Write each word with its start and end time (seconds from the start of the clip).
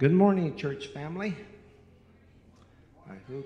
Good 0.00 0.14
morning, 0.14 0.56
church 0.56 0.86
family. 0.86 1.36
I 3.06 3.16
hope, 3.30 3.44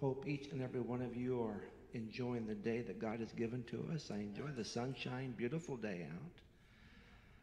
hope 0.00 0.24
each 0.26 0.48
and 0.50 0.60
every 0.60 0.80
one 0.80 1.00
of 1.00 1.14
you 1.14 1.44
are 1.44 1.62
enjoying 1.94 2.48
the 2.48 2.56
day 2.56 2.80
that 2.80 2.98
God 2.98 3.20
has 3.20 3.30
given 3.30 3.62
to 3.70 3.88
us. 3.94 4.10
I 4.10 4.16
enjoy 4.16 4.48
the 4.56 4.64
sunshine, 4.64 5.32
beautiful 5.36 5.76
day 5.76 6.08
out. 6.12 6.32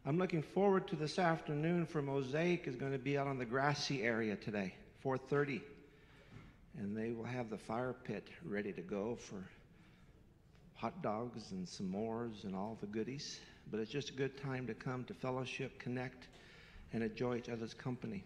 I'm 0.06 0.18
looking 0.18 0.42
forward 0.42 0.90
to 0.90 0.98
this 0.98 1.20
afternoon 1.20 1.86
for 1.86 2.02
Mosaic 2.02 2.68
is 2.68 2.76
going 2.76 2.92
to 2.92 2.98
be 2.98 3.18
out 3.18 3.28
on 3.28 3.38
the 3.38 3.46
grassy 3.46 4.04
area 4.04 4.36
today, 4.36 4.76
4:30, 5.06 5.62
and 6.80 6.98
they 6.98 7.14
will 7.14 7.24
have 7.24 7.50
the 7.50 7.58
fire 7.58 7.96
pit 8.04 8.28
ready 8.44 8.74
to 8.74 8.82
go 8.82 9.16
for 9.16 9.42
hot 10.76 11.02
dogs 11.02 11.54
and 11.54 11.66
s'mores 11.66 12.44
and 12.44 12.54
all 12.54 12.78
the 12.82 12.88
goodies. 12.88 13.40
But 13.72 13.80
it's 13.80 13.90
just 13.90 14.10
a 14.10 14.14
good 14.14 14.38
time 14.38 14.68
to 14.68 14.74
come 14.74 15.06
to 15.06 15.14
fellowship, 15.14 15.80
connect 15.80 16.28
and 16.94 17.04
enjoy 17.04 17.38
each 17.38 17.50
other's 17.50 17.74
company. 17.74 18.24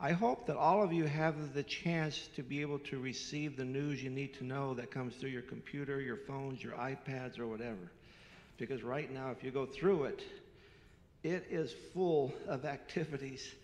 I 0.00 0.12
hope 0.12 0.46
that 0.46 0.56
all 0.56 0.82
of 0.82 0.92
you 0.92 1.04
have 1.04 1.54
the 1.54 1.62
chance 1.62 2.28
to 2.36 2.42
be 2.42 2.60
able 2.60 2.80
to 2.80 2.98
receive 2.98 3.56
the 3.56 3.64
news 3.64 4.02
you 4.02 4.10
need 4.10 4.34
to 4.34 4.44
know 4.44 4.74
that 4.74 4.90
comes 4.90 5.14
through 5.14 5.30
your 5.30 5.42
computer, 5.42 6.00
your 6.00 6.18
phones, 6.26 6.62
your 6.62 6.72
iPads, 6.72 7.38
or 7.38 7.46
whatever. 7.46 7.90
Because 8.58 8.82
right 8.82 9.10
now, 9.10 9.30
if 9.30 9.42
you 9.42 9.50
go 9.50 9.66
through 9.66 10.04
it, 10.04 10.22
it 11.22 11.46
is 11.48 11.74
full 11.94 12.34
of 12.46 12.64
activities 12.64 13.54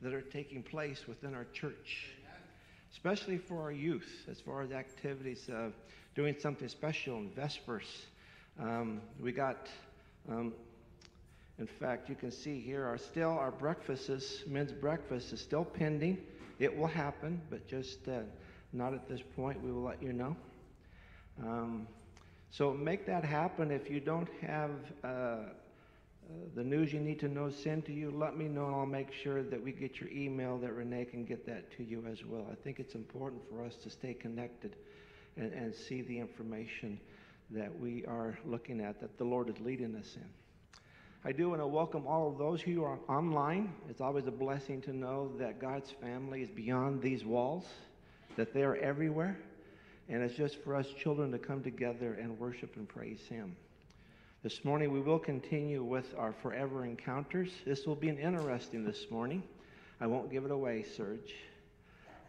that 0.00 0.14
are 0.14 0.22
taking 0.22 0.62
place 0.62 1.06
within 1.06 1.34
our 1.34 1.46
church, 1.52 2.06
especially 2.92 3.36
for 3.36 3.60
our 3.60 3.72
youth, 3.72 4.10
as 4.30 4.40
far 4.40 4.62
as 4.62 4.72
activities 4.72 5.50
of 5.52 5.74
doing 6.14 6.34
something 6.38 6.68
special 6.68 7.18
in 7.18 7.30
Vespers. 7.30 8.06
Um, 8.58 9.00
we 9.20 9.32
got 9.32 9.68
um, 10.28 10.54
in 11.60 11.66
fact, 11.66 12.08
you 12.08 12.14
can 12.14 12.30
see 12.30 12.58
here 12.58 12.84
are 12.86 12.96
still 12.96 13.28
our 13.28 13.50
breakfasts, 13.50 14.42
men's 14.46 14.72
breakfast 14.72 15.32
is 15.34 15.40
still 15.40 15.64
pending. 15.64 16.16
It 16.58 16.74
will 16.74 16.86
happen, 16.86 17.40
but 17.50 17.68
just 17.68 18.08
uh, 18.08 18.20
not 18.72 18.94
at 18.94 19.06
this 19.08 19.20
point. 19.36 19.62
We 19.62 19.70
will 19.70 19.82
let 19.82 20.02
you 20.02 20.14
know. 20.14 20.34
Um, 21.42 21.86
so 22.50 22.72
make 22.72 23.06
that 23.06 23.24
happen. 23.24 23.70
If 23.70 23.90
you 23.90 24.00
don't 24.00 24.28
have 24.40 24.70
uh, 25.04 25.06
uh, 25.06 25.42
the 26.54 26.64
news 26.64 26.94
you 26.94 27.00
need 27.00 27.20
to 27.20 27.28
know 27.28 27.50
sent 27.50 27.84
to 27.86 27.92
you, 27.92 28.10
let 28.10 28.38
me 28.38 28.46
know 28.46 28.66
and 28.66 28.74
I'll 28.74 28.86
make 28.86 29.12
sure 29.12 29.42
that 29.42 29.62
we 29.62 29.72
get 29.72 30.00
your 30.00 30.10
email 30.10 30.56
that 30.58 30.72
Renee 30.72 31.04
can 31.04 31.24
get 31.24 31.44
that 31.46 31.70
to 31.76 31.84
you 31.84 32.04
as 32.10 32.24
well. 32.24 32.46
I 32.50 32.54
think 32.54 32.80
it's 32.80 32.94
important 32.94 33.42
for 33.50 33.64
us 33.64 33.74
to 33.82 33.90
stay 33.90 34.14
connected 34.14 34.76
and, 35.36 35.52
and 35.52 35.74
see 35.74 36.00
the 36.02 36.18
information 36.18 36.98
that 37.50 37.78
we 37.78 38.04
are 38.06 38.38
looking 38.46 38.80
at, 38.80 39.00
that 39.00 39.18
the 39.18 39.24
Lord 39.24 39.50
is 39.50 39.60
leading 39.60 39.94
us 39.96 40.16
in. 40.16 40.28
I 41.22 41.32
do 41.32 41.50
want 41.50 41.60
to 41.60 41.66
welcome 41.66 42.06
all 42.06 42.30
of 42.30 42.38
those 42.38 42.62
who 42.62 42.82
are 42.82 42.98
online. 43.06 43.74
It's 43.90 44.00
always 44.00 44.26
a 44.26 44.30
blessing 44.30 44.80
to 44.82 44.96
know 44.96 45.30
that 45.38 45.60
God's 45.60 45.90
family 45.90 46.40
is 46.40 46.48
beyond 46.48 47.02
these 47.02 47.26
walls, 47.26 47.66
that 48.36 48.54
they 48.54 48.62
are 48.62 48.76
everywhere. 48.76 49.38
And 50.08 50.22
it's 50.22 50.34
just 50.34 50.64
for 50.64 50.74
us 50.74 50.86
children 50.98 51.30
to 51.32 51.38
come 51.38 51.62
together 51.62 52.14
and 52.14 52.38
worship 52.38 52.74
and 52.76 52.88
praise 52.88 53.20
Him. 53.28 53.54
This 54.42 54.64
morning 54.64 54.92
we 54.94 55.00
will 55.02 55.18
continue 55.18 55.84
with 55.84 56.06
our 56.16 56.32
forever 56.32 56.86
encounters. 56.86 57.50
This 57.66 57.84
will 57.84 57.96
be 57.96 58.08
an 58.08 58.18
interesting 58.18 58.82
this 58.82 59.10
morning. 59.10 59.42
I 60.00 60.06
won't 60.06 60.30
give 60.30 60.46
it 60.46 60.50
away, 60.50 60.86
Serge. 60.96 61.34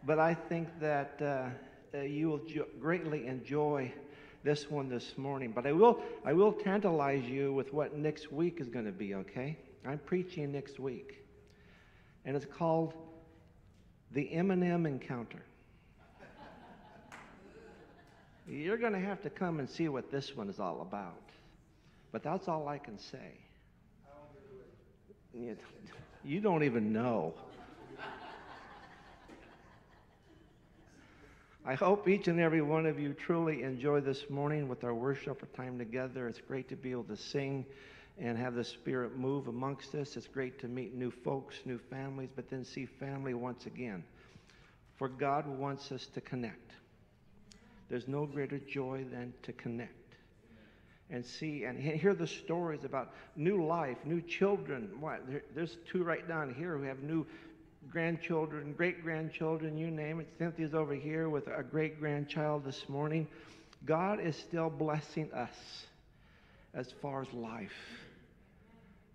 But 0.06 0.20
I 0.20 0.34
think 0.34 0.68
that 0.82 1.54
uh, 1.94 2.02
you 2.02 2.28
will 2.28 2.40
jo- 2.46 2.68
greatly 2.82 3.26
enjoy 3.26 3.94
this 4.44 4.70
one 4.70 4.90
this 4.90 5.18
morning. 5.18 5.52
But 5.54 5.66
I 5.66 5.72
will, 5.72 6.02
I 6.26 6.34
will 6.34 6.54
tantalize 6.54 7.24
you 7.26 7.54
with 7.54 7.74
what 7.74 7.96
next 7.98 8.32
week 8.32 8.60
is 8.60 8.70
going 8.70 8.86
to 8.86 8.92
be, 8.92 9.16
okay? 9.16 9.58
I'm 9.86 10.00
preaching 10.00 10.52
next 10.52 10.80
week. 10.80 11.24
And 12.26 12.36
it's 12.36 12.46
called 12.46 12.94
The 14.12 14.30
Eminem 14.34 14.86
Encounter. 14.88 15.44
You're 18.48 18.78
going 18.78 18.94
to 18.94 19.00
have 19.00 19.22
to 19.22 19.30
come 19.30 19.60
and 19.60 19.70
see 19.70 19.88
what 19.88 20.12
this 20.12 20.36
one 20.36 20.50
is 20.50 20.60
all 20.60 20.82
about. 20.82 21.22
But 22.12 22.24
that's 22.24 22.48
all 22.48 22.68
I 22.68 22.78
can 22.78 23.00
say. 23.00 23.38
You 26.24 26.42
don't 26.42 26.64
even 26.64 26.92
know. 26.92 27.34
I 31.63 31.75
hope 31.75 32.08
each 32.08 32.27
and 32.27 32.39
every 32.39 32.63
one 32.63 32.88
of 32.88 33.00
you 33.00 33.13
truly 33.13 33.62
enjoy 33.62 34.01
this 34.01 34.32
morning 34.32 34.68
with 34.68 34.84
our 34.84 34.96
worship 34.96 35.56
time 35.56 35.77
together. 35.77 36.27
It's 36.27 36.41
great 36.41 36.68
to 36.70 36.75
be 36.75 36.89
able 36.89 37.03
to 37.03 37.15
sing 37.15 37.68
and 38.20 38.36
have 38.36 38.56
the 38.56 38.63
Spirit 38.63 39.15
move 39.15 39.48
amongst 39.48 39.94
us. 39.94 40.18
It's 40.18 40.25
great 40.25 40.58
to 40.62 40.68
meet 40.68 40.96
new 40.96 41.12
folks, 41.12 41.58
new 41.65 41.77
families, 41.77 42.30
but 42.36 42.50
then 42.50 42.65
see 42.65 42.88
family 42.88 43.36
once 43.36 43.68
again. 43.68 44.03
For 44.96 45.08
God 45.08 45.48
wants 45.48 45.91
us 45.91 46.08
to 46.15 46.22
connect. 46.22 46.72
There's 47.89 48.08
no 48.08 48.25
greater 48.25 48.58
joy 48.58 49.06
than 49.12 49.32
to 49.44 49.53
connect 49.53 50.15
and 51.12 51.24
see 51.24 51.65
and 51.65 51.77
hear 51.77 52.15
the 52.15 52.25
stories 52.25 52.86
about 52.86 53.13
new 53.36 53.63
life, 53.63 53.98
new 54.03 54.22
children. 54.22 54.89
There's 55.53 55.77
two 55.91 56.03
right 56.03 56.27
down 56.27 56.56
here 56.56 56.75
who 56.75 56.84
have 56.86 57.03
new 57.03 57.27
grandchildren, 57.90 58.74
great 58.74 59.04
grandchildren, 59.04 59.78
you 59.78 59.90
name 59.90 60.20
it. 60.20 60.28
Cynthia's 60.38 60.74
over 60.74 60.94
here 60.94 61.30
with 61.30 61.48
a 61.48 61.64
great 61.64 62.00
grandchild 62.00 62.64
this 62.64 62.88
morning. 62.88 63.28
God 63.86 64.20
is 64.20 64.36
still 64.36 64.70
blessing 64.70 65.32
us 65.34 65.86
as 66.74 66.94
far 67.02 67.22
as 67.22 67.34
life. 67.34 67.72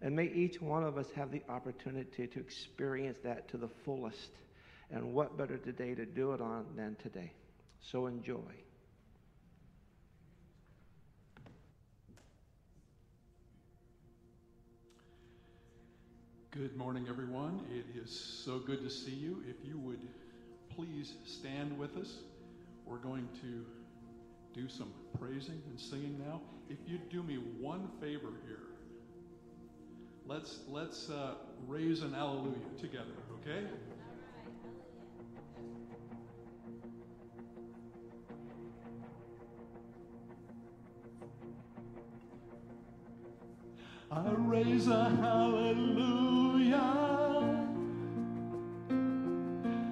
And 0.03 0.15
may 0.15 0.27
each 0.27 0.61
one 0.61 0.85
of 0.85 0.99
us 0.99 1.07
have 1.17 1.31
the 1.31 1.43
opportunity 1.49 2.27
to 2.27 2.41
experience 2.41 3.19
that 3.25 3.49
to 3.51 3.57
the 3.57 3.71
fullest. 3.85 4.31
And 4.91 5.15
what 5.15 5.39
better 5.39 5.57
today 5.57 5.95
to 5.95 6.05
do 6.05 6.33
it 6.33 6.41
on 6.41 6.67
than 6.77 6.97
today? 7.03 7.33
So 7.81 8.07
enjoy. 8.07 8.66
Good 16.57 16.75
morning, 16.75 17.05
everyone. 17.07 17.61
It 17.71 17.85
is 18.03 18.11
so 18.43 18.59
good 18.59 18.83
to 18.83 18.89
see 18.89 19.11
you. 19.11 19.43
If 19.47 19.57
you 19.63 19.79
would 19.79 20.01
please 20.75 21.13
stand 21.27 21.79
with 21.79 21.99
us, 21.99 22.21
we're 22.87 22.97
going 22.97 23.29
to 23.43 23.67
do 24.59 24.67
some 24.67 24.91
praising 25.21 25.61
and 25.69 25.79
singing 25.79 26.19
now. 26.19 26.41
If 26.71 26.79
you'd 26.87 27.11
do 27.11 27.23
me 27.23 27.35
one 27.61 27.91
favor 28.01 28.33
here, 28.47 28.63
let's 30.27 30.61
let's 30.71 31.11
uh, 31.11 31.35
raise 31.67 32.01
an 32.01 32.15
hallelujah 32.15 32.55
together, 32.81 33.13
okay? 33.43 33.67
I 44.11 44.31
raise 44.39 44.89
a 44.89 45.11
hallelujah 45.21 46.26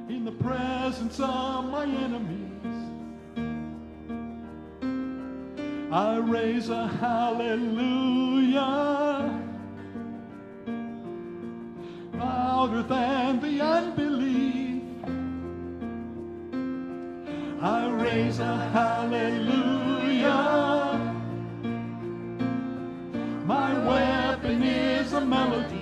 in 0.09 0.25
the 0.25 0.33
presence 0.33 1.19
of 1.21 1.65
my 1.71 1.85
enemies. 1.85 2.51
I 5.93 6.17
raise 6.17 6.69
a 6.71 6.89
hallelujah 6.89 8.65
louder 12.65 12.83
than 12.83 13.41
the 13.41 13.61
unbelief. 13.61 14.83
I 17.61 17.91
raise 17.91 18.39
a 18.39 18.57
hallelujah. 18.73 20.35
My 23.45 23.73
weapon 23.87 24.63
is 24.63 25.13
a 25.13 25.21
melody. 25.21 25.74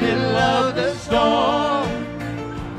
middle 0.00 0.36
of 0.36 0.74
the 0.74 0.94
storm. 0.94 1.88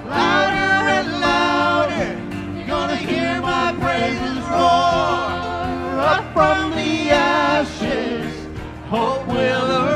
Louder 0.07 0.89
and 0.97 1.09
louder, 1.19 2.57
you're 2.57 2.67
gonna 2.67 2.95
hear 2.95 3.41
my 3.41 3.73
praises 3.79 4.37
roar. 4.49 5.99
Up 6.13 6.25
from 6.33 6.71
the 6.71 7.09
ashes, 7.09 8.47
hope 8.89 9.27
will 9.27 9.71
arise. 9.71 9.86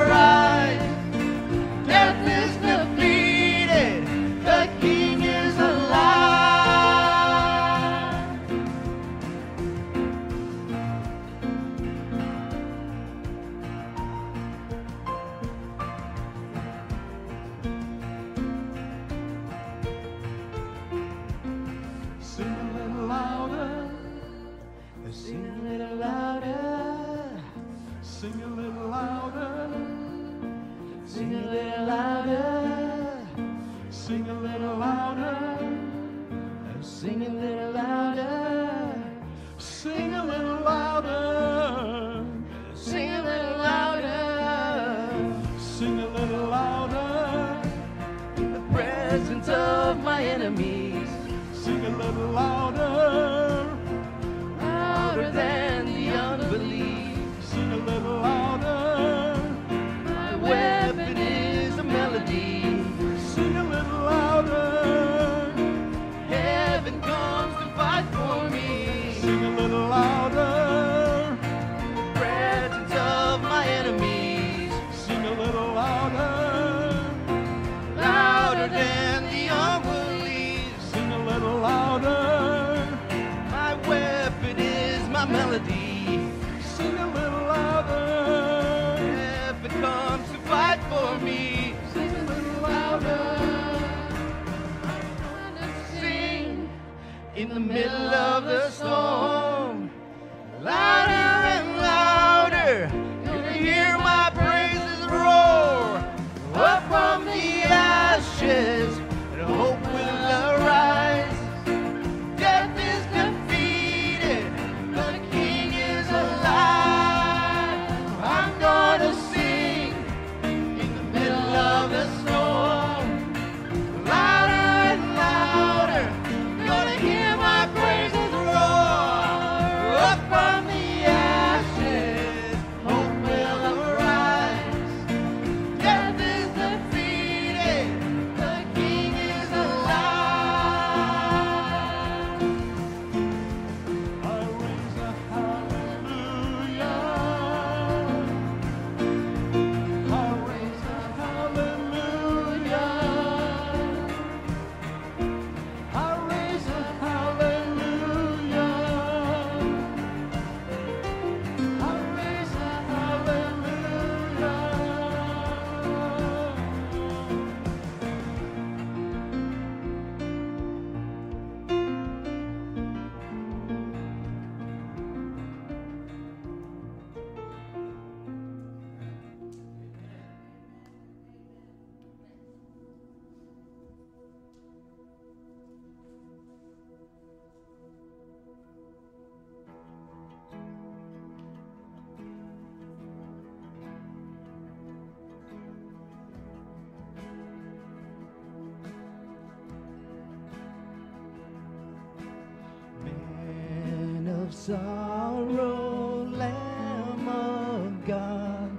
sorrow, 204.72 206.30
Lamb 206.32 207.28
of 207.28 208.06
God, 208.08 208.72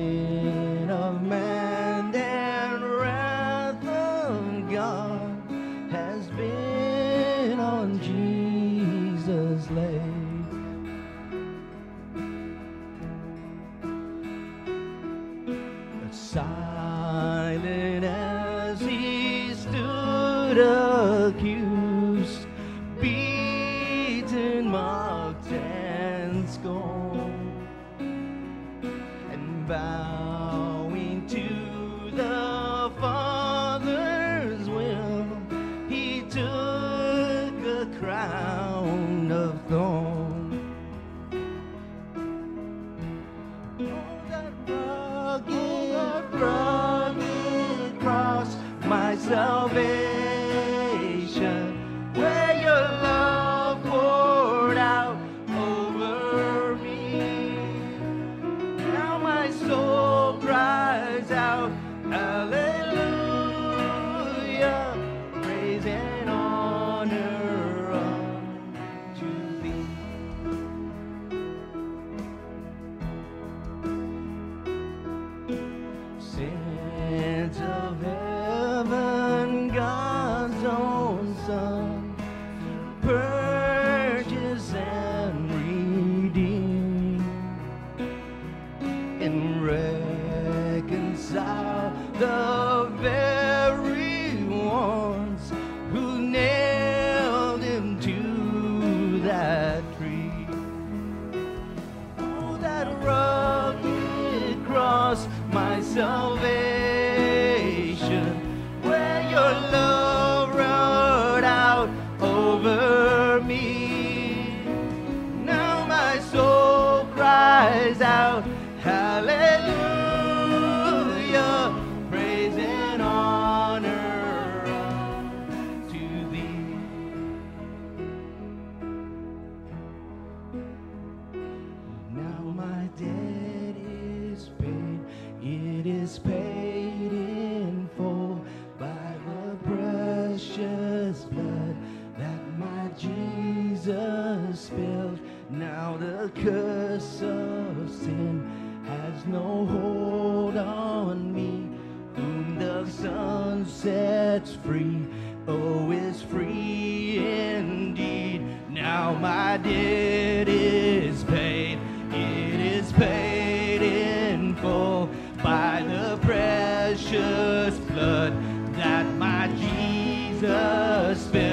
Jesus 170.43 171.23
spilled. 171.23 171.52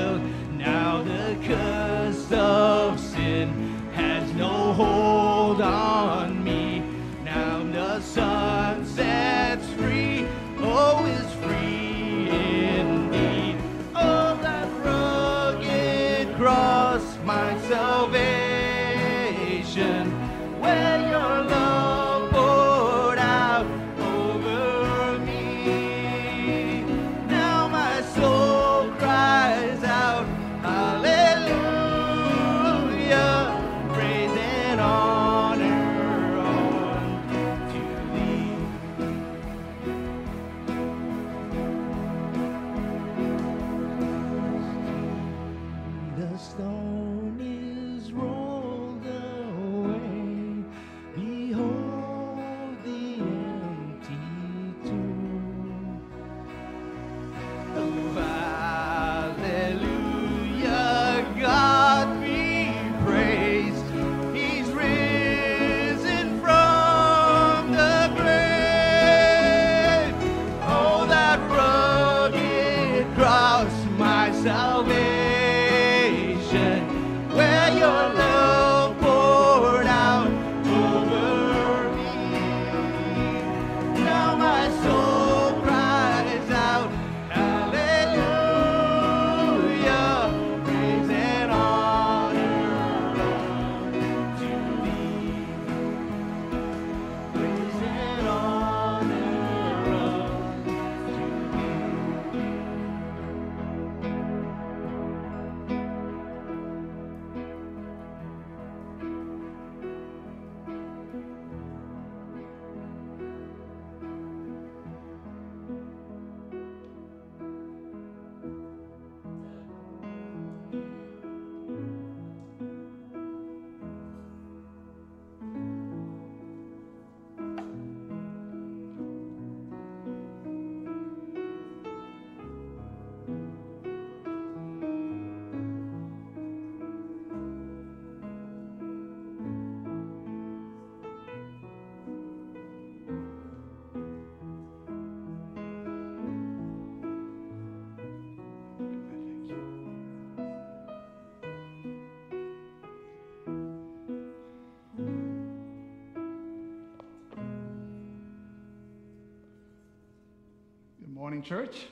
Morning, 161.41 161.49
church. 161.49 161.87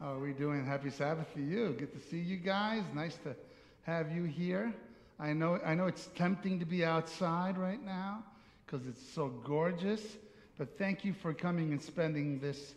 How 0.00 0.12
are 0.14 0.18
we 0.18 0.32
doing? 0.32 0.64
Happy 0.64 0.88
Sabbath 0.88 1.32
to 1.34 1.42
you. 1.42 1.74
Good 1.78 1.92
to 1.92 2.08
see 2.08 2.18
you 2.18 2.36
guys. 2.36 2.82
Nice 2.94 3.16
to 3.24 3.34
have 3.82 4.10
you 4.10 4.24
here. 4.24 4.72
I 5.20 5.34
know, 5.34 5.58
I 5.64 5.74
know 5.74 5.86
it's 5.86 6.08
tempting 6.14 6.58
to 6.60 6.64
be 6.64 6.84
outside 6.84 7.58
right 7.58 7.82
now 7.84 8.24
because 8.64 8.86
it's 8.86 9.06
so 9.12 9.28
gorgeous, 9.28 10.00
but 10.56 10.78
thank 10.78 11.04
you 11.04 11.12
for 11.12 11.34
coming 11.34 11.72
and 11.72 11.82
spending 11.82 12.38
this 12.38 12.74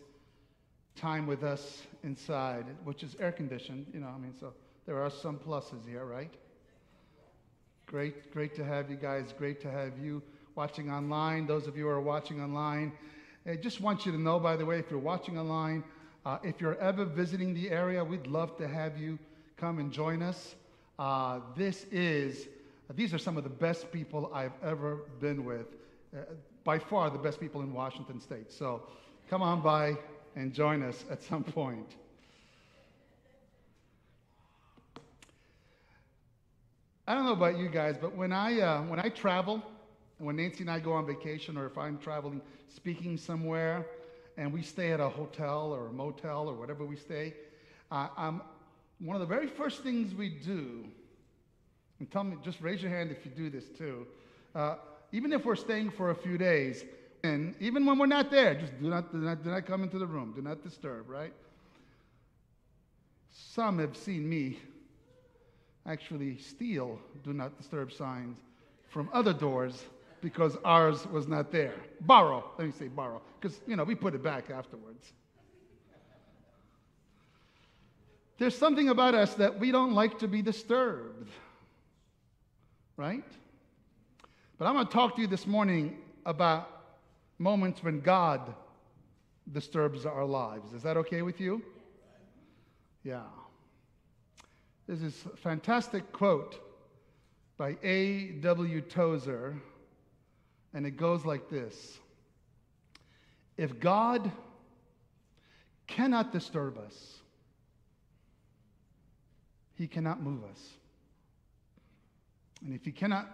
time 0.96 1.26
with 1.26 1.42
us 1.42 1.82
inside, 2.02 2.66
which 2.84 3.02
is 3.02 3.16
air 3.18 3.32
conditioned. 3.32 3.86
You 3.94 4.00
know, 4.00 4.08
I 4.08 4.18
mean, 4.18 4.34
so 4.38 4.52
there 4.84 5.02
are 5.02 5.10
some 5.10 5.38
pluses 5.38 5.88
here, 5.88 6.04
right? 6.04 6.32
Great, 7.86 8.30
great 8.32 8.54
to 8.56 8.64
have 8.64 8.90
you 8.90 8.96
guys. 8.96 9.32
Great 9.38 9.60
to 9.62 9.70
have 9.70 9.98
you 9.98 10.22
watching 10.54 10.90
online. 10.90 11.46
Those 11.46 11.66
of 11.66 11.76
you 11.78 11.84
who 11.84 11.90
are 11.90 12.00
watching 12.00 12.42
online, 12.42 12.92
I 13.48 13.56
just 13.56 13.80
want 13.80 14.04
you 14.04 14.12
to 14.12 14.18
know, 14.18 14.38
by 14.38 14.56
the 14.56 14.66
way, 14.66 14.78
if 14.78 14.90
you're 14.90 15.00
watching 15.00 15.38
online, 15.38 15.82
uh, 16.26 16.36
if 16.42 16.60
you're 16.60 16.78
ever 16.80 17.06
visiting 17.06 17.54
the 17.54 17.70
area, 17.70 18.04
we'd 18.04 18.26
love 18.26 18.58
to 18.58 18.68
have 18.68 18.98
you 18.98 19.18
come 19.56 19.78
and 19.78 19.90
join 19.90 20.20
us. 20.20 20.54
Uh, 20.98 21.40
this 21.56 21.84
is, 21.84 22.46
these 22.94 23.14
are 23.14 23.18
some 23.18 23.38
of 23.38 23.44
the 23.44 23.50
best 23.50 23.90
people 23.90 24.30
I've 24.34 24.52
ever 24.62 24.96
been 25.18 25.46
with. 25.46 25.64
Uh, 26.14 26.24
by 26.62 26.78
far, 26.78 27.08
the 27.08 27.18
best 27.18 27.40
people 27.40 27.62
in 27.62 27.72
Washington 27.72 28.20
State. 28.20 28.52
So 28.52 28.82
come 29.30 29.40
on 29.40 29.62
by 29.62 29.96
and 30.36 30.52
join 30.52 30.82
us 30.82 31.06
at 31.10 31.22
some 31.22 31.42
point. 31.54 31.94
I 37.06 37.14
don't 37.14 37.24
know 37.24 37.32
about 37.32 37.56
you 37.56 37.70
guys, 37.70 37.96
but 37.98 38.14
when 38.14 38.30
I, 38.30 38.60
uh, 38.60 38.82
when 38.82 39.00
I 39.00 39.08
travel, 39.08 39.62
when 40.18 40.36
Nancy 40.36 40.60
and 40.60 40.70
I 40.70 40.80
go 40.80 40.92
on 40.92 41.06
vacation, 41.06 41.56
or 41.56 41.66
if 41.66 41.78
I'm 41.78 41.98
traveling, 41.98 42.40
speaking 42.74 43.16
somewhere, 43.16 43.86
and 44.36 44.52
we 44.52 44.62
stay 44.62 44.92
at 44.92 45.00
a 45.00 45.08
hotel 45.08 45.72
or 45.72 45.88
a 45.88 45.92
motel 45.92 46.48
or 46.48 46.54
whatever 46.54 46.84
we 46.84 46.96
stay, 46.96 47.34
uh, 47.90 48.32
one 49.00 49.14
of 49.14 49.20
the 49.20 49.26
very 49.26 49.46
first 49.46 49.82
things 49.82 50.14
we 50.14 50.28
do, 50.28 50.84
and 51.98 52.10
tell 52.10 52.24
me, 52.24 52.36
just 52.44 52.60
raise 52.60 52.82
your 52.82 52.90
hand 52.90 53.10
if 53.10 53.24
you 53.24 53.30
do 53.30 53.48
this 53.50 53.68
too. 53.68 54.06
Uh, 54.54 54.76
even 55.12 55.32
if 55.32 55.44
we're 55.44 55.56
staying 55.56 55.90
for 55.90 56.10
a 56.10 56.14
few 56.14 56.36
days, 56.36 56.84
and 57.24 57.54
even 57.60 57.86
when 57.86 57.98
we're 57.98 58.06
not 58.06 58.30
there, 58.30 58.54
just 58.54 58.78
do 58.80 58.88
not, 58.88 59.10
do 59.12 59.18
not, 59.18 59.42
do 59.42 59.50
not 59.50 59.66
come 59.66 59.82
into 59.82 59.98
the 59.98 60.06
room, 60.06 60.32
do 60.34 60.42
not 60.42 60.62
disturb, 60.62 61.08
right? 61.08 61.32
Some 63.30 63.78
have 63.78 63.96
seen 63.96 64.28
me 64.28 64.58
actually 65.86 66.36
steal 66.36 66.98
do 67.24 67.32
not 67.32 67.56
disturb 67.56 67.90
signs 67.90 68.38
from 68.90 69.08
other 69.12 69.32
doors 69.32 69.84
because 70.20 70.56
ours 70.64 71.06
was 71.06 71.28
not 71.28 71.52
there. 71.52 71.74
Borrow, 72.00 72.44
let 72.58 72.66
me 72.66 72.72
say 72.72 72.88
borrow, 72.88 73.22
because, 73.40 73.60
you 73.66 73.76
know, 73.76 73.84
we 73.84 73.94
put 73.94 74.14
it 74.14 74.22
back 74.22 74.50
afterwards. 74.50 75.12
There's 78.38 78.56
something 78.56 78.88
about 78.88 79.14
us 79.14 79.34
that 79.34 79.58
we 79.58 79.72
don't 79.72 79.94
like 79.94 80.20
to 80.20 80.28
be 80.28 80.42
disturbed, 80.42 81.28
right? 82.96 83.24
But 84.58 84.66
I'm 84.66 84.74
going 84.74 84.86
to 84.86 84.92
talk 84.92 85.16
to 85.16 85.20
you 85.20 85.26
this 85.26 85.46
morning 85.46 85.98
about 86.24 86.70
moments 87.38 87.82
when 87.82 88.00
God 88.00 88.54
disturbs 89.52 90.06
our 90.06 90.24
lives. 90.24 90.72
Is 90.72 90.82
that 90.82 90.96
okay 90.98 91.22
with 91.22 91.40
you? 91.40 91.62
Yeah. 93.02 93.22
There's 94.86 95.00
this 95.00 95.24
fantastic 95.36 96.12
quote 96.12 96.60
by 97.56 97.76
A.W. 97.82 98.80
Tozer, 98.82 99.56
and 100.74 100.86
it 100.86 100.96
goes 100.96 101.24
like 101.24 101.48
this 101.48 101.98
If 103.56 103.78
God 103.80 104.30
cannot 105.86 106.32
disturb 106.32 106.78
us, 106.78 107.18
he 109.74 109.86
cannot 109.86 110.22
move 110.22 110.44
us. 110.44 110.68
And 112.64 112.74
if 112.74 112.84
he 112.84 112.92
cannot 112.92 113.28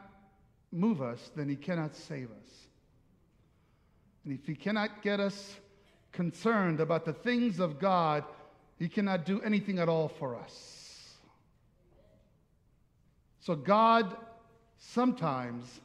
move 0.71 1.01
us, 1.01 1.31
then 1.35 1.49
he 1.49 1.57
cannot 1.57 1.97
save 1.97 2.31
us. 2.31 2.67
And 4.25 4.39
if 4.39 4.47
he 4.47 4.55
cannot 4.55 5.03
get 5.03 5.21
us 5.21 5.57
concerned 6.13 6.81
about 6.81 7.05
the 7.05 7.13
things 7.13 7.59
of 7.61 7.79
God, 7.79 8.25
he 8.79 8.89
cannot 8.89 9.25
do 9.25 9.41
anything 9.43 9.79
at 9.79 9.89
all 9.89 10.09
for 10.09 10.37
us. 10.37 11.15
So 13.41 13.55
God 13.55 14.17
sometimes 14.79 15.81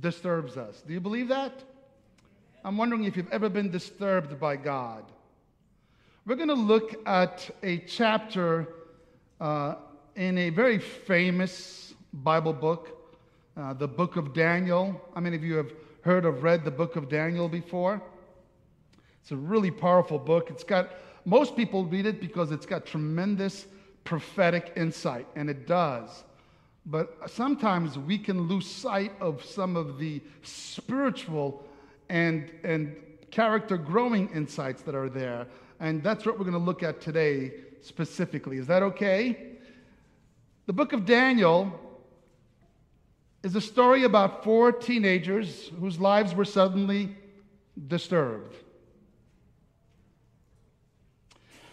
disturbs 0.00 0.56
us. 0.56 0.82
Do 0.86 0.92
you 0.92 1.00
believe 1.00 1.28
that? 1.28 1.52
I'm 2.64 2.76
wondering 2.76 3.04
if 3.04 3.16
you've 3.16 3.32
ever 3.32 3.48
been 3.48 3.70
disturbed 3.70 4.38
by 4.38 4.56
God. 4.56 5.04
We're 6.26 6.36
going 6.36 6.48
to 6.48 6.54
look 6.54 6.94
at 7.06 7.50
a 7.62 7.78
chapter 7.78 8.68
uh, 9.40 9.74
in 10.14 10.38
a 10.38 10.50
very 10.50 10.78
famous 10.78 11.94
Bible 12.12 12.52
book, 12.52 13.16
uh, 13.56 13.74
the 13.74 13.88
book 13.88 14.16
of 14.16 14.32
Daniel. 14.32 15.00
How 15.14 15.20
many 15.20 15.36
of 15.36 15.42
you 15.42 15.56
have 15.56 15.72
heard 16.02 16.24
of 16.24 16.42
read 16.42 16.64
the 16.64 16.70
book 16.70 16.96
of 16.96 17.08
Daniel 17.08 17.48
before? 17.48 18.00
It's 19.20 19.32
a 19.32 19.36
really 19.36 19.70
powerful 19.70 20.18
book. 20.18 20.50
It's 20.50 20.64
got 20.64 20.90
most 21.24 21.56
people 21.56 21.84
read 21.84 22.06
it 22.06 22.20
because 22.20 22.50
it's 22.50 22.66
got 22.66 22.86
tremendous 22.86 23.66
prophetic 24.04 24.72
insight, 24.76 25.26
and 25.36 25.48
it 25.48 25.66
does. 25.66 26.24
But 26.84 27.30
sometimes 27.30 27.98
we 27.98 28.18
can 28.18 28.48
lose 28.48 28.66
sight 28.66 29.12
of 29.20 29.44
some 29.44 29.76
of 29.76 29.98
the 29.98 30.20
spiritual 30.42 31.64
and, 32.08 32.50
and 32.64 32.96
character 33.30 33.76
growing 33.76 34.28
insights 34.30 34.82
that 34.82 34.94
are 34.94 35.08
there. 35.08 35.46
And 35.78 36.02
that's 36.02 36.26
what 36.26 36.38
we're 36.38 36.44
going 36.44 36.52
to 36.52 36.58
look 36.58 36.82
at 36.82 37.00
today 37.00 37.52
specifically. 37.82 38.58
Is 38.58 38.66
that 38.66 38.82
okay? 38.82 39.52
The 40.66 40.72
book 40.72 40.92
of 40.92 41.06
Daniel 41.06 41.78
is 43.42 43.56
a 43.56 43.60
story 43.60 44.04
about 44.04 44.44
four 44.44 44.72
teenagers 44.72 45.70
whose 45.80 45.98
lives 45.98 46.34
were 46.34 46.44
suddenly 46.44 47.16
disturbed. 47.88 48.54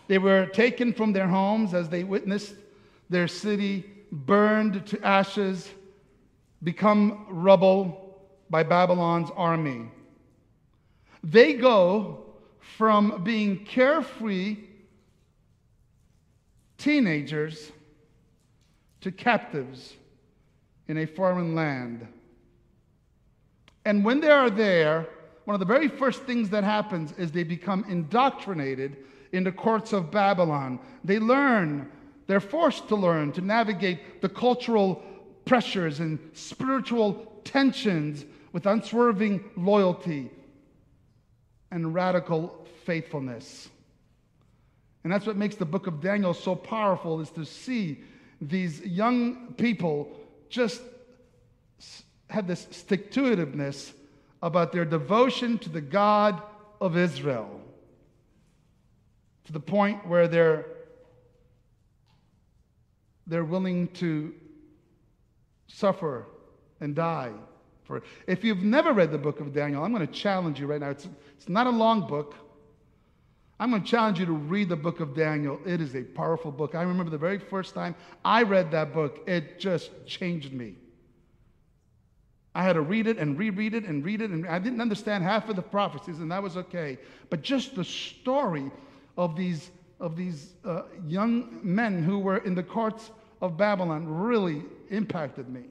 They 0.07 0.17
were 0.17 0.47
taken 0.47 0.93
from 0.93 1.13
their 1.13 1.27
homes 1.27 1.75
as 1.75 1.89
they 1.89 2.03
witnessed 2.03 2.55
their 3.09 3.27
city 3.27 3.85
burned 4.11 4.85
to 4.87 5.05
ashes, 5.05 5.69
become 6.63 7.25
rubble 7.29 8.19
by 8.49 8.63
Babylon's 8.63 9.29
army. 9.35 9.89
They 11.23 11.53
go 11.53 12.25
from 12.59 13.23
being 13.23 13.65
carefree 13.65 14.57
teenagers 16.77 17.71
to 19.01 19.11
captives 19.11 19.93
in 20.87 20.97
a 20.97 21.05
foreign 21.05 21.55
land. 21.55 22.07
And 23.85 24.03
when 24.03 24.19
they 24.19 24.31
are 24.31 24.49
there, 24.49 25.07
one 25.45 25.55
of 25.55 25.59
the 25.59 25.65
very 25.65 25.87
first 25.87 26.23
things 26.23 26.49
that 26.49 26.63
happens 26.63 27.13
is 27.17 27.31
they 27.31 27.43
become 27.43 27.85
indoctrinated 27.87 28.97
in 29.31 29.43
the 29.43 29.51
courts 29.51 29.93
of 29.93 30.11
Babylon. 30.11 30.79
They 31.03 31.19
learn 31.19 31.91
they're 32.29 32.39
forced 32.39 32.87
to 32.89 32.95
learn 32.95 33.31
to 33.31 33.41
navigate 33.41 34.21
the 34.21 34.29
cultural 34.29 35.03
pressures 35.45 35.99
and 35.99 36.19
spiritual 36.33 37.41
tensions 37.43 38.23
with 38.53 38.67
unswerving 38.67 39.43
loyalty 39.57 40.29
and 41.71 41.91
radical 41.91 42.67
faithfulness. 42.85 43.67
And 45.03 45.11
that's 45.11 45.25
what 45.25 45.37
makes 45.37 45.55
the 45.55 45.65
book 45.65 45.87
of 45.87 46.01
Daniel 46.01 46.35
so 46.35 46.53
powerful 46.53 47.19
is 47.19 47.31
to 47.31 47.43
see 47.43 47.97
these 48.39 48.79
young 48.81 49.55
people 49.55 50.15
just 50.49 50.83
have 52.29 52.45
this 52.45 52.67
stick 52.69 53.11
to 53.13 53.21
itiveness 53.21 53.91
about 54.43 54.71
their 54.71 54.85
devotion 54.85 55.57
to 55.57 55.69
the 55.69 55.81
God 55.81 56.43
of 56.79 56.95
Israel 56.95 57.59
to 59.45 59.51
the 59.51 59.59
point 59.59 60.05
where 60.05 60.27
they're 60.27 60.67
they're 63.29 63.45
willing 63.45 63.87
to 63.89 64.33
suffer 65.67 66.25
and 66.81 66.95
die 66.95 67.31
for 67.83 67.97
it. 67.97 68.03
If 68.27 68.43
you've 68.43 68.63
never 68.63 68.93
read 68.93 69.11
the 69.11 69.17
book 69.17 69.39
of 69.39 69.53
Daniel, 69.53 69.83
I'm 69.83 69.93
going 69.93 70.05
to 70.05 70.13
challenge 70.13 70.59
you 70.59 70.67
right 70.67 70.79
now. 70.79 70.89
It's, 70.89 71.07
it's 71.37 71.49
not 71.49 71.67
a 71.67 71.71
long 71.71 72.07
book. 72.07 72.35
I'm 73.59 73.71
going 73.71 73.83
to 73.83 73.87
challenge 73.87 74.19
you 74.19 74.25
to 74.25 74.31
read 74.31 74.69
the 74.69 74.75
book 74.75 74.99
of 74.99 75.15
Daniel. 75.15 75.59
It 75.65 75.81
is 75.81 75.95
a 75.95 76.03
powerful 76.03 76.51
book. 76.51 76.75
I 76.75 76.81
remember 76.81 77.11
the 77.11 77.17
very 77.17 77.39
first 77.39 77.73
time 77.73 77.95
I 78.23 78.43
read 78.43 78.71
that 78.71 78.93
book, 78.93 79.19
it 79.27 79.59
just 79.59 79.91
changed 80.05 80.53
me. 80.53 80.75
I 82.55 82.63
had 82.63 82.73
to 82.73 82.81
read 82.81 83.07
it 83.07 83.17
and 83.17 83.37
reread 83.37 83.73
it 83.73 83.85
and 83.85 84.03
read 84.03 84.21
it, 84.21 84.31
and 84.31 84.47
I 84.47 84.59
didn't 84.59 84.81
understand 84.81 85.23
half 85.23 85.49
of 85.49 85.55
the 85.55 85.61
prophecies, 85.61 86.19
and 86.19 86.31
that 86.31 86.41
was 86.41 86.57
okay. 86.57 86.97
But 87.29 87.41
just 87.41 87.75
the 87.75 87.83
story 87.83 88.71
of 89.17 89.35
these, 89.35 89.71
of 89.99 90.15
these 90.15 90.53
uh, 90.65 90.83
young 91.05 91.59
men 91.61 92.01
who 92.03 92.17
were 92.17 92.37
in 92.37 92.55
the 92.55 92.63
courts 92.63 93.11
of 93.41 93.57
Babylon 93.57 94.07
really 94.07 94.63
impacted 94.89 95.49
me 95.49 95.63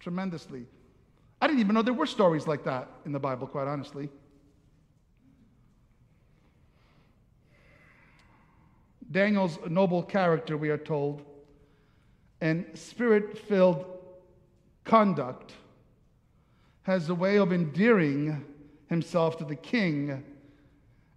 tremendously. 0.00 0.66
I 1.40 1.46
didn't 1.46 1.60
even 1.60 1.74
know 1.74 1.82
there 1.82 1.94
were 1.94 2.06
stories 2.06 2.46
like 2.46 2.64
that 2.64 2.88
in 3.06 3.12
the 3.12 3.18
Bible, 3.18 3.46
quite 3.46 3.66
honestly. 3.66 4.10
Daniel's 9.10 9.58
noble 9.68 10.02
character, 10.02 10.56
we 10.56 10.68
are 10.68 10.78
told, 10.78 11.22
and 12.40 12.66
spirit 12.74 13.36
filled 13.38 13.84
conduct 14.84 15.54
has 16.82 17.08
a 17.08 17.14
way 17.14 17.36
of 17.36 17.52
endearing 17.52 18.44
himself 18.88 19.36
to 19.38 19.44
the 19.44 19.56
king. 19.56 20.22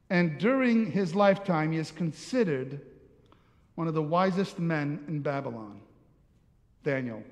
And 0.09 0.37
during 0.37 0.91
his 0.91 1.15
lifetime, 1.15 1.71
he 1.71 1.77
is 1.77 1.91
considered 1.91 2.81
one 3.75 3.87
of 3.87 3.93
the 3.93 4.01
wisest 4.01 4.59
men 4.59 5.03
in 5.07 5.21
Babylon, 5.21 5.79
Daniel. 6.83 7.23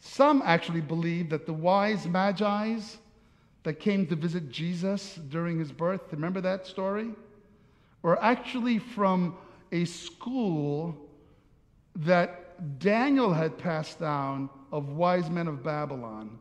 Some 0.00 0.42
actually 0.44 0.80
believe 0.80 1.30
that 1.30 1.46
the 1.46 1.52
wise 1.52 2.06
magi's 2.06 2.98
that 3.62 3.74
came 3.74 4.06
to 4.06 4.16
visit 4.16 4.50
Jesus 4.50 5.16
during 5.28 5.58
his 5.58 5.70
birth, 5.70 6.00
remember 6.10 6.40
that 6.40 6.66
story? 6.66 7.10
Were 8.02 8.22
actually 8.22 8.78
from 8.78 9.36
a 9.72 9.84
school 9.84 10.96
that 11.96 12.78
Daniel 12.78 13.32
had 13.32 13.58
passed 13.58 14.00
down 14.00 14.48
of 14.72 14.90
wise 14.90 15.28
men 15.30 15.48
of 15.48 15.62
Babylon. 15.62 16.38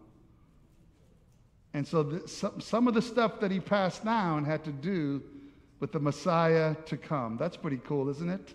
And 1.74 1.88
so 1.88 2.04
the, 2.04 2.28
some, 2.28 2.60
some 2.60 2.88
of 2.88 2.94
the 2.94 3.02
stuff 3.02 3.40
that 3.42 3.52
he 3.52 3.60
passed 3.60 4.04
down 4.04 4.46
had 4.46 4.64
to 4.64 4.72
do 4.72 5.22
with 5.80 5.92
the 5.92 6.00
Messiah 6.00 6.76
to 6.86 6.98
come. 6.98 7.38
That's 7.38 7.58
pretty 7.58 7.80
cool, 7.86 8.10
isn't 8.10 8.30
it? 8.30 8.54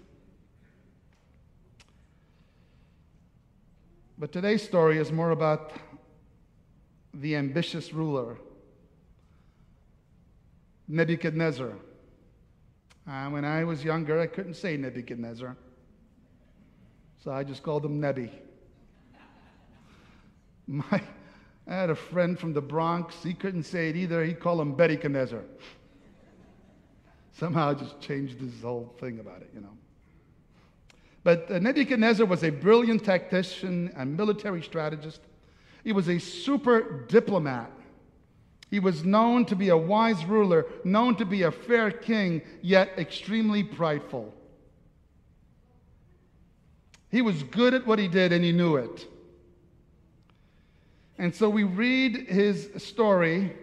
But 4.18 4.32
today's 4.32 4.62
story 4.62 4.98
is 4.98 5.10
more 5.10 5.30
about 5.30 5.72
the 7.14 7.36
ambitious 7.36 7.92
ruler 7.92 8.36
Nebuchadnezzar. 10.86 11.72
Uh, 13.06 13.26
when 13.28 13.44
I 13.44 13.64
was 13.64 13.82
younger, 13.82 14.20
I 14.20 14.26
couldn't 14.26 14.54
say 14.54 14.76
Nebuchadnezzar. 14.76 15.56
So 17.22 17.32
I 17.32 17.42
just 17.42 17.62
called 17.62 17.84
him 17.84 18.00
Nebi. 18.00 18.30
My, 20.66 21.02
I 21.66 21.74
had 21.74 21.90
a 21.90 21.94
friend 21.94 22.38
from 22.38 22.52
the 22.52 22.60
Bronx. 22.60 23.14
He 23.22 23.32
couldn't 23.32 23.64
say 23.64 23.88
it 23.88 23.96
either. 23.96 24.24
He'd 24.24 24.40
call 24.40 24.60
him 24.60 24.74
Betty 24.74 24.96
Knezer. 24.96 25.44
Somehow 27.34 27.74
just 27.74 28.00
changed 28.00 28.38
this 28.38 28.62
whole 28.62 28.94
thing 29.00 29.18
about 29.18 29.42
it, 29.42 29.50
you 29.54 29.60
know. 29.60 29.76
But 31.24 31.50
uh, 31.50 31.58
Nebuchadnezzar 31.58 32.26
was 32.26 32.44
a 32.44 32.50
brilliant 32.50 33.04
tactician 33.04 33.92
and 33.96 34.16
military 34.16 34.62
strategist. 34.62 35.20
He 35.82 35.92
was 35.92 36.08
a 36.08 36.18
super 36.18 37.04
diplomat. 37.08 37.70
He 38.70 38.78
was 38.78 39.04
known 39.04 39.46
to 39.46 39.56
be 39.56 39.70
a 39.70 39.76
wise 39.76 40.24
ruler, 40.24 40.66
known 40.84 41.16
to 41.16 41.24
be 41.24 41.42
a 41.42 41.50
fair 41.50 41.90
king, 41.90 42.42
yet 42.62 42.90
extremely 42.98 43.62
prideful. 43.62 44.32
He 47.10 47.22
was 47.22 47.42
good 47.44 47.74
at 47.74 47.86
what 47.86 47.98
he 47.98 48.08
did 48.08 48.32
and 48.32 48.44
he 48.44 48.52
knew 48.52 48.76
it. 48.76 49.06
And 51.18 51.34
so 51.34 51.48
we 51.48 51.62
read 51.62 52.28
his 52.28 52.68
story 52.78 53.54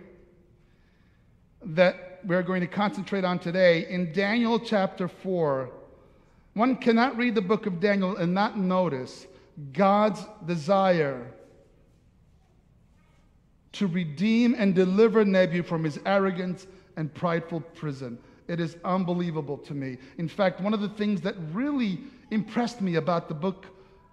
that 1.64 2.11
we're 2.26 2.44
going 2.44 2.62
to 2.62 2.68
concentrate 2.68 3.24
on 3.24 3.40
today 3.40 3.88
in 3.90 4.12
Daniel 4.12 4.60
chapter 4.60 5.08
4. 5.08 5.70
One 6.54 6.76
cannot 6.76 7.18
read 7.18 7.36
the 7.36 7.42
book 7.42 7.66
of 7.66 7.80
Daniel 7.80 8.18
and 8.18 8.34
not 8.34 8.58
notice 8.58 9.26
God's 9.74 10.26
desire 10.46 11.32
to 13.74 13.88
redeem 13.88 14.56
and 14.58 14.76
deliver 14.76 15.24
Nebu 15.24 15.64
from 15.64 15.84
his 15.84 16.00
arrogance 16.06 16.68
and 16.98 17.14
prideful 17.14 17.62
prison. 17.62 18.18
It 18.48 18.60
is 18.60 18.76
unbelievable 18.84 19.58
to 19.60 19.74
me. 19.74 19.98
In 20.18 20.28
fact, 20.28 20.60
one 20.60 20.74
of 20.74 20.82
the 20.82 20.90
things 20.90 21.22
that 21.22 21.36
really 21.54 22.00
impressed 22.32 22.82
me 22.82 22.96
about 22.96 23.30
the 23.30 23.34
book 23.34 23.66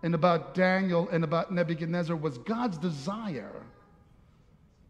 and 0.02 0.14
about 0.14 0.54
Daniel 0.54 1.08
and 1.10 1.24
about 1.24 1.52
Nebuchadnezzar 1.52 2.14
was 2.14 2.38
God's 2.38 2.78
desire 2.78 3.64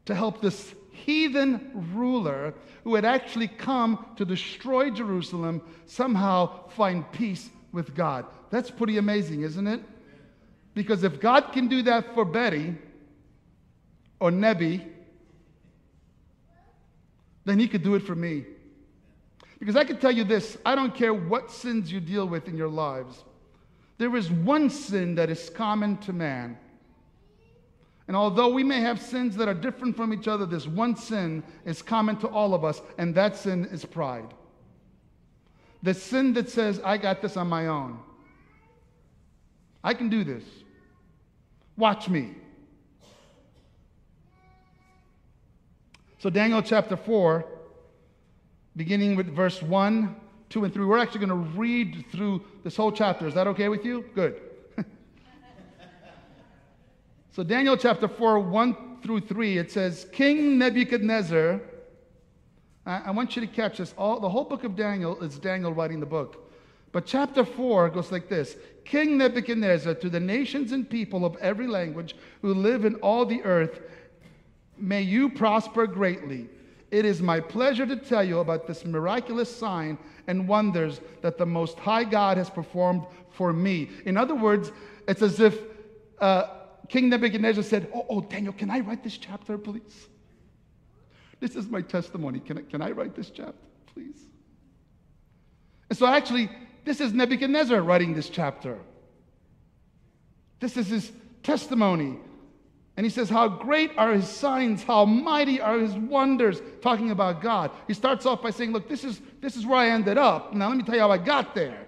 to 0.04 0.14
help 0.14 0.42
this 0.42 0.74
heathen 1.04 1.70
ruler 1.92 2.54
who 2.84 2.94
had 2.94 3.04
actually 3.04 3.48
come 3.48 4.06
to 4.16 4.24
destroy 4.24 4.90
Jerusalem 4.90 5.62
somehow 5.86 6.68
find 6.68 7.10
peace 7.12 7.50
with 7.72 7.94
God. 7.94 8.26
That's 8.50 8.70
pretty 8.70 8.98
amazing, 8.98 9.42
isn't 9.42 9.66
it? 9.66 9.80
Because 10.74 11.04
if 11.04 11.20
God 11.20 11.52
can 11.52 11.68
do 11.68 11.82
that 11.82 12.14
for 12.14 12.24
Betty 12.24 12.74
or 14.20 14.30
Nebi, 14.30 14.86
then 17.44 17.58
he 17.58 17.68
could 17.68 17.82
do 17.82 17.94
it 17.94 18.02
for 18.02 18.14
me. 18.14 18.44
Because 19.58 19.76
I 19.76 19.84
can 19.84 19.98
tell 19.98 20.12
you 20.12 20.24
this 20.24 20.56
I 20.64 20.74
don't 20.74 20.94
care 20.94 21.12
what 21.12 21.50
sins 21.50 21.90
you 21.90 22.00
deal 22.00 22.26
with 22.26 22.48
in 22.48 22.56
your 22.56 22.68
lives, 22.68 23.24
there 23.98 24.14
is 24.16 24.30
one 24.30 24.70
sin 24.70 25.16
that 25.16 25.30
is 25.30 25.50
common 25.50 25.96
to 25.98 26.12
man. 26.12 26.56
And 28.08 28.16
although 28.16 28.48
we 28.48 28.64
may 28.64 28.80
have 28.80 29.00
sins 29.00 29.36
that 29.36 29.48
are 29.48 29.54
different 29.54 29.94
from 29.94 30.14
each 30.14 30.26
other, 30.26 30.46
this 30.46 30.66
one 30.66 30.96
sin 30.96 31.42
is 31.66 31.82
common 31.82 32.16
to 32.16 32.26
all 32.26 32.54
of 32.54 32.64
us, 32.64 32.80
and 32.96 33.14
that 33.14 33.36
sin 33.36 33.66
is 33.66 33.84
pride. 33.84 34.32
The 35.82 35.92
sin 35.92 36.32
that 36.32 36.48
says, 36.48 36.80
I 36.82 36.96
got 36.96 37.20
this 37.20 37.36
on 37.36 37.48
my 37.48 37.66
own. 37.66 37.98
I 39.84 39.92
can 39.92 40.08
do 40.08 40.24
this. 40.24 40.42
Watch 41.76 42.08
me. 42.08 42.34
So, 46.18 46.30
Daniel 46.30 46.62
chapter 46.62 46.96
4, 46.96 47.44
beginning 48.74 49.16
with 49.16 49.26
verse 49.26 49.62
1, 49.62 50.16
2, 50.48 50.64
and 50.64 50.74
3, 50.74 50.84
we're 50.86 50.98
actually 50.98 51.26
going 51.26 51.28
to 51.28 51.58
read 51.58 52.06
through 52.10 52.42
this 52.64 52.74
whole 52.74 52.90
chapter. 52.90 53.26
Is 53.26 53.34
that 53.34 53.46
okay 53.46 53.68
with 53.68 53.84
you? 53.84 54.06
Good. 54.14 54.47
So, 57.38 57.44
Daniel 57.44 57.76
chapter 57.76 58.08
4, 58.08 58.40
1 58.40 58.98
through 59.00 59.20
3, 59.20 59.58
it 59.58 59.70
says, 59.70 60.08
King 60.10 60.58
Nebuchadnezzar, 60.58 61.60
I, 62.84 63.02
I 63.06 63.10
want 63.12 63.36
you 63.36 63.42
to 63.42 63.46
catch 63.46 63.78
this. 63.78 63.94
All, 63.96 64.18
the 64.18 64.28
whole 64.28 64.42
book 64.42 64.64
of 64.64 64.74
Daniel 64.74 65.22
is 65.22 65.38
Daniel 65.38 65.72
writing 65.72 66.00
the 66.00 66.06
book. 66.06 66.50
But 66.90 67.06
chapter 67.06 67.44
4 67.44 67.90
goes 67.90 68.10
like 68.10 68.28
this 68.28 68.56
King 68.84 69.18
Nebuchadnezzar, 69.18 69.94
to 69.94 70.10
the 70.10 70.18
nations 70.18 70.72
and 70.72 70.90
people 70.90 71.24
of 71.24 71.36
every 71.36 71.68
language 71.68 72.16
who 72.42 72.52
live 72.52 72.84
in 72.84 72.96
all 72.96 73.24
the 73.24 73.40
earth, 73.44 73.82
may 74.76 75.02
you 75.02 75.28
prosper 75.28 75.86
greatly. 75.86 76.48
It 76.90 77.04
is 77.04 77.22
my 77.22 77.38
pleasure 77.38 77.86
to 77.86 77.94
tell 77.94 78.24
you 78.24 78.40
about 78.40 78.66
this 78.66 78.84
miraculous 78.84 79.56
sign 79.56 79.96
and 80.26 80.48
wonders 80.48 81.00
that 81.22 81.38
the 81.38 81.46
Most 81.46 81.78
High 81.78 82.02
God 82.02 82.36
has 82.36 82.50
performed 82.50 83.06
for 83.30 83.52
me. 83.52 83.90
In 84.06 84.16
other 84.16 84.34
words, 84.34 84.72
it's 85.06 85.22
as 85.22 85.38
if 85.38 85.56
uh, 86.18 86.57
King 86.88 87.10
Nebuchadnezzar 87.10 87.62
said, 87.62 87.88
Oh, 87.94 88.06
oh, 88.08 88.20
Daniel, 88.20 88.52
can 88.52 88.70
I 88.70 88.80
write 88.80 89.04
this 89.04 89.18
chapter, 89.18 89.58
please? 89.58 90.08
This 91.40 91.54
is 91.54 91.68
my 91.68 91.82
testimony. 91.82 92.40
Can 92.40 92.58
I, 92.58 92.62
can 92.62 92.82
I 92.82 92.90
write 92.90 93.14
this 93.14 93.30
chapter, 93.30 93.54
please? 93.92 94.20
And 95.88 95.98
so, 95.98 96.06
actually, 96.06 96.50
this 96.84 97.00
is 97.00 97.12
Nebuchadnezzar 97.12 97.80
writing 97.80 98.14
this 98.14 98.28
chapter. 98.28 98.78
This 100.60 100.76
is 100.76 100.88
his 100.88 101.12
testimony. 101.42 102.18
And 102.96 103.06
he 103.06 103.10
says, 103.10 103.28
How 103.28 103.46
great 103.48 103.92
are 103.96 104.12
his 104.12 104.26
signs, 104.26 104.82
how 104.82 105.04
mighty 105.04 105.60
are 105.60 105.78
his 105.78 105.94
wonders, 105.94 106.60
talking 106.82 107.10
about 107.10 107.40
God. 107.40 107.70
He 107.86 107.94
starts 107.94 108.26
off 108.26 108.42
by 108.42 108.50
saying, 108.50 108.72
Look, 108.72 108.88
this 108.88 109.04
is, 109.04 109.20
this 109.40 109.56
is 109.56 109.64
where 109.64 109.78
I 109.78 109.90
ended 109.90 110.18
up. 110.18 110.52
Now, 110.52 110.68
let 110.68 110.76
me 110.76 110.82
tell 110.82 110.96
you 110.96 111.02
how 111.02 111.12
I 111.12 111.18
got 111.18 111.54
there. 111.54 111.86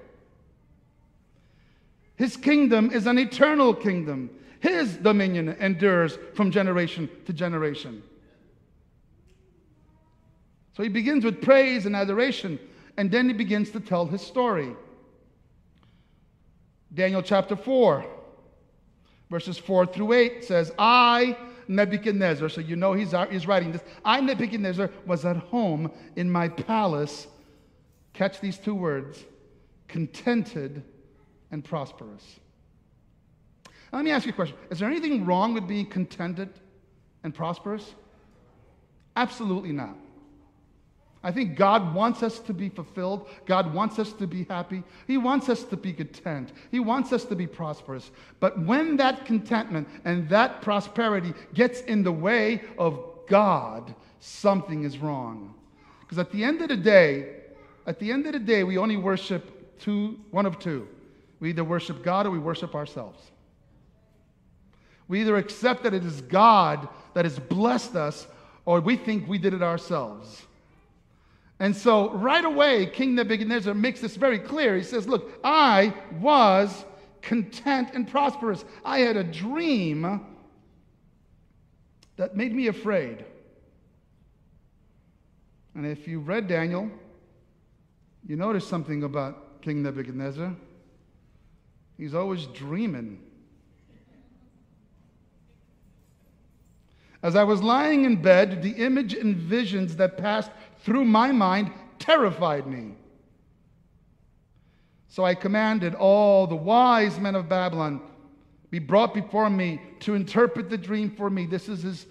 His 2.14 2.36
kingdom 2.36 2.90
is 2.92 3.06
an 3.06 3.18
eternal 3.18 3.74
kingdom. 3.74 4.30
His 4.60 4.96
dominion 4.96 5.56
endures 5.58 6.18
from 6.34 6.50
generation 6.50 7.08
to 7.26 7.32
generation. 7.32 8.02
So 10.76 10.82
he 10.82 10.88
begins 10.88 11.24
with 11.24 11.42
praise 11.42 11.86
and 11.86 11.96
adoration, 11.96 12.58
and 12.96 13.10
then 13.10 13.26
he 13.26 13.32
begins 13.32 13.70
to 13.70 13.80
tell 13.80 14.06
his 14.06 14.20
story. 14.20 14.74
Daniel 16.92 17.22
chapter 17.22 17.56
4, 17.56 18.04
verses 19.30 19.58
4 19.58 19.86
through 19.86 20.12
8 20.12 20.44
says, 20.44 20.72
I, 20.78 21.36
Nebuchadnezzar, 21.68 22.48
so 22.48 22.60
you 22.60 22.76
know 22.76 22.92
he's, 22.92 23.14
he's 23.30 23.46
writing 23.46 23.72
this, 23.72 23.82
I, 24.04 24.20
Nebuchadnezzar, 24.20 24.90
was 25.06 25.24
at 25.24 25.36
home 25.36 25.90
in 26.16 26.30
my 26.30 26.48
palace. 26.48 27.28
Catch 28.12 28.40
these 28.40 28.58
two 28.58 28.74
words 28.74 29.24
contented 29.88 30.82
and 31.50 31.64
prosperous. 31.64 32.40
Let 33.92 34.04
me 34.04 34.10
ask 34.10 34.26
you 34.26 34.32
a 34.32 34.34
question 34.34 34.56
Is 34.70 34.78
there 34.78 34.88
anything 34.88 35.24
wrong 35.26 35.54
with 35.54 35.66
being 35.66 35.86
contented 35.86 36.50
and 37.24 37.34
prosperous? 37.34 37.94
Absolutely 39.16 39.72
not. 39.72 39.96
I 41.22 41.30
think 41.32 41.56
God 41.56 41.94
wants 41.94 42.22
us 42.22 42.38
to 42.40 42.54
be 42.54 42.70
fulfilled. 42.70 43.28
God 43.44 43.74
wants 43.74 43.98
us 43.98 44.12
to 44.14 44.26
be 44.26 44.44
happy. 44.44 44.82
He 45.06 45.18
wants 45.18 45.50
us 45.50 45.64
to 45.64 45.76
be 45.76 45.92
content. 45.92 46.52
He 46.70 46.80
wants 46.80 47.12
us 47.12 47.26
to 47.26 47.36
be 47.36 47.46
prosperous. 47.46 48.10
But 48.38 48.58
when 48.64 48.96
that 48.96 49.26
contentment 49.26 49.86
and 50.06 50.28
that 50.30 50.62
prosperity 50.62 51.34
gets 51.52 51.82
in 51.82 52.02
the 52.02 52.12
way 52.12 52.62
of 52.78 52.98
God, 53.28 53.94
something 54.20 54.84
is 54.84 54.96
wrong. 54.96 55.54
Because 56.00 56.18
at 56.18 56.32
the 56.32 56.42
end 56.42 56.62
of 56.62 56.68
the 56.68 56.76
day, 56.76 57.36
at 57.86 57.98
the 57.98 58.10
end 58.10 58.24
of 58.26 58.32
the 58.32 58.38
day, 58.38 58.64
we 58.64 58.78
only 58.78 58.96
worship 58.96 59.78
two, 59.78 60.18
one 60.30 60.46
of 60.46 60.58
two. 60.58 60.88
We 61.38 61.50
either 61.50 61.64
worship 61.64 62.02
God 62.02 62.26
or 62.26 62.30
we 62.30 62.38
worship 62.38 62.74
ourselves. 62.74 63.30
We 65.10 65.22
either 65.22 65.36
accept 65.36 65.82
that 65.82 65.92
it 65.92 66.04
is 66.04 66.20
God 66.20 66.88
that 67.14 67.24
has 67.24 67.36
blessed 67.36 67.96
us, 67.96 68.28
or 68.64 68.80
we 68.80 68.94
think 68.94 69.26
we 69.26 69.38
did 69.38 69.52
it 69.52 69.60
ourselves. 69.60 70.42
And 71.58 71.74
so, 71.74 72.10
right 72.10 72.44
away, 72.44 72.86
King 72.86 73.16
Nebuchadnezzar 73.16 73.74
makes 73.74 74.00
this 74.00 74.14
very 74.14 74.38
clear. 74.38 74.76
He 74.76 74.84
says, 74.84 75.08
Look, 75.08 75.32
I 75.42 75.92
was 76.20 76.84
content 77.22 77.88
and 77.92 78.06
prosperous. 78.06 78.64
I 78.84 79.00
had 79.00 79.16
a 79.16 79.24
dream 79.24 80.24
that 82.16 82.36
made 82.36 82.54
me 82.54 82.68
afraid. 82.68 83.24
And 85.74 85.84
if 85.84 86.06
you 86.06 86.20
read 86.20 86.46
Daniel, 86.46 86.88
you 88.28 88.36
notice 88.36 88.64
something 88.64 89.02
about 89.02 89.60
King 89.60 89.82
Nebuchadnezzar. 89.82 90.54
He's 91.98 92.14
always 92.14 92.46
dreaming. 92.46 93.20
As 97.22 97.36
I 97.36 97.44
was 97.44 97.62
lying 97.62 98.04
in 98.04 98.22
bed, 98.22 98.62
the 98.62 98.70
image 98.70 99.14
and 99.14 99.36
visions 99.36 99.96
that 99.96 100.16
passed 100.16 100.50
through 100.82 101.04
my 101.04 101.32
mind 101.32 101.72
terrified 101.98 102.66
me. 102.66 102.94
So 105.08 105.24
I 105.24 105.34
commanded 105.34 105.94
all 105.94 106.46
the 106.46 106.56
wise 106.56 107.18
men 107.18 107.34
of 107.34 107.48
Babylon 107.48 108.00
be 108.70 108.78
brought 108.78 109.12
before 109.12 109.50
me 109.50 109.80
to 110.00 110.14
interpret 110.14 110.70
the 110.70 110.78
dream 110.78 111.10
for 111.10 111.28
me. 111.28 111.46
This 111.46 111.68
is 111.68 111.82
his 111.82 112.06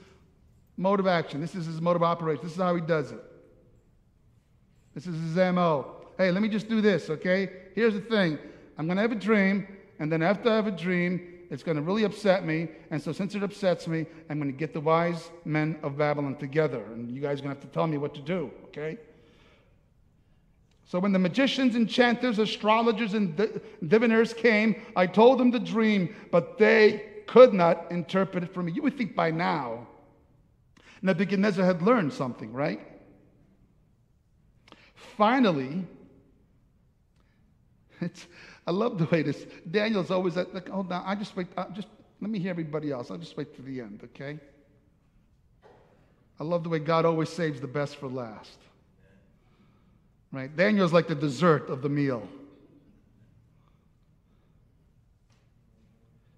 mode 0.76 1.00
of 1.00 1.08
action. 1.08 1.40
This 1.42 1.56
is 1.56 1.66
his 1.66 1.82
mode 1.82 1.96
of 1.96 2.04
operation. 2.04 2.44
This 2.44 2.54
is 2.54 2.62
how 2.62 2.76
he 2.76 2.82
does 2.82 3.12
it. 3.12 3.24
This 4.94 5.08
is 5.08 5.16
his 5.16 5.36
MO. 5.36 5.96
Hey, 6.18 6.32
let 6.32 6.42
me 6.42 6.50
just 6.50 6.68
do 6.68 6.82
this, 6.82 7.10
okay? 7.10 7.50
Here's 7.74 7.94
the 7.94 8.02
thing 8.02 8.38
I'm 8.78 8.86
going 8.86 8.98
to 8.98 9.02
have 9.02 9.14
a 9.14 9.16
dream, 9.16 9.68
and 10.00 10.12
then 10.12 10.22
after 10.22 10.50
I 10.50 10.56
have 10.58 10.68
a 10.68 10.72
dream, 10.72 11.39
it's 11.50 11.64
going 11.64 11.78
to 11.78 11.82
really 11.82 12.04
upset 12.04 12.46
me. 12.46 12.68
And 12.92 13.02
so, 13.02 13.12
since 13.12 13.36
it 13.36 13.44
upsets 13.44 13.88
me, 13.88 14.06
I'm 14.30 14.40
going 14.40 14.52
to 14.52 14.58
get 14.58 14.74
the 14.74 14.82
wise 14.82 15.32
men 15.46 15.78
of 15.82 15.98
Babylon 15.98 16.36
together. 16.36 16.84
And 16.94 17.10
you 17.10 17.22
guys 17.22 17.40
are 17.40 17.44
going 17.44 17.56
to 17.56 17.62
have 17.62 17.70
to 17.70 17.74
tell 17.74 17.88
me 17.88 17.98
what 17.98 18.14
to 18.16 18.22
do, 18.22 18.52
okay? 18.66 18.98
So, 20.86 21.00
when 21.00 21.12
the 21.12 21.20
magicians, 21.20 21.76
enchanters, 21.76 22.40
astrologers, 22.40 23.14
and 23.14 23.36
diviners 23.88 24.34
came, 24.34 24.82
I 24.96 25.08
told 25.08 25.40
them 25.40 25.52
the 25.52 25.60
dream, 25.60 26.16
but 26.32 26.58
they 26.58 27.06
could 27.28 27.54
not 27.54 27.92
interpret 27.92 28.44
it 28.44 28.54
for 28.54 28.64
me. 28.64 28.72
You 28.72 28.82
would 28.84 28.98
think 28.98 29.16
by 29.16 29.32
now 29.32 29.88
Nebuchadnezzar 31.02 31.66
had 31.66 31.82
learned 31.82 32.14
something, 32.14 32.52
right? 32.52 32.80
Finally, 35.16 35.86
it's, 38.02 38.28
I 38.70 38.72
love 38.72 39.00
the 39.00 39.06
way 39.06 39.24
this 39.24 39.48
Daniel's 39.72 40.12
always 40.12 40.38
at, 40.38 40.54
like, 40.54 40.70
hold 40.70 40.92
on, 40.92 41.02
I 41.04 41.16
just 41.16 41.36
wait, 41.36 41.48
I 41.58 41.66
just 41.74 41.88
let 42.22 42.30
me 42.30 42.38
hear 42.38 42.52
everybody 42.52 42.92
else. 42.92 43.10
I'll 43.10 43.18
just 43.18 43.36
wait 43.36 43.56
to 43.56 43.64
the 43.64 43.82
end, 43.82 44.02
okay? 44.04 44.38
I 46.40 46.44
love 46.44 46.62
the 46.62 46.70
way 46.70 46.78
God 46.78 47.04
always 47.04 47.30
saves 47.30 47.60
the 47.60 47.68
best 47.68 47.96
for 47.96 48.08
last. 48.08 48.60
Right? 50.32 50.56
Daniel's 50.56 50.94
like 50.94 51.08
the 51.08 51.16
dessert 51.16 51.72
of 51.72 51.82
the 51.82 51.90
meal. 51.90 52.30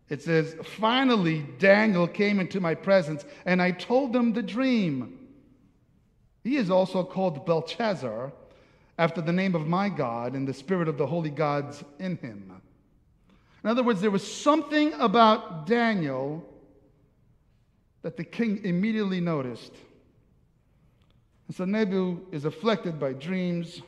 It 0.08 0.22
says, 0.22 0.56
Finally, 0.64 1.46
Daniel 1.60 2.08
came 2.08 2.40
into 2.40 2.62
my 2.62 2.76
presence, 2.76 3.26
and 3.46 3.62
I 3.62 3.72
told 3.72 4.16
him 4.16 4.32
the 4.32 4.42
dream. 4.42 5.20
He 6.46 6.56
is 6.56 6.70
also 6.72 7.04
called 7.04 7.46
Belteshazzar 7.46 8.32
after 9.02 9.20
the 9.20 9.34
name 9.34 9.56
of 9.56 9.66
my 9.66 9.90
God 9.90 10.36
and 10.36 10.48
the 10.48 10.54
spirit 10.54 10.88
of 10.88 10.96
the 10.96 11.08
holy 11.08 11.32
gods 11.32 11.84
in 11.98 12.18
him. 12.18 12.62
In 13.64 13.70
other 13.72 13.82
words, 13.82 14.00
there 14.00 14.12
was 14.12 14.22
something 14.22 14.94
about 14.94 15.66
Daniel 15.66 16.48
that 18.04 18.16
the 18.16 18.24
king 18.24 18.64
immediately 18.64 19.20
noticed. 19.20 19.74
And 21.48 21.56
so 21.56 21.66
Nebu 21.66 22.28
is 22.32 22.46
afflicted 22.46 23.00
by 23.00 23.14
dreams. 23.14 23.82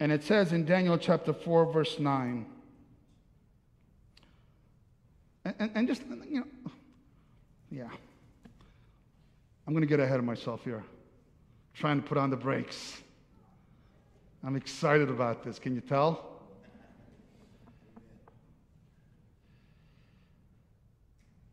And 0.00 0.10
it 0.10 0.24
says 0.24 0.54
in 0.54 0.64
Daniel 0.64 0.96
chapter 0.96 1.34
4, 1.34 1.72
verse 1.74 1.98
9. 1.98 2.46
And, 5.44 5.54
and, 5.58 5.70
and 5.74 5.88
just, 5.88 6.00
you 6.26 6.40
know, 6.40 6.72
yeah. 7.70 7.88
I'm 9.66 9.72
going 9.72 9.82
to 9.82 9.88
get 9.88 10.00
ahead 10.00 10.18
of 10.18 10.24
myself 10.24 10.62
here, 10.64 10.84
trying 11.72 12.00
to 12.00 12.06
put 12.06 12.18
on 12.18 12.30
the 12.30 12.36
brakes. 12.36 13.00
I'm 14.44 14.56
excited 14.56 15.08
about 15.08 15.42
this. 15.42 15.58
Can 15.58 15.74
you 15.74 15.80
tell? 15.80 16.34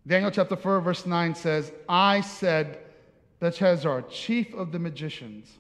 Daniel 0.06 0.32
chapter 0.32 0.56
4, 0.56 0.82
verse 0.82 1.06
9 1.06 1.36
says, 1.36 1.72
I 1.88 2.22
said, 2.22 2.80
Belshazzar, 3.40 4.04
chief 4.04 4.54
of 4.56 4.72
the 4.72 4.80
magicians, 4.80 5.60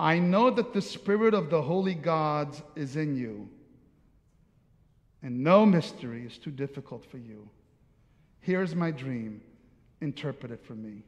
I 0.00 0.18
know 0.18 0.50
that 0.50 0.72
the 0.72 0.80
spirit 0.80 1.34
of 1.34 1.50
the 1.50 1.60
holy 1.60 1.94
gods 1.94 2.62
is 2.74 2.96
in 2.96 3.14
you, 3.14 3.48
and 5.22 5.44
no 5.44 5.66
mystery 5.66 6.24
is 6.24 6.38
too 6.38 6.50
difficult 6.50 7.04
for 7.04 7.18
you. 7.18 7.48
Here's 8.40 8.74
my 8.74 8.90
dream, 8.90 9.42
interpret 10.00 10.50
it 10.50 10.64
for 10.64 10.74
me. 10.74 11.02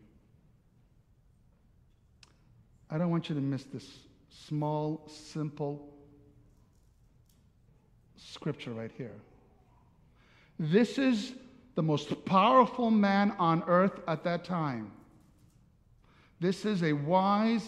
I 2.93 2.99
don't 2.99 3.11
want 3.11 3.31
you 3.31 3.35
to 3.35 3.41
miss 3.41 3.65
this 3.65 3.89
small, 4.29 5.09
simple 5.09 5.89
scripture 8.19 8.73
right 8.73 8.91
here. 8.99 9.15
This 10.59 10.99
is 10.99 11.33
the 11.75 11.83
most 11.83 12.27
powerful 12.27 12.91
man 12.91 13.35
on 13.39 13.63
earth 13.67 13.99
at 14.07 14.25
that 14.25 14.45
time. 14.45 14.93
This 16.39 16.67
is 16.67 16.83
a 16.83 16.93
wise 16.93 17.67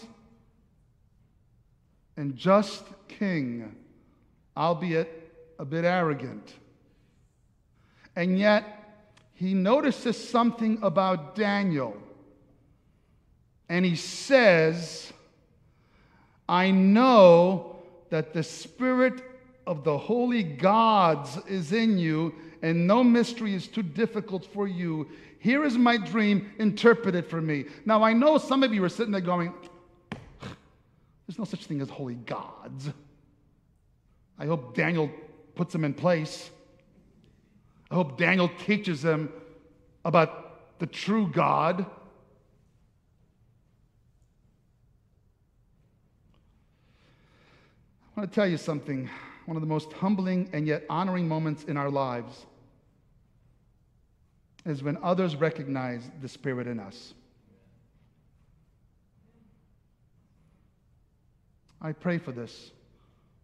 and 2.17 2.35
just 2.35 2.83
king, 3.07 3.75
albeit 4.55 5.33
a 5.57 5.65
bit 5.65 5.85
arrogant. 5.85 6.53
And 8.15 8.37
yet, 8.37 9.09
he 9.33 9.55
notices 9.55 10.29
something 10.29 10.77
about 10.83 11.33
Daniel. 11.35 11.97
And 13.69 13.85
he 13.85 13.95
says, 13.95 15.11
I 16.47 16.71
know 16.71 17.77
that 18.09 18.33
the 18.33 18.43
Spirit 18.43 19.21
of 19.65 19.83
the 19.83 19.97
holy 19.97 20.43
gods 20.43 21.37
is 21.47 21.71
in 21.71 21.97
you, 21.97 22.35
and 22.61 22.85
no 22.85 23.03
mystery 23.03 23.53
is 23.53 23.67
too 23.67 23.83
difficult 23.83 24.45
for 24.45 24.67
you. 24.67 25.07
Here 25.39 25.63
is 25.63 25.77
my 25.77 25.97
dream, 25.97 26.51
interpret 26.59 27.15
it 27.15 27.29
for 27.29 27.41
me. 27.41 27.65
Now, 27.85 28.03
I 28.03 28.13
know 28.13 28.37
some 28.37 28.63
of 28.63 28.73
you 28.73 28.83
are 28.83 28.89
sitting 28.89 29.11
there 29.11 29.21
going, 29.21 29.53
There's 31.27 31.39
no 31.39 31.45
such 31.45 31.65
thing 31.65 31.81
as 31.81 31.89
holy 31.89 32.15
gods. 32.15 32.89
I 34.37 34.45
hope 34.45 34.75
Daniel 34.75 35.09
puts 35.55 35.73
them 35.73 35.85
in 35.85 35.93
place. 35.93 36.49
I 37.89 37.95
hope 37.95 38.17
Daniel 38.17 38.49
teaches 38.65 39.01
them 39.01 39.31
about 40.03 40.79
the 40.79 40.87
true 40.87 41.27
God. 41.31 41.85
I 48.15 48.21
want 48.21 48.31
to 48.31 48.35
tell 48.35 48.47
you 48.47 48.57
something. 48.57 49.09
One 49.45 49.57
of 49.57 49.61
the 49.61 49.67
most 49.67 49.91
humbling 49.91 50.49
and 50.53 50.65
yet 50.65 50.85
honoring 50.89 51.27
moments 51.27 51.65
in 51.65 51.75
our 51.75 51.89
lives 51.89 52.45
is 54.65 54.81
when 54.81 54.97
others 55.03 55.35
recognize 55.35 56.09
the 56.21 56.29
Spirit 56.29 56.65
in 56.65 56.79
us. 56.79 57.13
I 61.81 61.91
pray 61.91 62.17
for 62.17 62.31
this 62.31 62.71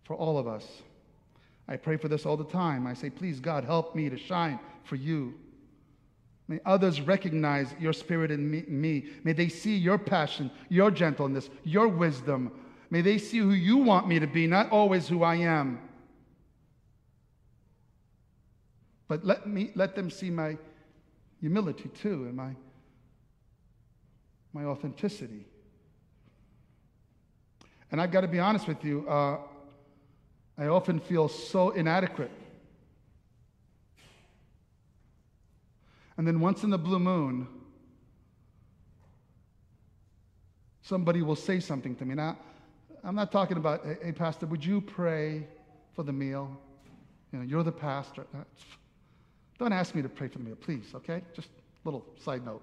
for 0.06 0.16
all 0.16 0.38
of 0.38 0.48
us. 0.48 0.66
I 1.68 1.76
pray 1.78 1.98
for 1.98 2.08
this 2.08 2.26
all 2.26 2.38
the 2.38 2.46
time. 2.46 2.88
I 2.88 2.94
say, 2.94 3.10
please, 3.10 3.40
God, 3.40 3.64
help 3.64 3.94
me 3.94 4.10
to 4.10 4.18
shine 4.18 4.60
for 4.84 4.96
you. 4.96 5.36
May 6.48 6.60
others 6.66 7.02
recognize 7.02 7.74
your 7.80 7.94
spirit 7.94 8.32
in 8.32 8.50
me. 8.50 9.06
May 9.24 9.34
they 9.34 9.48
see 9.48 9.78
your 9.78 9.98
passion, 9.98 10.50
your 10.70 10.92
gentleness, 10.92 11.50
your 11.64 11.88
wisdom, 11.88 12.52
May 12.92 13.00
they 13.00 13.18
see 13.18 13.38
who 13.38 13.52
you 13.52 13.78
want 13.78 14.08
me 14.10 14.20
to 14.20 14.28
be, 14.28 14.46
not 14.46 14.70
always 14.70 15.08
who 15.08 15.24
I 15.24 15.36
am. 15.36 15.80
But 19.08 19.26
let, 19.26 19.48
me, 19.48 19.72
let 19.76 19.96
them 19.96 20.10
see 20.10 20.30
my 20.30 20.58
humility 21.40 21.90
too 22.02 22.26
and 22.26 22.36
my, 22.36 22.52
my 24.52 24.66
authenticity. 24.66 25.46
And 27.92 28.02
I've 28.02 28.12
got 28.12 28.22
to 28.22 28.28
be 28.28 28.40
honest 28.40 28.68
with 28.68 28.84
you, 28.84 29.08
uh, 29.08 29.38
I 30.58 30.68
often 30.68 31.00
feel 31.00 31.30
so 31.30 31.70
inadequate. 31.70 32.32
And 36.18 36.28
then 36.28 36.42
once 36.42 36.64
in 36.64 36.70
the 36.70 36.78
blue 36.78 37.00
moon, 37.00 37.48
somebody 40.82 41.22
will 41.22 41.38
say 41.38 41.62
something 41.62 41.96
to 41.96 42.06
me. 42.06 42.16
Now, 42.16 42.38
I'm 43.04 43.16
not 43.16 43.32
talking 43.32 43.58
about, 43.58 43.84
hey, 44.04 44.12
Pastor, 44.12 44.46
would 44.46 44.64
you 44.64 44.80
pray 44.80 45.48
for 45.96 46.04
the 46.04 46.14
meal? 46.14 46.56
You 47.32 47.40
know, 47.40 47.46
you're 47.46 47.64
the 47.64 47.72
pastor. 47.72 48.26
Uh, 48.34 48.44
don't 49.58 49.74
ask 49.74 49.96
me 49.96 50.02
to 50.02 50.10
pray 50.10 50.28
for 50.28 50.38
the 50.38 50.44
meal, 50.44 50.56
please, 50.56 50.86
okay? 50.96 51.22
Just 51.34 51.48
a 51.48 51.88
little 51.88 52.06
side 52.24 52.46
note. 52.46 52.62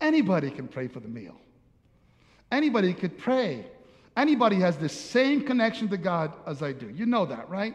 Anybody 0.00 0.50
can 0.50 0.68
pray 0.68 0.88
for 0.88 1.00
the 1.00 1.08
meal. 1.08 1.36
Anybody 2.50 2.92
could 2.92 3.16
pray. 3.18 3.66
Anybody 4.16 4.56
has 4.56 4.76
the 4.76 4.88
same 4.88 5.44
connection 5.44 5.88
to 5.88 5.96
God 5.96 6.32
as 6.46 6.62
I 6.62 6.72
do. 6.72 6.88
You 6.88 7.06
know 7.06 7.24
that, 7.26 7.48
right? 7.48 7.74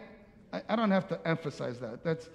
I, 0.52 0.62
I 0.70 0.76
don't 0.76 0.92
have 0.92 1.08
to 1.08 1.28
emphasize 1.28 1.80
that. 1.80 2.04
That's, 2.04 2.30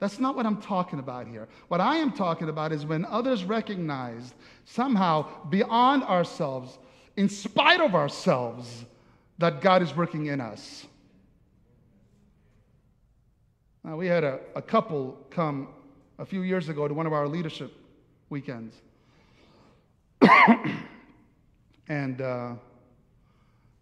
that's 0.00 0.18
not 0.18 0.36
what 0.36 0.44
I'm 0.44 0.60
talking 0.60 0.98
about 0.98 1.26
here. 1.26 1.48
What 1.68 1.80
I 1.80 1.96
am 1.96 2.12
talking 2.12 2.48
about 2.48 2.72
is 2.72 2.84
when 2.84 3.04
others 3.06 3.44
recognize 3.44 4.34
somehow 4.64 5.46
beyond 5.48 6.02
ourselves 6.02 6.78
in 7.16 7.28
spite 7.28 7.80
of 7.80 7.94
ourselves, 7.94 8.84
that 9.38 9.60
God 9.60 9.82
is 9.82 9.94
working 9.94 10.26
in 10.26 10.40
us. 10.40 10.86
Now, 13.82 13.96
we 13.96 14.06
had 14.06 14.24
a, 14.24 14.40
a 14.54 14.62
couple 14.62 15.18
come 15.30 15.68
a 16.18 16.24
few 16.24 16.42
years 16.42 16.68
ago 16.68 16.88
to 16.88 16.94
one 16.94 17.06
of 17.06 17.12
our 17.12 17.28
leadership 17.28 17.72
weekends. 18.30 18.74
and 21.88 22.20
uh, 22.20 22.54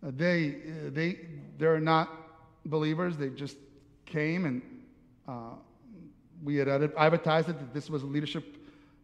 they, 0.02 0.56
they, 0.88 1.20
they're 1.58 1.80
not 1.80 2.10
believers. 2.66 3.16
They 3.16 3.28
just 3.28 3.56
came 4.06 4.44
and 4.46 4.62
uh, 5.28 5.54
we 6.42 6.56
had 6.56 6.68
advertised 6.68 7.48
it 7.48 7.58
that 7.58 7.72
this 7.72 7.88
was 7.88 8.02
a 8.02 8.06
leadership 8.06 8.56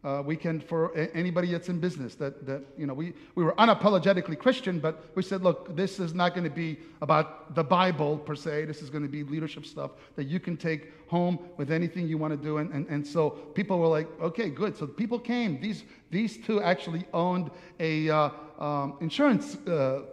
uh, 0.03 0.23
can 0.39 0.59
for 0.61 0.91
a- 0.95 1.13
anybody 1.15 1.51
that's 1.51 1.69
in 1.69 1.79
business. 1.79 2.15
That, 2.15 2.45
that 2.45 2.61
you 2.77 2.87
know, 2.87 2.93
we, 2.93 3.13
we 3.35 3.43
were 3.43 3.53
unapologetically 3.55 4.37
Christian, 4.37 4.79
but 4.79 5.09
we 5.15 5.23
said, 5.23 5.41
look, 5.41 5.75
this 5.75 5.99
is 5.99 6.13
not 6.13 6.33
going 6.33 6.45
to 6.45 6.49
be 6.49 6.77
about 7.01 7.53
the 7.55 7.63
Bible 7.63 8.17
per 8.17 8.35
se. 8.35 8.65
This 8.65 8.81
is 8.81 8.89
going 8.89 9.03
to 9.03 9.09
be 9.09 9.23
leadership 9.23 9.65
stuff 9.65 9.91
that 10.15 10.25
you 10.25 10.39
can 10.39 10.55
take 10.55 10.93
home 11.09 11.39
with 11.57 11.71
anything 11.71 12.07
you 12.07 12.17
want 12.17 12.31
to 12.31 12.37
do. 12.37 12.57
And, 12.57 12.71
and, 12.71 12.87
and 12.87 13.05
so 13.05 13.29
people 13.29 13.79
were 13.79 13.87
like, 13.87 14.07
okay, 14.21 14.49
good. 14.49 14.77
So 14.77 14.87
people 14.87 15.19
came. 15.19 15.59
These, 15.59 15.83
these 16.11 16.37
two 16.37 16.61
actually 16.61 17.05
owned 17.13 17.51
a 17.79 18.09
uh, 18.09 18.29
um, 18.59 18.97
insurance 19.01 19.55
uh, 19.67 20.03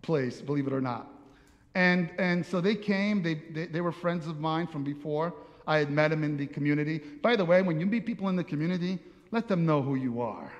place, 0.00 0.40
believe 0.40 0.66
it 0.66 0.72
or 0.72 0.80
not. 0.80 1.08
And, 1.74 2.10
and 2.18 2.44
so 2.44 2.60
they 2.60 2.74
came, 2.74 3.22
they, 3.22 3.34
they, 3.34 3.66
they 3.66 3.80
were 3.80 3.92
friends 3.92 4.26
of 4.26 4.40
mine 4.40 4.66
from 4.66 4.84
before. 4.84 5.34
I 5.66 5.78
had 5.78 5.90
met 5.90 6.12
him 6.12 6.24
in 6.24 6.36
the 6.36 6.46
community. 6.46 6.98
By 6.98 7.36
the 7.36 7.44
way, 7.44 7.62
when 7.62 7.78
you 7.78 7.86
meet 7.86 8.06
people 8.06 8.28
in 8.28 8.36
the 8.36 8.44
community, 8.44 8.98
let 9.30 9.48
them 9.48 9.64
know 9.64 9.82
who 9.82 9.94
you 9.94 10.20
are. 10.20 10.52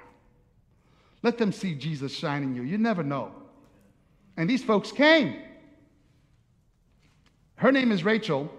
Let 1.22 1.38
them 1.38 1.52
see 1.52 1.74
Jesus 1.74 2.12
shining 2.12 2.54
you. 2.54 2.62
You 2.62 2.78
never 2.78 3.02
know. 3.02 3.32
And 4.36 4.48
these 4.48 4.62
folks 4.62 4.90
came. 4.90 5.40
Her 7.56 7.70
name 7.70 7.92
is 7.92 8.04
Rachel. 8.04 8.50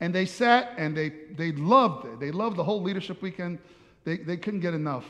And 0.00 0.14
they 0.14 0.26
sat 0.26 0.74
and 0.76 0.96
they, 0.96 1.10
they 1.36 1.52
loved 1.52 2.06
it. 2.06 2.20
They 2.20 2.32
loved 2.32 2.56
the 2.56 2.64
whole 2.64 2.82
leadership 2.82 3.22
weekend. 3.22 3.58
They, 4.04 4.16
they 4.16 4.36
couldn't 4.36 4.60
get 4.60 4.74
enough. 4.74 5.06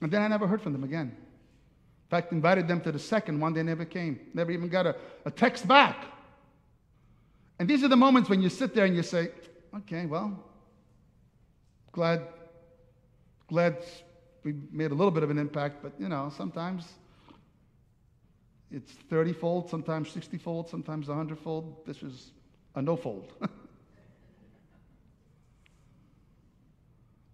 And 0.00 0.10
then 0.10 0.22
I 0.22 0.28
never 0.28 0.46
heard 0.46 0.62
from 0.62 0.72
them 0.72 0.82
again. 0.82 1.14
In 1.14 2.08
fact, 2.08 2.32
invited 2.32 2.66
them 2.66 2.80
to 2.80 2.90
the 2.90 2.98
second 2.98 3.38
one, 3.38 3.52
they 3.52 3.62
never 3.62 3.84
came. 3.84 4.18
Never 4.34 4.50
even 4.50 4.68
got 4.68 4.86
a, 4.86 4.96
a 5.26 5.30
text 5.30 5.68
back. 5.68 6.06
And 7.60 7.68
these 7.68 7.84
are 7.84 7.88
the 7.88 7.96
moments 7.96 8.30
when 8.30 8.40
you 8.40 8.48
sit 8.48 8.74
there 8.74 8.86
and 8.86 8.96
you 8.96 9.02
say, 9.02 9.28
okay, 9.76 10.06
well, 10.06 10.42
glad, 11.92 12.22
glad 13.48 13.76
we 14.42 14.54
made 14.72 14.92
a 14.92 14.94
little 14.94 15.10
bit 15.10 15.22
of 15.22 15.28
an 15.28 15.36
impact, 15.36 15.82
but 15.82 15.92
you 15.98 16.08
know, 16.08 16.32
sometimes 16.34 16.94
it's 18.70 18.92
30 19.10 19.34
fold, 19.34 19.68
sometimes 19.68 20.10
60 20.10 20.38
fold, 20.38 20.70
sometimes 20.70 21.08
100 21.08 21.38
fold. 21.38 21.84
This 21.84 22.02
is 22.02 22.30
a 22.76 22.80
no 22.80 22.96
fold. 22.96 23.34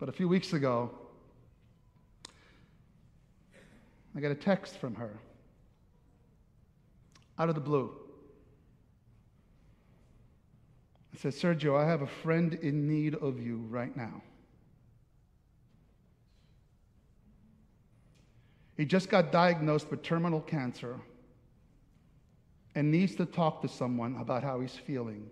but 0.01 0.09
a 0.09 0.13
few 0.13 0.27
weeks 0.27 0.55
ago, 0.55 0.91
I 4.17 4.21
got 4.21 4.33
a 4.33 4.35
text 4.35 4.77
from 4.79 4.97
her 4.97 5.21
out 7.39 7.49
of 7.49 7.55
the 7.55 7.61
blue. 7.61 8.06
It 11.17 11.23
says, 11.23 11.35
Sergio, 11.37 11.83
I 11.83 11.89
have 11.89 12.03
a 12.03 12.07
friend 12.07 12.53
in 12.61 12.87
need 12.87 13.15
of 13.15 13.41
you 13.41 13.65
right 13.71 13.97
now. 13.97 14.21
He 18.77 18.85
just 18.85 19.09
got 19.09 19.33
diagnosed 19.33 19.91
with 19.91 20.03
terminal 20.03 20.43
cancer 20.43 21.01
and 22.75 22.91
needs 22.91 23.15
to 23.15 23.25
talk 23.25 23.63
to 23.63 23.69
someone 23.69 24.17
about 24.17 24.43
how 24.43 24.61
he's 24.61 24.75
feeling. 24.75 25.31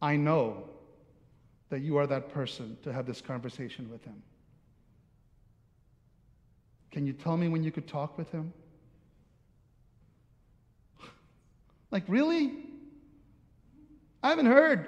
I 0.00 0.16
know 0.16 0.64
that 1.68 1.80
you 1.80 1.98
are 1.98 2.06
that 2.06 2.32
person 2.32 2.78
to 2.82 2.94
have 2.94 3.04
this 3.04 3.20
conversation 3.20 3.90
with 3.90 4.02
him. 4.06 4.22
Can 6.92 7.06
you 7.06 7.12
tell 7.12 7.36
me 7.36 7.48
when 7.48 7.62
you 7.62 7.70
could 7.70 7.86
talk 7.86 8.16
with 8.16 8.30
him? 8.32 8.54
Like, 11.90 12.04
really? 12.08 12.73
I 14.24 14.30
haven't 14.30 14.46
heard 14.46 14.86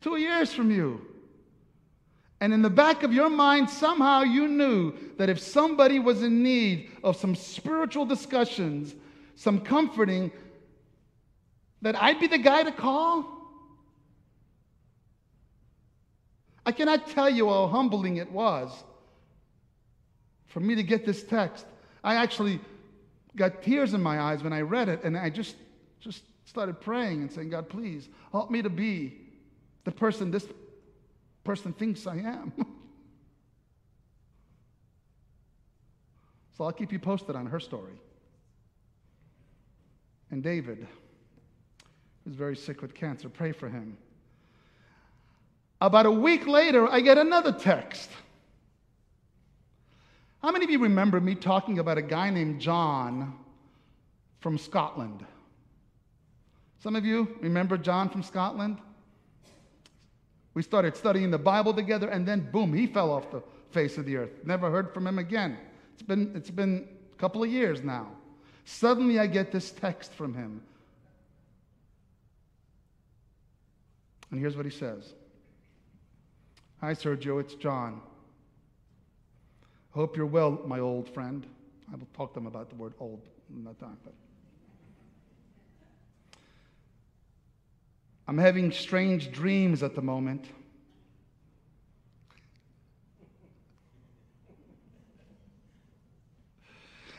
two 0.00 0.16
years 0.16 0.54
from 0.54 0.70
you. 0.70 1.06
And 2.40 2.54
in 2.54 2.62
the 2.62 2.70
back 2.70 3.02
of 3.02 3.12
your 3.12 3.28
mind, 3.28 3.68
somehow 3.68 4.22
you 4.22 4.48
knew 4.48 4.94
that 5.18 5.28
if 5.28 5.38
somebody 5.38 5.98
was 5.98 6.22
in 6.22 6.42
need 6.42 6.90
of 7.04 7.18
some 7.18 7.36
spiritual 7.36 8.06
discussions, 8.06 8.94
some 9.36 9.60
comforting, 9.60 10.32
that 11.82 11.94
I'd 12.02 12.20
be 12.20 12.26
the 12.26 12.38
guy 12.38 12.62
to 12.62 12.72
call? 12.72 13.26
I 16.64 16.72
cannot 16.72 17.08
tell 17.08 17.28
you 17.28 17.50
how 17.50 17.66
humbling 17.66 18.16
it 18.16 18.32
was 18.32 18.72
for 20.46 20.60
me 20.60 20.74
to 20.74 20.82
get 20.82 21.04
this 21.04 21.22
text. 21.22 21.66
I 22.02 22.14
actually 22.14 22.60
got 23.36 23.62
tears 23.62 23.92
in 23.92 24.00
my 24.00 24.18
eyes 24.18 24.42
when 24.42 24.54
I 24.54 24.62
read 24.62 24.88
it, 24.88 25.04
and 25.04 25.18
I 25.18 25.28
just, 25.28 25.54
just 26.00 26.22
started 26.44 26.80
praying 26.80 27.22
and 27.22 27.30
saying, 27.30 27.50
God, 27.50 27.68
please 27.68 28.08
help 28.30 28.50
me 28.50 28.62
to 28.62 28.70
be 28.70 29.18
the 29.84 29.92
person 29.92 30.30
this 30.30 30.46
person 31.44 31.72
thinks 31.72 32.06
I 32.06 32.16
am. 32.16 32.52
so 36.56 36.64
I'll 36.64 36.72
keep 36.72 36.92
you 36.92 36.98
posted 36.98 37.34
on 37.36 37.46
her 37.46 37.58
story. 37.60 37.94
And 40.30 40.42
David, 40.42 40.86
who's 42.24 42.34
very 42.34 42.56
sick 42.56 42.80
with 42.80 42.94
cancer, 42.94 43.28
pray 43.28 43.52
for 43.52 43.68
him. 43.68 43.96
About 45.80 46.06
a 46.06 46.10
week 46.10 46.46
later, 46.46 46.88
I 46.88 47.00
get 47.00 47.18
another 47.18 47.52
text. 47.52 48.08
How 50.40 50.52
many 50.52 50.64
of 50.64 50.70
you 50.70 50.78
remember 50.78 51.20
me 51.20 51.34
talking 51.34 51.80
about 51.80 51.98
a 51.98 52.02
guy 52.02 52.30
named 52.30 52.60
John 52.60 53.34
from 54.40 54.58
Scotland? 54.58 55.24
Some 56.82 56.96
of 56.96 57.04
you 57.04 57.36
remember 57.40 57.78
John 57.78 58.08
from 58.08 58.24
Scotland? 58.24 58.78
We 60.52 60.62
started 60.62 60.96
studying 60.96 61.30
the 61.30 61.38
Bible 61.38 61.72
together, 61.72 62.08
and 62.08 62.26
then 62.26 62.50
boom, 62.50 62.74
he 62.74 62.88
fell 62.88 63.12
off 63.12 63.30
the 63.30 63.40
face 63.70 63.98
of 63.98 64.04
the 64.04 64.16
earth. 64.16 64.30
Never 64.44 64.68
heard 64.68 64.92
from 64.92 65.06
him 65.06 65.20
again. 65.20 65.56
It's 65.94 66.02
been, 66.02 66.32
it's 66.34 66.50
been 66.50 66.88
a 67.12 67.16
couple 67.16 67.44
of 67.44 67.50
years 67.50 67.82
now. 67.84 68.08
Suddenly, 68.64 69.20
I 69.20 69.28
get 69.28 69.52
this 69.52 69.70
text 69.70 70.12
from 70.12 70.34
him. 70.34 70.60
And 74.32 74.40
here's 74.40 74.56
what 74.56 74.64
he 74.64 74.72
says 74.72 75.14
Hi, 76.80 76.94
Sergio, 76.94 77.40
it's 77.40 77.54
John. 77.54 78.00
Hope 79.92 80.16
you're 80.16 80.26
well, 80.26 80.60
my 80.66 80.80
old 80.80 81.08
friend. 81.14 81.46
I 81.92 81.96
will 81.96 82.08
talk 82.16 82.32
to 82.32 82.40
them 82.40 82.48
about 82.48 82.70
the 82.70 82.74
word 82.74 82.94
old 82.98 83.20
in 83.54 83.62
that 83.64 83.78
time. 83.78 83.98
But 84.02 84.14
I'm 88.26 88.38
having 88.38 88.72
strange 88.72 89.32
dreams 89.32 89.82
at 89.82 89.94
the 89.94 90.02
moment. 90.02 90.46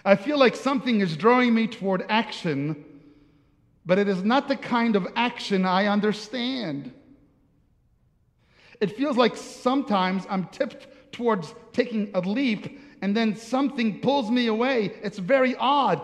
I 0.06 0.16
feel 0.16 0.38
like 0.38 0.56
something 0.56 1.02
is 1.02 1.16
drawing 1.16 1.54
me 1.54 1.68
toward 1.68 2.06
action, 2.10 2.84
but 3.86 4.00
it 4.00 4.08
is 4.08 4.24
not 4.24 4.48
the 4.48 4.56
kind 4.56 4.96
of 4.96 5.08
action 5.16 5.66
I 5.66 5.88
understand. 5.88 6.94
It 8.82 8.98
feels 8.98 9.16
like 9.16 9.38
sometimes 9.38 10.26
I'm 10.30 10.48
tipped 10.48 10.88
towards 11.14 11.54
taking 11.72 12.12
a 12.14 12.20
leap 12.20 12.80
and 13.02 13.16
then 13.16 13.36
something 13.36 14.02
pulls 14.02 14.30
me 14.30 14.48
away. 14.48 14.94
It's 15.04 15.20
very 15.20 15.56
odd. 15.56 16.02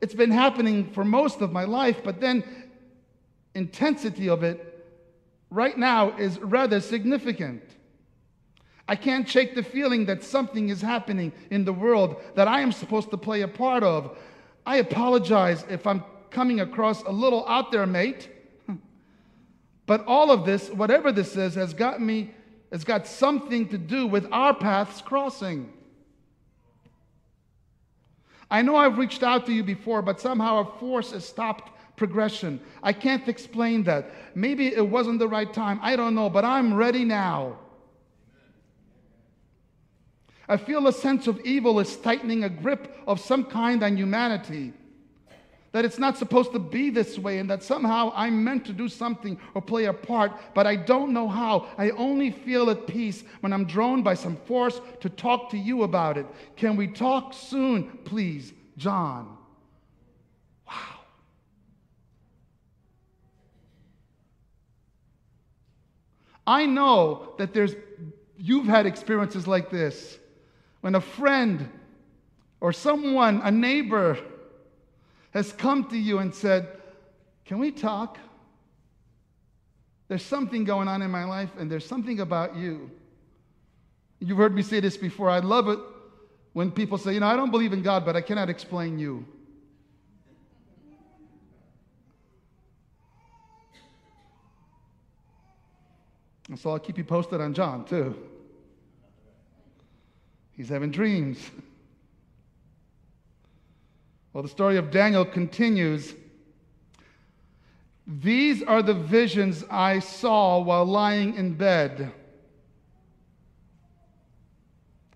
It's 0.00 0.14
been 0.14 0.30
happening 0.30 0.90
for 0.92 1.04
most 1.04 1.40
of 1.40 1.52
my 1.52 1.64
life, 1.64 2.00
but 2.02 2.20
then 2.20 2.42
intensity 3.56 4.28
of 4.28 4.44
it 4.44 4.84
right 5.50 5.76
now 5.76 6.16
is 6.16 6.38
rather 6.38 6.80
significant. 6.80 7.62
I 8.88 8.94
can't 8.94 9.28
shake 9.28 9.56
the 9.56 9.62
feeling 9.64 10.06
that 10.06 10.22
something 10.22 10.68
is 10.68 10.80
happening 10.80 11.32
in 11.50 11.64
the 11.64 11.72
world 11.72 12.22
that 12.36 12.46
I 12.46 12.60
am 12.60 12.70
supposed 12.70 13.10
to 13.10 13.16
play 13.16 13.42
a 13.42 13.48
part 13.48 13.82
of. 13.82 14.16
I 14.64 14.76
apologize 14.76 15.64
if 15.68 15.86
I'm 15.86 16.04
coming 16.30 16.60
across 16.60 17.02
a 17.02 17.10
little 17.10 17.44
out 17.48 17.72
there, 17.72 17.86
mate. 17.86 18.28
But 19.86 20.04
all 20.08 20.32
of 20.32 20.44
this, 20.44 20.68
whatever 20.68 21.12
this 21.12 21.36
is, 21.36 21.54
has 21.54 21.72
got 21.72 22.00
me 22.00 22.34
it's 22.70 22.84
got 22.84 23.06
something 23.06 23.68
to 23.68 23.78
do 23.78 24.06
with 24.06 24.26
our 24.32 24.54
paths 24.54 25.00
crossing. 25.00 25.72
I 28.50 28.62
know 28.62 28.76
I've 28.76 28.98
reached 28.98 29.22
out 29.22 29.46
to 29.46 29.52
you 29.52 29.64
before, 29.64 30.02
but 30.02 30.20
somehow 30.20 30.58
a 30.58 30.78
force 30.78 31.12
has 31.12 31.26
stopped 31.26 31.70
progression. 31.96 32.60
I 32.82 32.92
can't 32.92 33.26
explain 33.28 33.84
that. 33.84 34.10
Maybe 34.34 34.68
it 34.68 34.88
wasn't 34.88 35.18
the 35.18 35.28
right 35.28 35.52
time. 35.52 35.80
I 35.82 35.96
don't 35.96 36.14
know, 36.14 36.30
but 36.30 36.44
I'm 36.44 36.74
ready 36.74 37.04
now. 37.04 37.58
I 40.48 40.56
feel 40.56 40.86
a 40.86 40.92
sense 40.92 41.26
of 41.26 41.40
evil 41.40 41.80
is 41.80 41.96
tightening 41.96 42.44
a 42.44 42.48
grip 42.48 43.02
of 43.06 43.20
some 43.20 43.44
kind 43.44 43.82
on 43.82 43.96
humanity 43.96 44.72
that 45.76 45.84
it's 45.84 45.98
not 45.98 46.16
supposed 46.16 46.52
to 46.52 46.58
be 46.58 46.88
this 46.88 47.18
way 47.18 47.38
and 47.38 47.50
that 47.50 47.62
somehow 47.62 48.10
I'm 48.14 48.42
meant 48.42 48.64
to 48.64 48.72
do 48.72 48.88
something 48.88 49.38
or 49.52 49.60
play 49.60 49.84
a 49.84 49.92
part, 49.92 50.32
but 50.54 50.66
I 50.66 50.74
don't 50.74 51.12
know 51.12 51.28
how. 51.28 51.66
I 51.76 51.90
only 51.90 52.30
feel 52.30 52.70
at 52.70 52.86
peace 52.86 53.24
when 53.40 53.52
I'm 53.52 53.66
drawn 53.66 54.02
by 54.02 54.14
some 54.14 54.36
force 54.46 54.80
to 55.00 55.10
talk 55.10 55.50
to 55.50 55.58
you 55.58 55.82
about 55.82 56.16
it. 56.16 56.24
Can 56.56 56.76
we 56.76 56.86
talk 56.86 57.34
soon, 57.34 57.98
please, 58.04 58.54
John? 58.78 59.36
Wow. 60.66 60.95
I 66.46 66.66
know 66.66 67.32
that 67.38 67.52
there's, 67.52 67.74
you've 68.38 68.66
had 68.66 68.86
experiences 68.86 69.46
like 69.46 69.70
this 69.70 70.18
when 70.80 70.94
a 70.94 71.00
friend 71.00 71.68
or 72.60 72.72
someone, 72.72 73.40
a 73.42 73.50
neighbor, 73.50 74.18
has 75.32 75.52
come 75.52 75.84
to 75.84 75.98
you 75.98 76.18
and 76.18 76.34
said, 76.34 76.68
Can 77.44 77.58
we 77.58 77.70
talk? 77.70 78.18
There's 80.08 80.24
something 80.24 80.64
going 80.64 80.86
on 80.86 81.02
in 81.02 81.10
my 81.10 81.24
life, 81.24 81.50
and 81.58 81.70
there's 81.70 81.84
something 81.84 82.20
about 82.20 82.56
you. 82.56 82.90
You've 84.20 84.38
heard 84.38 84.54
me 84.54 84.62
say 84.62 84.80
this 84.80 84.96
before. 84.96 85.28
I 85.28 85.40
love 85.40 85.68
it 85.68 85.78
when 86.52 86.70
people 86.70 86.96
say, 86.96 87.14
You 87.14 87.20
know, 87.20 87.26
I 87.26 87.36
don't 87.36 87.50
believe 87.50 87.72
in 87.72 87.82
God, 87.82 88.04
but 88.04 88.16
I 88.16 88.20
cannot 88.20 88.48
explain 88.48 88.98
you. 88.98 89.26
And 96.48 96.58
so 96.58 96.70
I'll 96.70 96.78
keep 96.78 96.98
you 96.98 97.04
posted 97.04 97.40
on 97.40 97.54
John, 97.54 97.84
too. 97.84 98.16
He's 100.52 100.68
having 100.68 100.90
dreams. 100.90 101.38
Well, 104.32 104.42
the 104.42 104.48
story 104.48 104.76
of 104.76 104.90
Daniel 104.90 105.24
continues. 105.24 106.14
These 108.06 108.62
are 108.62 108.82
the 108.82 108.94
visions 108.94 109.64
I 109.70 109.98
saw 109.98 110.60
while 110.60 110.84
lying 110.84 111.34
in 111.34 111.54
bed. 111.54 112.12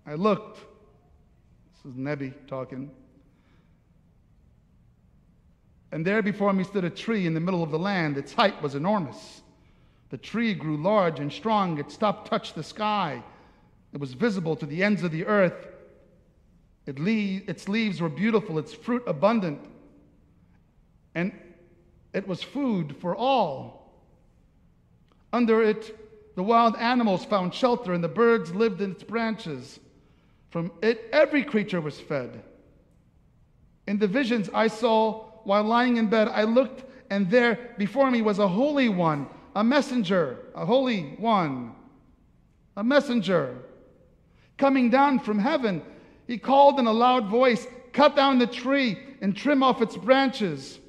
I 0.05 0.15
looked. 0.15 0.57
This 0.57 1.91
is 1.91 1.97
Nebi 1.97 2.33
talking. 2.47 2.91
And 5.91 6.05
there 6.05 6.21
before 6.21 6.51
me 6.53 6.63
stood 6.63 6.83
a 6.83 6.89
tree 6.89 7.25
in 7.25 7.33
the 7.33 7.39
middle 7.39 7.63
of 7.63 7.71
the 7.71 7.79
land. 7.79 8.17
Its 8.17 8.33
height 8.33 8.61
was 8.61 8.75
enormous. 8.75 9.40
The 10.11 10.17
tree 10.17 10.53
grew 10.53 10.77
large 10.77 11.19
and 11.19 11.31
strong. 11.31 11.79
Its 11.79 11.97
top 11.97 12.29
touched 12.29 12.53
the 12.53 12.63
sky. 12.63 13.23
It 13.93 13.99
was 13.99 14.13
visible 14.13 14.55
to 14.57 14.65
the 14.65 14.83
ends 14.83 15.03
of 15.03 15.11
the 15.11 15.25
earth. 15.25 15.67
It 16.85 16.99
le- 16.99 17.41
its 17.47 17.69
leaves 17.69 18.01
were 18.01 18.09
beautiful, 18.09 18.59
its 18.59 18.73
fruit 18.73 19.03
abundant, 19.07 19.59
and 21.15 21.31
it 22.13 22.27
was 22.27 22.43
food 22.43 22.95
for 22.97 23.15
all. 23.15 23.93
Under 25.31 25.61
it, 25.63 25.97
the 26.35 26.43
wild 26.43 26.75
animals 26.75 27.23
found 27.23 27.53
shelter, 27.53 27.93
and 27.93 28.03
the 28.03 28.09
birds 28.09 28.53
lived 28.53 28.81
in 28.81 28.91
its 28.91 29.03
branches. 29.03 29.79
From 30.49 30.71
it, 30.81 31.07
every 31.13 31.43
creature 31.43 31.79
was 31.79 31.99
fed. 31.99 32.43
In 33.87 33.97
the 33.97 34.07
visions 34.07 34.49
I 34.53 34.67
saw 34.67 35.25
while 35.43 35.63
lying 35.63 35.97
in 35.97 36.07
bed, 36.07 36.27
I 36.27 36.43
looked, 36.43 36.83
and 37.09 37.29
there 37.29 37.73
before 37.77 38.11
me 38.11 38.21
was 38.21 38.39
a 38.39 38.47
holy 38.47 38.89
one, 38.89 39.27
a 39.55 39.63
messenger, 39.63 40.37
a 40.55 40.65
holy 40.65 41.15
one, 41.17 41.73
a 42.77 42.83
messenger 42.83 43.57
coming 44.57 44.89
down 44.89 45.19
from 45.19 45.39
heaven 45.39 45.81
he 46.27 46.37
called 46.37 46.79
in 46.79 46.87
a 46.87 46.93
loud 46.93 47.27
voice, 47.27 47.67
Cut 47.93 48.15
down 48.15 48.39
the 48.39 48.47
tree 48.47 48.97
and 49.21 49.35
trim 49.35 49.63
off 49.63 49.81
its 49.81 49.97
branches. 49.97 50.79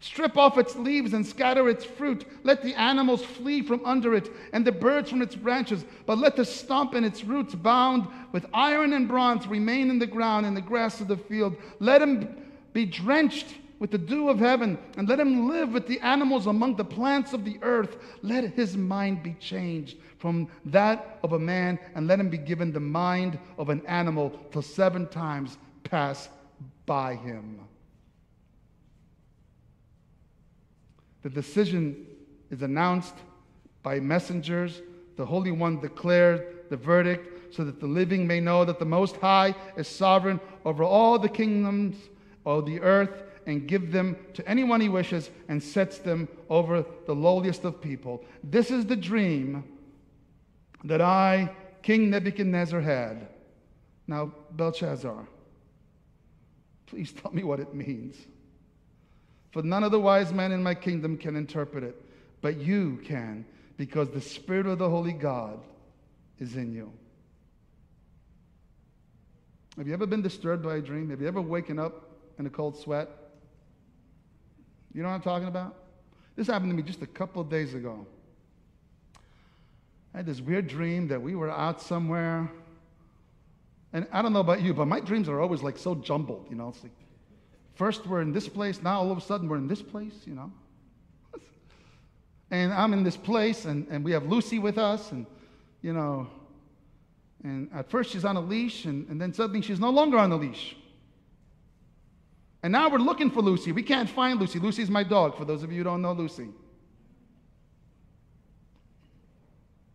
Strip 0.00 0.36
off 0.36 0.58
its 0.58 0.76
leaves 0.76 1.12
and 1.12 1.26
scatter 1.26 1.68
its 1.68 1.84
fruit. 1.84 2.24
Let 2.44 2.62
the 2.62 2.74
animals 2.74 3.24
flee 3.24 3.62
from 3.62 3.84
under 3.84 4.14
it 4.14 4.30
and 4.52 4.64
the 4.64 4.70
birds 4.70 5.10
from 5.10 5.22
its 5.22 5.34
branches. 5.34 5.84
But 6.06 6.18
let 6.18 6.36
the 6.36 6.44
stump 6.44 6.94
and 6.94 7.04
its 7.04 7.24
roots, 7.24 7.54
bound 7.54 8.06
with 8.30 8.46
iron 8.52 8.92
and 8.92 9.08
bronze, 9.08 9.46
remain 9.46 9.90
in 9.90 9.98
the 9.98 10.06
ground 10.06 10.46
in 10.46 10.54
the 10.54 10.60
grass 10.60 11.00
of 11.00 11.08
the 11.08 11.16
field. 11.16 11.56
Let 11.80 12.02
him 12.02 12.36
be 12.72 12.84
drenched 12.84 13.46
with 13.78 13.90
the 13.90 13.98
dew 13.98 14.28
of 14.28 14.40
heaven, 14.40 14.76
and 14.96 15.08
let 15.08 15.20
him 15.20 15.48
live 15.48 15.72
with 15.72 15.86
the 15.86 16.00
animals 16.00 16.46
among 16.46 16.76
the 16.76 16.84
plants 16.84 17.32
of 17.32 17.44
the 17.44 17.58
earth. 17.62 17.96
Let 18.22 18.44
his 18.54 18.76
mind 18.76 19.22
be 19.22 19.34
changed 19.34 19.98
from 20.18 20.48
that 20.66 21.18
of 21.22 21.32
a 21.32 21.38
man, 21.38 21.78
and 21.94 22.06
let 22.06 22.18
him 22.18 22.28
be 22.28 22.38
given 22.38 22.72
the 22.72 22.80
mind 22.80 23.38
of 23.56 23.68
an 23.68 23.86
animal 23.86 24.30
till 24.50 24.62
seven 24.62 25.06
times 25.06 25.58
pass 25.84 26.28
by 26.86 27.14
him. 27.14 27.60
The 31.22 31.30
decision 31.30 32.06
is 32.50 32.62
announced 32.62 33.14
by 33.82 34.00
messengers. 34.00 34.82
The 35.16 35.26
Holy 35.26 35.50
One 35.50 35.80
declared 35.80 36.68
the 36.70 36.76
verdict 36.76 37.54
so 37.54 37.64
that 37.64 37.80
the 37.80 37.86
living 37.86 38.26
may 38.26 38.40
know 38.40 38.64
that 38.64 38.78
the 38.78 38.84
Most 38.84 39.16
High 39.16 39.54
is 39.76 39.88
sovereign 39.88 40.40
over 40.64 40.84
all 40.84 41.18
the 41.18 41.28
kingdoms 41.28 41.96
of 42.44 42.66
the 42.66 42.80
earth 42.80 43.27
and 43.48 43.66
give 43.66 43.92
them 43.92 44.14
to 44.34 44.46
anyone 44.46 44.78
he 44.78 44.90
wishes 44.90 45.30
and 45.48 45.60
sets 45.62 45.96
them 45.98 46.28
over 46.50 46.84
the 47.06 47.14
lowliest 47.14 47.64
of 47.64 47.80
people. 47.80 48.22
This 48.44 48.70
is 48.70 48.84
the 48.84 48.94
dream 48.94 49.64
that 50.84 51.00
I, 51.00 51.50
King 51.82 52.10
Nebuchadnezzar, 52.10 52.82
had. 52.82 53.26
Now, 54.06 54.32
Belshazzar, 54.52 55.26
please 56.86 57.10
tell 57.10 57.32
me 57.32 57.42
what 57.42 57.58
it 57.58 57.72
means. 57.72 58.16
For 59.50 59.62
none 59.62 59.82
of 59.82 59.92
the 59.92 60.00
wise 60.00 60.30
men 60.30 60.52
in 60.52 60.62
my 60.62 60.74
kingdom 60.74 61.16
can 61.16 61.34
interpret 61.34 61.82
it, 61.82 61.96
but 62.42 62.58
you 62.58 63.00
can, 63.02 63.46
because 63.78 64.10
the 64.10 64.20
Spirit 64.20 64.66
of 64.66 64.78
the 64.78 64.90
Holy 64.90 65.14
God 65.14 65.58
is 66.38 66.54
in 66.54 66.70
you. 66.70 66.92
Have 69.78 69.86
you 69.86 69.94
ever 69.94 70.06
been 70.06 70.20
disturbed 70.20 70.64
by 70.64 70.76
a 70.76 70.80
dream? 70.82 71.08
Have 71.08 71.22
you 71.22 71.28
ever 71.28 71.40
waken 71.40 71.78
up 71.78 72.10
in 72.38 72.44
a 72.44 72.50
cold 72.50 72.76
sweat? 72.76 73.08
You 74.94 75.02
know 75.02 75.08
what 75.08 75.14
I'm 75.14 75.22
talking 75.22 75.48
about? 75.48 75.74
This 76.36 76.46
happened 76.46 76.70
to 76.70 76.76
me 76.76 76.82
just 76.82 77.02
a 77.02 77.06
couple 77.06 77.42
of 77.42 77.48
days 77.48 77.74
ago. 77.74 78.06
I 80.14 80.18
had 80.18 80.26
this 80.26 80.40
weird 80.40 80.68
dream 80.68 81.08
that 81.08 81.20
we 81.20 81.34
were 81.34 81.50
out 81.50 81.80
somewhere. 81.82 82.50
And 83.92 84.06
I 84.12 84.22
don't 84.22 84.32
know 84.32 84.40
about 84.40 84.62
you, 84.62 84.74
but 84.74 84.86
my 84.86 85.00
dreams 85.00 85.28
are 85.28 85.40
always 85.40 85.62
like 85.62 85.78
so 85.78 85.94
jumbled, 85.94 86.46
you 86.50 86.56
know. 86.56 86.68
It's 86.68 86.82
like 86.82 86.92
first 87.74 88.06
we're 88.06 88.20
in 88.20 88.32
this 88.32 88.48
place, 88.48 88.82
now 88.82 89.00
all 89.00 89.10
of 89.10 89.18
a 89.18 89.20
sudden 89.20 89.48
we're 89.48 89.56
in 89.56 89.68
this 89.68 89.82
place, 89.82 90.14
you 90.26 90.34
know. 90.34 90.52
And 92.50 92.72
I'm 92.72 92.94
in 92.94 93.02
this 93.02 93.16
place, 93.16 93.66
and, 93.66 93.86
and 93.90 94.04
we 94.04 94.12
have 94.12 94.26
Lucy 94.26 94.58
with 94.58 94.78
us, 94.78 95.12
and 95.12 95.26
you 95.82 95.92
know, 95.92 96.26
and 97.44 97.70
at 97.72 97.90
first 97.90 98.10
she's 98.10 98.24
on 98.24 98.36
a 98.36 98.40
leash, 98.40 98.84
and, 98.84 99.08
and 99.08 99.20
then 99.20 99.32
suddenly 99.32 99.62
she's 99.62 99.80
no 99.80 99.90
longer 99.90 100.18
on 100.18 100.30
the 100.30 100.36
leash. 100.36 100.76
And 102.68 102.74
now 102.74 102.90
we're 102.90 102.98
looking 102.98 103.30
for 103.30 103.40
Lucy. 103.40 103.72
We 103.72 103.82
can't 103.82 104.10
find 104.10 104.38
Lucy. 104.38 104.58
Lucy's 104.58 104.90
my 104.90 105.02
dog, 105.02 105.38
for 105.38 105.46
those 105.46 105.62
of 105.62 105.72
you 105.72 105.78
who 105.78 105.84
don't 105.84 106.02
know 106.02 106.12
Lucy. 106.12 106.48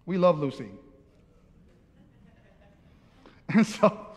We 0.07 0.17
love 0.17 0.39
Lucy. 0.39 0.71
And 3.49 3.67
so, 3.67 4.07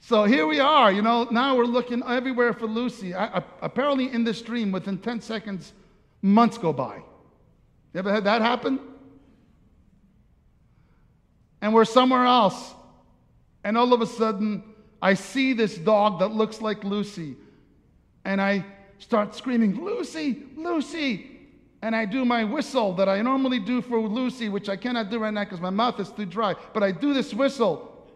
so 0.00 0.24
here 0.24 0.44
we 0.44 0.58
are, 0.58 0.90
you 0.90 1.02
know, 1.02 1.28
now 1.30 1.54
we're 1.54 1.66
looking 1.66 2.02
everywhere 2.04 2.52
for 2.52 2.66
Lucy. 2.66 3.14
I, 3.14 3.38
I, 3.38 3.42
apparently, 3.60 4.12
in 4.12 4.24
this 4.24 4.42
dream, 4.42 4.72
within 4.72 4.98
10 4.98 5.20
seconds, 5.20 5.72
months 6.20 6.58
go 6.58 6.72
by. 6.72 6.96
You 6.96 8.00
ever 8.00 8.12
had 8.12 8.24
that 8.24 8.42
happen? 8.42 8.80
And 11.60 11.72
we're 11.72 11.84
somewhere 11.84 12.24
else. 12.24 12.74
And 13.62 13.78
all 13.78 13.92
of 13.92 14.00
a 14.00 14.06
sudden, 14.06 14.64
I 15.02 15.14
see 15.14 15.52
this 15.52 15.76
dog 15.76 16.20
that 16.20 16.28
looks 16.28 16.60
like 16.62 16.84
Lucy. 16.84 17.34
And 18.24 18.40
I 18.40 18.64
start 18.98 19.34
screaming, 19.34 19.84
Lucy, 19.84 20.44
Lucy. 20.56 21.28
And 21.82 21.96
I 21.96 22.04
do 22.04 22.24
my 22.24 22.44
whistle 22.44 22.94
that 22.94 23.08
I 23.08 23.20
normally 23.20 23.58
do 23.58 23.82
for 23.82 23.98
Lucy, 23.98 24.48
which 24.48 24.68
I 24.68 24.76
cannot 24.76 25.10
do 25.10 25.18
right 25.18 25.34
now 25.34 25.42
because 25.42 25.60
my 25.60 25.70
mouth 25.70 25.98
is 25.98 26.10
too 26.10 26.24
dry. 26.24 26.54
But 26.72 26.84
I 26.84 26.92
do 26.92 27.12
this 27.12 27.34
whistle. 27.34 28.06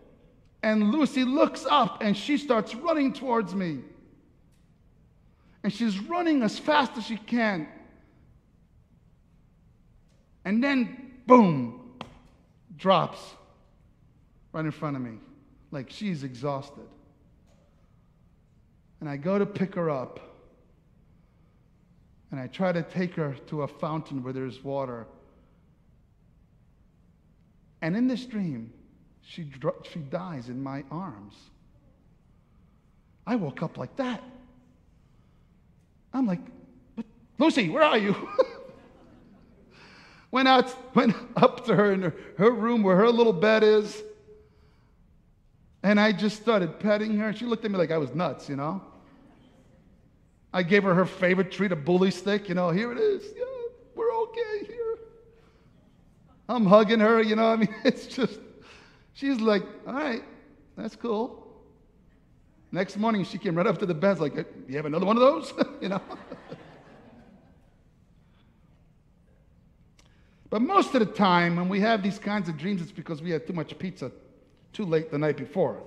And 0.63 0.93
Lucy 0.93 1.25
looks 1.25 1.67
up 1.69 2.03
and 2.03 2.17
she 2.17 2.39
starts 2.39 2.73
running 2.77 3.13
towards 3.13 3.53
me. 3.53 3.81
And 5.65 5.73
she's 5.73 5.99
running 5.99 6.45
as 6.45 6.57
fast 6.57 6.93
as 6.97 7.05
she 7.05 7.17
can. 7.17 7.67
And 10.45 10.63
then, 10.63 11.15
boom, 11.27 11.99
drops 12.77 13.19
right 14.53 14.65
in 14.65 14.71
front 14.71 14.95
of 14.95 15.03
me 15.03 15.19
like 15.71 15.91
she's 15.91 16.23
exhausted. 16.23 16.87
And 19.01 19.09
I 19.09 19.17
go 19.17 19.39
to 19.39 19.47
pick 19.47 19.75
her 19.75 19.91
up. 19.91 20.21
And 22.31 22.41
I 22.41 22.49
try 22.49 22.73
to 22.73 22.83
take 22.83 23.15
her 23.15 23.35
to 23.49 23.63
a 23.63 23.69
fountain 23.69 24.23
where 24.23 24.33
there's 24.33 24.63
water. 24.63 25.07
And 27.83 27.97
in 27.97 28.09
this 28.09 28.25
dream, 28.25 28.73
she, 29.23 29.51
she 29.93 30.01
dies 30.01 30.49
in 30.49 30.63
my 30.63 30.85
arms. 30.91 31.35
I 33.27 33.37
woke 33.37 33.63
up 33.63 33.77
like 33.77 33.95
that. 33.97 34.23
I'm 36.13 36.27
like, 36.27 36.41
Lucy, 37.39 37.69
where 37.69 37.83
are 37.83 37.99
you? 37.99 38.15
went 40.31 40.49
out, 40.49 40.75
went 40.95 41.15
up 41.37 41.67
to 41.67 41.75
her 41.75 41.93
in 41.93 42.03
her, 42.03 42.15
her 42.39 42.51
room 42.51 42.83
where 42.83 42.97
her 42.97 43.11
little 43.11 43.33
bed 43.33 43.63
is. 43.63 44.03
And 45.83 46.01
I 46.01 46.13
just 46.13 46.41
started 46.41 46.81
petting 46.81 47.17
her. 47.19 47.33
She 47.33 47.45
looked 47.45 47.65
at 47.65 47.71
me 47.71 47.79
like 47.79 47.91
I 47.91 47.99
was 47.99 48.15
nuts, 48.15 48.49
you 48.49 48.57
know? 48.57 48.83
I 50.53 50.63
gave 50.63 50.85
her 50.85 50.95
her 50.95 51.05
favorite 51.05 51.53
treat, 51.53 51.73
a 51.73 51.77
bully 51.77 52.11
stick. 52.11 52.49
You 52.49 52.55
know, 52.55 52.71
here 52.71 52.91
it 52.93 52.99
is. 52.99 53.25
Yeah, 53.37 53.45
we're 53.95 54.13
okay 54.23 54.65
here. 54.67 54.99
I'm 56.49 56.65
hugging 56.65 57.01
her, 57.01 57.21
you 57.23 57.37
know. 57.37 57.47
I 57.53 57.57
mean, 57.57 57.75
it's 57.85 58.07
just, 58.07 58.41
she's 59.13 59.41
like, 59.41 59.65
all 59.87 59.93
right, 59.95 60.25
that's 60.77 60.97
cool. 60.97 61.47
Next 62.73 62.97
morning, 62.97 63.25
she 63.25 63.39
came 63.39 63.55
right 63.55 63.67
up 63.67 63.79
to 63.79 63.87
the 63.87 63.95
bed, 63.95 64.19
like, 64.19 64.35
you 64.69 64.77
have 64.77 64.87
another 64.87 65.07
one 65.07 65.17
of 65.17 65.21
those? 65.23 65.53
you 65.81 65.89
know? 65.89 66.01
but 70.51 70.61
most 70.63 70.95
of 70.95 71.01
the 71.01 71.07
time, 71.07 71.57
when 71.57 71.69
we 71.69 71.81
have 71.81 72.03
these 72.03 72.19
kinds 72.19 72.49
of 72.49 72.57
dreams, 72.57 72.83
it's 72.83 72.91
because 72.91 73.23
we 73.23 73.31
had 73.31 73.47
too 73.47 73.53
much 73.53 73.79
pizza 73.79 74.11
too 74.77 74.85
late 74.85 75.11
the 75.11 75.17
night 75.17 75.39
before. 75.39 75.83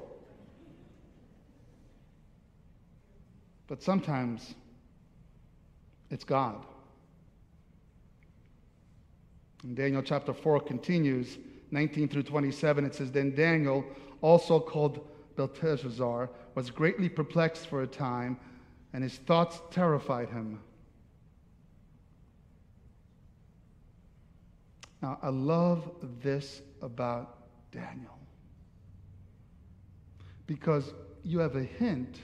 But 3.68 3.84
sometimes 3.84 4.56
it's 6.10 6.24
God. 6.24 6.66
And 9.62 9.76
Daniel 9.76 10.02
chapter 10.02 10.34
4 10.34 10.62
continues, 10.62 11.38
19 11.70 12.08
through 12.08 12.24
27. 12.24 12.84
It 12.84 12.96
says, 12.96 13.12
Then 13.12 13.36
Daniel, 13.36 13.86
also 14.22 14.60
called 14.60 15.08
Belteshazzar, 15.36 16.32
was 16.56 16.72
greatly 16.72 17.10
perplexed 17.10 17.68
for 17.68 17.84
a 17.84 17.88
time, 17.88 18.40
and 18.94 19.04
his 19.04 19.18
thoughts 19.18 19.62
terrified 19.70 20.30
him. 20.30 20.60
Now, 25.04 25.20
I 25.22 25.30
love 25.30 25.92
this 26.24 26.64
about 26.82 27.38
Daniel 27.72 28.19
because 30.50 30.92
you 31.24 31.38
have 31.38 31.56
a 31.56 31.64
hint 31.64 32.18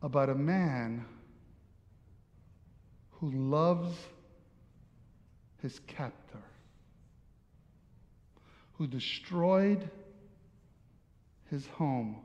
about 0.00 0.28
a 0.28 0.34
man 0.34 1.04
who 3.10 3.32
loves 3.32 3.92
his 5.60 5.80
captor, 5.88 6.38
who 8.74 8.86
destroyed 8.86 9.90
his 11.50 11.66
home. 11.66 12.18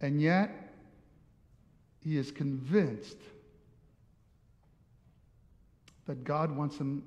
And 0.00 0.22
yet, 0.22 0.52
he 1.98 2.16
is 2.16 2.30
convinced 2.30 3.18
that 6.06 6.22
God 6.22 6.56
wants 6.56 6.76
him 6.76 7.02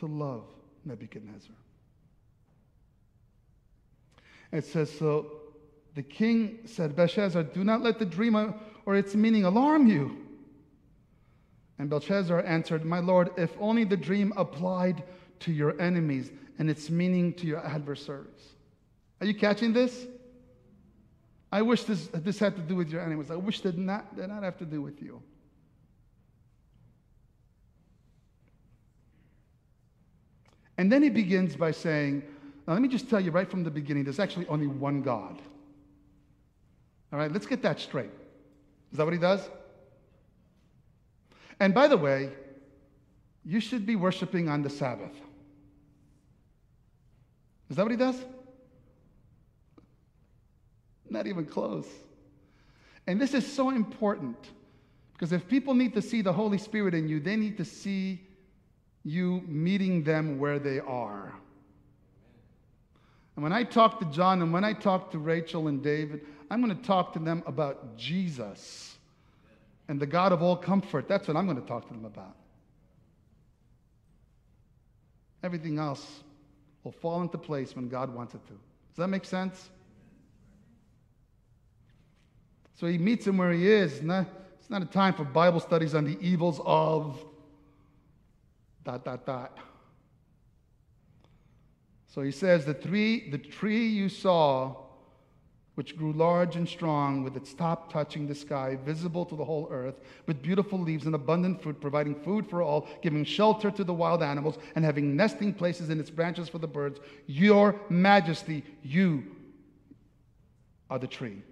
to 0.00 0.06
love 0.06 0.44
Nebuchadnezzar. 0.88 1.54
It 4.50 4.64
says, 4.64 4.90
So 4.90 5.26
the 5.94 6.02
king 6.02 6.60
said, 6.64 6.96
Belshazzar, 6.96 7.42
do 7.44 7.62
not 7.62 7.82
let 7.82 7.98
the 7.98 8.06
dream 8.06 8.54
or 8.86 8.96
its 8.96 9.14
meaning 9.14 9.44
alarm 9.44 9.86
you. 9.86 10.16
And 11.78 11.88
Belshazzar 11.88 12.44
answered, 12.44 12.84
My 12.84 12.98
lord, 12.98 13.30
if 13.36 13.50
only 13.60 13.84
the 13.84 13.96
dream 13.96 14.32
applied 14.36 15.04
to 15.40 15.52
your 15.52 15.80
enemies 15.80 16.30
and 16.58 16.68
its 16.68 16.90
meaning 16.90 17.32
to 17.34 17.46
your 17.46 17.64
adversaries. 17.64 18.54
Are 19.20 19.26
you 19.26 19.34
catching 19.34 19.72
this? 19.72 20.06
I 21.52 21.62
wish 21.62 21.84
this, 21.84 22.08
this 22.08 22.38
had 22.38 22.56
to 22.56 22.62
do 22.62 22.74
with 22.74 22.90
your 22.90 23.00
enemies. 23.00 23.30
I 23.30 23.36
wish 23.36 23.60
that 23.60 23.78
not, 23.78 24.16
did 24.16 24.28
not 24.28 24.42
have 24.42 24.58
to 24.58 24.64
do 24.64 24.82
with 24.82 25.00
you. 25.00 25.22
And 30.78 30.90
then 30.90 31.02
he 31.02 31.10
begins 31.10 31.56
by 31.56 31.72
saying, 31.72 32.22
now 32.66 32.72
let 32.72 32.80
me 32.80 32.88
just 32.88 33.10
tell 33.10 33.20
you 33.20 33.32
right 33.32 33.50
from 33.50 33.64
the 33.64 33.70
beginning, 33.70 34.04
there's 34.04 34.20
actually 34.20 34.46
only 34.46 34.68
one 34.68 35.02
God. 35.02 35.40
All 37.12 37.18
right, 37.18 37.32
let's 37.32 37.46
get 37.46 37.62
that 37.62 37.80
straight. 37.80 38.10
Is 38.92 38.98
that 38.98 39.04
what 39.04 39.12
he 39.12 39.18
does? 39.18 39.40
And 41.58 41.74
by 41.74 41.88
the 41.88 41.96
way, 41.96 42.30
you 43.44 43.60
should 43.60 43.84
be 43.84 43.96
worshiping 43.96 44.48
on 44.48 44.62
the 44.62 44.70
Sabbath. 44.70 45.14
Is 47.68 47.76
that 47.76 47.82
what 47.82 47.90
he 47.90 47.96
does? 47.96 48.16
Not 51.10 51.26
even 51.26 51.44
close. 51.44 51.88
And 53.06 53.20
this 53.20 53.34
is 53.34 53.50
so 53.50 53.70
important 53.70 54.36
because 55.14 55.32
if 55.32 55.48
people 55.48 55.74
need 55.74 55.94
to 55.94 56.02
see 56.02 56.22
the 56.22 56.32
Holy 56.32 56.58
Spirit 56.58 56.94
in 56.94 57.08
you, 57.08 57.18
they 57.18 57.36
need 57.36 57.56
to 57.56 57.64
see 57.64 58.20
you 59.08 59.42
meeting 59.46 60.04
them 60.04 60.38
where 60.38 60.58
they 60.58 60.80
are. 60.80 61.32
And 63.36 63.42
when 63.42 63.52
I 63.52 63.62
talk 63.62 64.00
to 64.00 64.04
John 64.06 64.42
and 64.42 64.52
when 64.52 64.64
I 64.64 64.72
talk 64.72 65.12
to 65.12 65.18
Rachel 65.18 65.68
and 65.68 65.82
David, 65.82 66.22
I'm 66.50 66.62
going 66.62 66.76
to 66.76 66.82
talk 66.82 67.12
to 67.12 67.18
them 67.18 67.42
about 67.46 67.96
Jesus 67.96 68.96
and 69.88 70.00
the 70.00 70.06
God 70.06 70.32
of 70.32 70.42
all 70.42 70.56
comfort. 70.56 71.08
That's 71.08 71.28
what 71.28 71.36
I'm 71.36 71.46
going 71.46 71.60
to 71.60 71.66
talk 71.66 71.86
to 71.86 71.94
them 71.94 72.04
about. 72.04 72.34
Everything 75.42 75.78
else 75.78 76.24
will 76.82 76.92
fall 76.92 77.22
into 77.22 77.38
place 77.38 77.76
when 77.76 77.88
God 77.88 78.12
wants 78.12 78.34
it 78.34 78.44
to. 78.48 78.52
Does 78.52 78.96
that 78.96 79.08
make 79.08 79.24
sense? 79.24 79.70
So 82.74 82.86
he 82.86 82.98
meets 82.98 83.26
him 83.26 83.36
where 83.38 83.52
he 83.52 83.70
is. 83.70 84.00
It's 84.00 84.70
not 84.70 84.82
a 84.82 84.86
time 84.86 85.14
for 85.14 85.24
Bible 85.24 85.60
studies 85.60 85.94
on 85.94 86.04
the 86.04 86.18
evils 86.20 86.60
of 86.64 87.24
dot, 88.88 89.04
dot, 89.04 89.26
dot. 89.26 89.58
So 92.06 92.22
he 92.22 92.30
says, 92.30 92.64
the 92.64 92.72
the 92.72 93.36
tree 93.36 93.86
you 93.86 94.08
saw, 94.08 94.76
which 95.74 95.94
grew 95.94 96.14
large 96.14 96.56
and 96.56 96.66
strong, 96.66 97.22
with 97.22 97.36
its 97.36 97.52
top 97.52 97.92
touching 97.92 98.26
the 98.26 98.34
sky, 98.34 98.78
visible 98.86 99.26
to 99.26 99.36
the 99.36 99.44
whole 99.44 99.68
earth, 99.70 100.00
with 100.26 100.40
beautiful 100.40 100.78
leaves 100.78 101.04
and 101.04 101.14
abundant 101.14 101.62
fruit, 101.62 101.78
providing 101.82 102.14
food 102.14 102.48
for 102.48 102.62
all, 102.62 102.88
giving 103.02 103.24
shelter 103.24 103.70
to 103.70 103.84
the 103.84 103.92
wild 103.92 104.22
animals, 104.22 104.56
and 104.74 104.86
having 104.86 105.14
nesting 105.14 105.52
places 105.52 105.90
in 105.90 106.00
its 106.00 106.08
branches 106.08 106.48
for 106.48 106.56
the 106.56 106.66
birds. 106.66 106.98
Your 107.26 107.78
majesty, 107.90 108.64
you 108.82 109.36
are 110.88 110.98
the 110.98 111.06
tree. 111.06 111.42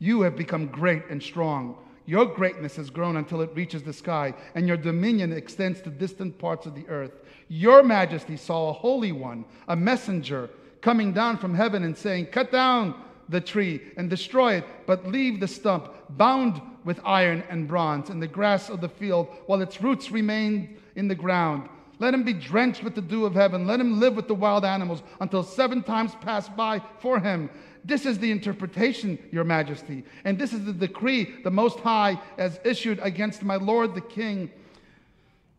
You 0.00 0.22
have 0.22 0.34
become 0.34 0.66
great 0.66 1.04
and 1.08 1.22
strong. 1.22 1.76
Your 2.06 2.26
greatness 2.26 2.76
has 2.76 2.90
grown 2.90 3.16
until 3.16 3.40
it 3.42 3.54
reaches 3.54 3.82
the 3.82 3.92
sky, 3.92 4.34
and 4.54 4.66
your 4.66 4.76
dominion 4.76 5.32
extends 5.32 5.80
to 5.82 5.90
distant 5.90 6.38
parts 6.38 6.66
of 6.66 6.74
the 6.74 6.88
earth. 6.88 7.12
Your 7.48 7.82
majesty 7.82 8.36
saw 8.36 8.70
a 8.70 8.72
holy 8.72 9.12
one, 9.12 9.44
a 9.68 9.76
messenger, 9.76 10.50
coming 10.80 11.12
down 11.12 11.38
from 11.38 11.54
heaven 11.54 11.84
and 11.84 11.96
saying, 11.96 12.26
Cut 12.26 12.50
down 12.50 12.94
the 13.28 13.40
tree 13.40 13.80
and 13.96 14.10
destroy 14.10 14.54
it, 14.54 14.64
but 14.86 15.06
leave 15.06 15.40
the 15.40 15.48
stump 15.48 15.88
bound 16.10 16.60
with 16.84 17.00
iron 17.04 17.44
and 17.48 17.68
bronze 17.68 18.10
in 18.10 18.20
the 18.20 18.26
grass 18.26 18.68
of 18.68 18.80
the 18.80 18.88
field 18.88 19.28
while 19.46 19.62
its 19.62 19.80
roots 19.80 20.10
remain 20.10 20.76
in 20.96 21.08
the 21.08 21.14
ground. 21.14 21.68
Let 22.02 22.14
him 22.14 22.24
be 22.24 22.32
drenched 22.32 22.82
with 22.82 22.96
the 22.96 23.00
dew 23.00 23.24
of 23.24 23.36
heaven. 23.36 23.64
Let 23.64 23.78
him 23.78 24.00
live 24.00 24.16
with 24.16 24.26
the 24.26 24.34
wild 24.34 24.64
animals 24.64 25.04
until 25.20 25.44
seven 25.44 25.84
times 25.84 26.16
pass 26.16 26.48
by 26.48 26.82
for 26.98 27.20
him. 27.20 27.48
This 27.84 28.06
is 28.06 28.18
the 28.18 28.32
interpretation, 28.32 29.20
Your 29.30 29.44
Majesty, 29.44 30.02
and 30.24 30.36
this 30.36 30.52
is 30.52 30.64
the 30.64 30.72
decree 30.72 31.32
the 31.44 31.50
Most 31.52 31.78
High 31.78 32.20
has 32.36 32.58
issued 32.64 32.98
against 33.02 33.44
my 33.44 33.54
Lord 33.54 33.94
the 33.94 34.00
King. 34.00 34.50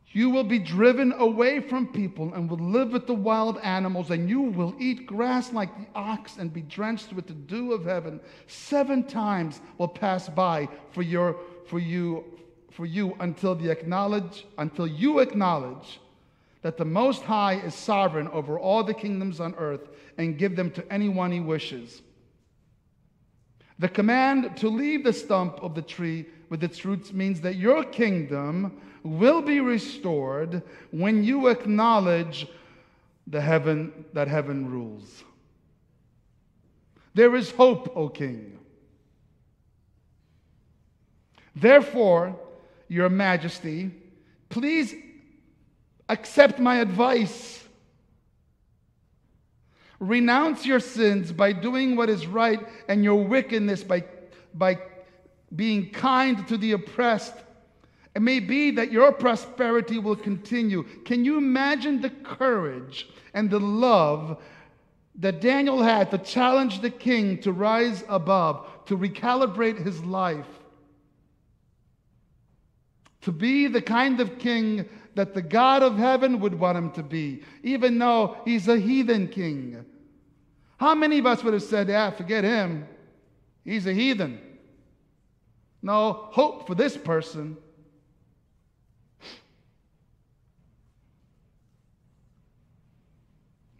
You 0.08 0.32
will 0.32 0.44
be 0.44 0.60
driven 0.60 1.14
away 1.14 1.62
from 1.62 1.88
people 1.88 2.34
and 2.34 2.50
will 2.50 2.58
live 2.58 2.92
with 2.92 3.08
the 3.08 3.14
wild 3.14 3.58
animals, 3.60 4.12
and 4.12 4.30
you 4.30 4.42
will 4.42 4.76
eat 4.80 5.06
grass 5.06 5.54
like 5.54 5.74
the 5.78 5.88
ox 5.98 6.36
and 6.36 6.52
be 6.52 6.64
drenched 6.64 7.14
with 7.14 7.26
the 7.26 7.34
dew 7.34 7.72
of 7.72 7.86
heaven. 7.86 8.20
Seven 8.48 9.06
times 9.06 9.62
will 9.78 9.88
pass 9.88 10.28
by 10.28 10.68
for 10.92 11.04
your 11.04 11.38
for 11.68 11.80
you 11.80 12.26
for 12.70 12.86
you 12.86 13.16
until 13.22 13.56
the 13.56 13.70
acknowledge 13.70 14.46
until 14.58 14.86
you 14.86 15.20
acknowledge 15.20 16.02
that 16.64 16.78
the 16.78 16.86
Most 16.86 17.24
High 17.24 17.56
is 17.56 17.76
sovereign 17.76 18.28
over 18.30 18.58
all 18.58 18.84
the 18.84 18.94
kingdoms 18.94 19.40
on 19.40 19.54
earth 19.56 19.90
and 20.18 20.38
give 20.38 20.56
them 20.56 20.72
to 20.72 20.92
anyone 20.92 21.32
he 21.32 21.40
wishes. 21.40 22.02
The 23.80 23.90
command 23.90 24.58
to 24.58 24.70
leave 24.70 25.04
the 25.04 25.14
stump 25.14 25.60
of 25.62 25.76
the 25.76 25.82
tree 25.82 26.26
with 26.50 26.64
its 26.64 26.86
roots 26.86 27.12
means 27.12 27.42
that 27.42 27.56
your 27.56 27.84
kingdom 27.84 28.80
will 29.04 29.42
be 29.42 29.60
restored 29.60 30.64
when 30.92 31.24
you 31.24 31.48
acknowledge 31.48 32.48
the 33.28 33.42
heaven 33.42 34.06
that 34.14 34.30
heaven 34.30 34.70
rules. 34.72 35.24
There 37.14 37.36
is 37.36 37.52
hope, 37.52 37.92
O 37.96 38.08
king. 38.08 38.58
Therefore, 41.56 42.40
your 42.88 43.10
majesty, 43.10 43.92
please 44.50 44.96
accept 46.10 46.60
my 46.60 46.78
advice 46.78 47.64
Renounce 50.04 50.66
your 50.66 50.82
sins 50.82 51.32
by 51.32 51.54
doing 51.54 51.96
what 51.96 52.10
is 52.10 52.28
right 52.28 52.60
and 52.90 53.06
your 53.06 53.24
wickedness 53.24 53.86
by, 53.86 54.04
by 54.54 54.78
being 55.56 55.92
kind 55.92 56.46
to 56.50 56.58
the 56.58 56.74
oppressed. 56.74 57.34
It 58.14 58.22
may 58.22 58.42
be 58.42 58.72
that 58.72 58.92
your 58.92 59.14
prosperity 59.14 60.00
will 60.00 60.18
continue. 60.18 60.84
Can 61.06 61.24
you 61.24 61.38
imagine 61.38 62.02
the 62.02 62.10
courage 62.10 63.08
and 63.34 63.50
the 63.50 63.62
love 63.62 64.44
that 65.16 65.40
Daniel 65.40 65.82
had 65.82 66.12
to 66.12 66.18
challenge 66.18 66.82
the 66.82 66.90
king 66.90 67.38
to 67.40 67.54
rise 67.54 68.04
above, 68.10 68.68
to 68.88 68.98
recalibrate 68.98 69.86
his 69.86 70.04
life? 70.04 70.48
to 73.24 73.32
be 73.32 73.68
the 73.68 73.82
kind 73.82 74.20
of 74.20 74.38
king 74.38 74.88
that 75.16 75.34
the 75.34 75.42
God 75.42 75.84
of 75.84 75.98
heaven 75.98 76.40
would 76.40 76.60
want 76.60 76.78
him 76.78 76.92
to 76.92 77.04
be, 77.04 77.44
even 77.64 77.98
though 77.98 78.38
he's 78.46 78.68
a 78.68 78.78
heathen 78.78 79.28
king. 79.28 79.86
How 80.78 80.96
many 80.96 81.20
of 81.20 81.26
us 81.26 81.44
would 81.44 81.54
have 81.54 81.64
said, 81.64 81.88
Yeah, 81.90 82.12
forget 82.12 82.44
him? 82.44 82.88
He's 83.64 83.88
a 83.88 83.94
heathen. 83.94 84.40
No 85.82 86.28
hope 86.32 86.68
for 86.68 86.76
this 86.76 86.98
person. 86.98 87.58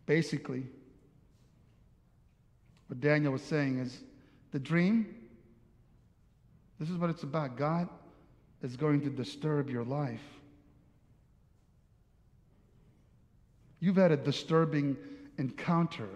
Basically, 0.06 0.64
what 2.88 3.00
Daniel 3.00 3.32
was 3.32 3.42
saying 3.42 3.80
is 3.80 4.02
the 4.52 4.60
dream, 4.60 5.16
this 6.80 6.90
is 6.90 6.98
what 6.98 7.10
it's 7.10 7.24
about. 7.24 7.58
God 7.58 7.88
is 8.62 8.76
going 8.76 9.02
to 9.02 9.10
disturb 9.10 9.70
your 9.70 9.86
life. 9.86 10.22
You've 13.84 13.98
had 13.98 14.14
a 14.14 14.16
disturbing 14.16 14.96
encounter 15.38 16.08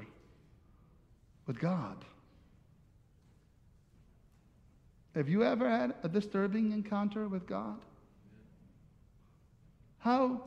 with 1.48 1.60
God. 1.60 1.98
Have 5.14 5.28
you 5.28 5.44
ever 5.44 5.70
had 5.70 5.96
a 6.02 6.08
disturbing 6.08 6.72
encounter 6.72 7.28
with 7.28 7.46
God? 7.46 7.76
How 9.98 10.44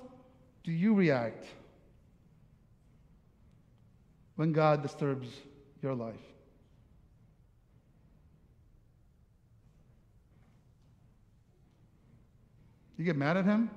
do 0.64 0.72
you 0.72 0.94
react 0.94 1.44
when 4.36 4.54
God 4.54 4.80
disturbs 4.80 5.28
your 5.82 5.94
life? 5.94 6.14
You 12.96 13.04
get 13.04 13.16
mad 13.16 13.36
at 13.36 13.44
him? 13.44 13.68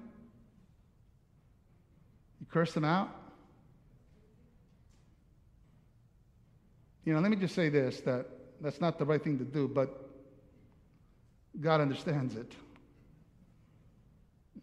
You 2.39 2.47
curse 2.49 2.73
him 2.73 2.85
out? 2.85 3.19
You 7.05 7.13
know, 7.13 7.19
let 7.19 7.31
me 7.31 7.37
just 7.37 7.55
say 7.55 7.69
this 7.69 7.99
that 8.01 8.25
that's 8.61 8.79
not 8.79 8.97
the 8.97 9.05
right 9.05 9.21
thing 9.21 9.37
to 9.39 9.43
do, 9.43 9.67
but 9.67 10.09
God 11.59 11.81
understands 11.81 12.35
it. 12.35 12.51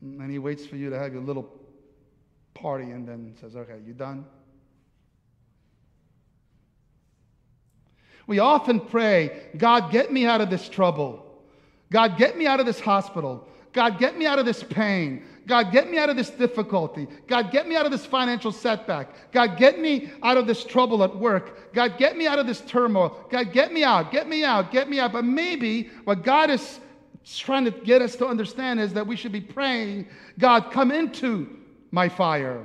And 0.01 0.31
He 0.31 0.39
waits 0.39 0.67
for 0.67 0.77
you 0.77 0.91
to 0.91 0.99
have 0.99 1.13
your 1.13 1.23
little 1.23 1.61
party 2.55 2.91
and 2.91 3.07
then 3.07 3.35
says, 3.41 3.57
okay, 3.57 3.79
you 3.87 3.93
done? 3.93 4.25
We 8.27 8.39
often 8.39 8.81
pray, 8.81 9.49
God, 9.57 9.91
get 9.91 10.13
me 10.13 10.25
out 10.25 10.41
of 10.41 10.51
this 10.51 10.69
trouble. 10.69 11.27
God, 11.91 12.17
get 12.17 12.39
me 12.39 12.47
out 12.47 12.61
of 12.61 12.67
this 12.67 12.79
hospital. 12.79 13.49
God, 13.73 13.99
get 13.99 14.17
me 14.17 14.27
out 14.27 14.39
of 14.39 14.47
this 14.47 14.63
pain. 14.63 15.25
God, 15.47 15.73
get 15.73 15.91
me 15.91 15.99
out 15.99 16.11
of 16.11 16.17
this 16.17 16.31
difficulty. 16.31 17.09
God, 17.27 17.51
get 17.51 17.67
me 17.67 17.77
out 17.77 17.85
of 17.85 17.93
this 17.93 18.07
financial 18.07 18.53
setback. 18.53 19.33
God, 19.33 19.57
get 19.57 19.79
me 19.79 20.11
out 20.23 20.37
of 20.37 20.47
this 20.47 20.65
trouble 20.65 21.03
at 21.03 21.17
work. 21.17 21.73
God, 21.73 21.99
get 21.99 22.17
me 22.17 22.27
out 22.27 22.39
of 22.39 22.47
this 22.47 22.61
turmoil. 22.61 23.27
God, 23.31 23.53
get 23.53 23.73
me 23.73 23.83
out, 23.83 24.13
get 24.13 24.29
me 24.29 24.45
out, 24.45 24.71
get 24.71 24.89
me 24.89 25.01
out. 25.01 25.13
But 25.13 25.25
maybe 25.25 25.91
what 26.05 26.23
God 26.23 26.51
is 26.51 26.81
trying 27.27 27.65
to 27.65 27.71
get 27.71 28.03
us 28.03 28.17
to 28.17 28.27
understand 28.27 28.81
is 28.81 28.93
that 28.95 29.07
we 29.07 29.17
should 29.17 29.33
be 29.33 29.41
praying, 29.41 30.07
God, 30.39 30.71
come 30.71 30.91
into 30.91 31.49
my 31.91 32.09
fire. 32.09 32.65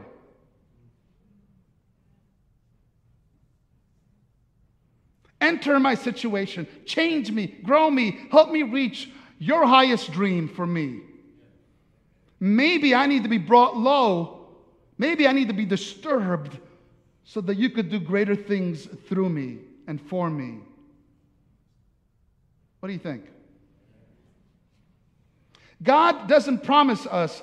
Enter 5.42 5.80
my 5.80 5.96
situation, 5.96 6.66
change 6.86 7.32
me, 7.32 7.48
grow 7.64 7.90
me, 7.90 8.28
help 8.32 8.50
me 8.50 8.64
reach 8.64 9.10
your 9.38 9.68
highest 9.68 10.12
dream 10.12 10.48
for 10.48 10.66
me. 10.66 11.02
Maybe 12.40 12.94
I 12.94 13.08
need 13.08 13.24
to 13.24 13.30
be 13.30 13.38
brought 13.38 13.78
low. 13.78 14.48
Maybe 14.98 15.28
I 15.28 15.32
need 15.32 15.48
to 15.48 15.54
be 15.54 15.66
disturbed 15.66 16.58
so 17.24 17.42
that 17.42 17.56
you 17.56 17.70
could 17.70 17.90
do 17.90 18.00
greater 18.00 18.36
things 18.36 18.86
through 19.08 19.30
me 19.30 19.60
and 19.88 20.00
for 20.00 20.30
me. 20.30 20.60
What 22.80 22.88
do 22.88 22.94
you 22.94 23.00
think? 23.00 23.26
God 25.82 26.28
doesn't 26.28 26.64
promise 26.64 27.06
us 27.06 27.42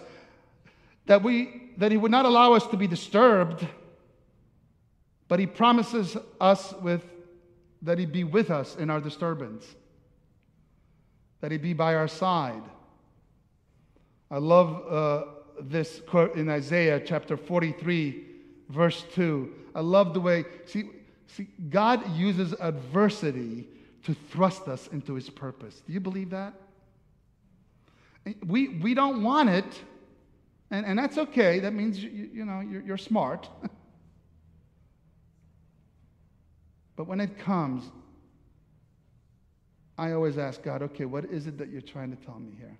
that, 1.06 1.22
we, 1.22 1.72
that 1.78 1.90
He 1.90 1.98
would 1.98 2.10
not 2.10 2.24
allow 2.24 2.54
us 2.54 2.66
to 2.68 2.76
be 2.76 2.86
disturbed, 2.86 3.66
but 5.28 5.38
He 5.38 5.46
promises 5.46 6.16
us 6.40 6.72
with, 6.80 7.04
that 7.82 7.98
He'd 7.98 8.12
be 8.12 8.24
with 8.24 8.50
us 8.50 8.76
in 8.76 8.88
our 8.88 9.00
disturbance, 9.00 9.66
that 11.40 11.50
He'd 11.50 11.62
be 11.62 11.72
by 11.72 11.94
our 11.94 12.08
side. 12.08 12.62
I 14.32 14.38
love 14.38 14.82
uh, 14.90 15.24
this 15.60 16.00
quote 16.06 16.36
in 16.36 16.48
Isaiah 16.48 16.98
chapter 16.98 17.36
43, 17.36 18.24
verse 18.70 19.04
2. 19.12 19.52
I 19.74 19.80
love 19.80 20.14
the 20.14 20.20
way, 20.20 20.46
see, 20.64 20.84
see, 21.26 21.48
God 21.68 22.16
uses 22.16 22.54
adversity 22.54 23.68
to 24.04 24.14
thrust 24.14 24.68
us 24.68 24.86
into 24.86 25.12
his 25.12 25.28
purpose. 25.28 25.82
Do 25.86 25.92
you 25.92 26.00
believe 26.00 26.30
that? 26.30 26.54
We, 28.46 28.68
we 28.68 28.94
don't 28.94 29.22
want 29.22 29.50
it, 29.50 29.66
and, 30.70 30.86
and 30.86 30.98
that's 30.98 31.18
okay. 31.18 31.58
That 31.60 31.74
means, 31.74 32.02
you, 32.02 32.30
you 32.32 32.46
know, 32.46 32.60
you're, 32.60 32.80
you're 32.80 32.96
smart. 32.96 33.50
but 36.96 37.06
when 37.06 37.20
it 37.20 37.38
comes, 37.38 37.84
I 39.98 40.12
always 40.12 40.38
ask 40.38 40.62
God, 40.62 40.80
okay, 40.84 41.04
what 41.04 41.26
is 41.26 41.46
it 41.46 41.58
that 41.58 41.68
you're 41.68 41.82
trying 41.82 42.16
to 42.16 42.24
tell 42.24 42.38
me 42.38 42.52
here? 42.58 42.78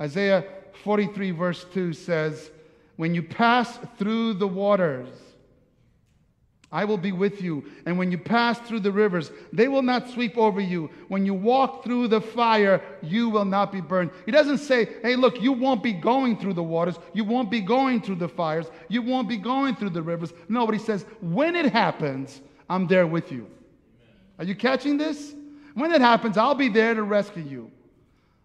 Isaiah 0.00 0.44
43, 0.84 1.30
verse 1.32 1.66
2 1.72 1.92
says, 1.92 2.50
When 2.96 3.14
you 3.14 3.22
pass 3.22 3.78
through 3.98 4.34
the 4.34 4.46
waters, 4.46 5.08
I 6.70 6.84
will 6.84 6.98
be 6.98 7.12
with 7.12 7.40
you. 7.40 7.64
And 7.86 7.96
when 7.96 8.12
you 8.12 8.18
pass 8.18 8.58
through 8.58 8.80
the 8.80 8.92
rivers, 8.92 9.30
they 9.52 9.68
will 9.68 9.82
not 9.82 10.10
sweep 10.10 10.36
over 10.36 10.60
you. 10.60 10.90
When 11.08 11.24
you 11.24 11.32
walk 11.32 11.82
through 11.82 12.08
the 12.08 12.20
fire, 12.20 12.82
you 13.02 13.30
will 13.30 13.46
not 13.46 13.72
be 13.72 13.80
burned. 13.80 14.10
He 14.26 14.32
doesn't 14.32 14.58
say, 14.58 14.86
hey, 15.02 15.16
look, 15.16 15.40
you 15.40 15.52
won't 15.52 15.82
be 15.82 15.94
going 15.94 16.36
through 16.36 16.54
the 16.54 16.62
waters. 16.62 16.96
You 17.14 17.24
won't 17.24 17.50
be 17.50 17.62
going 17.62 18.02
through 18.02 18.16
the 18.16 18.28
fires. 18.28 18.66
You 18.88 19.00
won't 19.00 19.30
be 19.30 19.38
going 19.38 19.76
through 19.76 19.90
the 19.90 20.02
rivers. 20.02 20.34
No, 20.48 20.66
but 20.66 20.74
he 20.74 20.80
says, 20.80 21.06
when 21.22 21.56
it 21.56 21.72
happens, 21.72 22.42
I'm 22.68 22.86
there 22.86 23.06
with 23.06 23.32
you. 23.32 23.48
Are 24.38 24.44
you 24.44 24.54
catching 24.54 24.98
this? 24.98 25.34
When 25.72 25.90
it 25.92 26.02
happens, 26.02 26.36
I'll 26.36 26.54
be 26.54 26.68
there 26.68 26.94
to 26.94 27.02
rescue 27.02 27.42
you. 27.42 27.70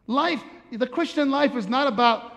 Life 0.07 0.43
the 0.77 0.87
Christian 0.87 1.29
life 1.29 1.55
is 1.55 1.67
not 1.67 1.87
about 1.87 2.31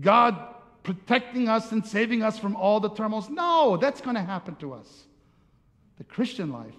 God 0.00 0.36
protecting 0.82 1.48
us 1.48 1.72
and 1.72 1.84
saving 1.84 2.22
us 2.22 2.38
from 2.38 2.56
all 2.56 2.80
the 2.80 2.90
turmoils. 2.90 3.28
No, 3.28 3.76
that's 3.76 4.00
going 4.00 4.16
to 4.16 4.22
happen 4.22 4.56
to 4.56 4.72
us. 4.72 5.04
The 5.98 6.04
Christian 6.04 6.50
life 6.50 6.74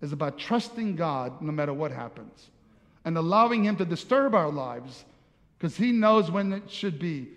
is 0.00 0.12
about 0.12 0.38
trusting 0.38 0.96
God 0.96 1.42
no 1.42 1.52
matter 1.52 1.72
what 1.72 1.90
happens 1.90 2.50
and 3.04 3.16
allowing 3.16 3.64
Him 3.64 3.76
to 3.76 3.84
disturb 3.84 4.34
our 4.34 4.50
lives 4.50 5.04
because 5.58 5.76
He 5.76 5.92
knows 5.92 6.30
when 6.30 6.52
it 6.52 6.70
should 6.70 6.98
be. 6.98 7.28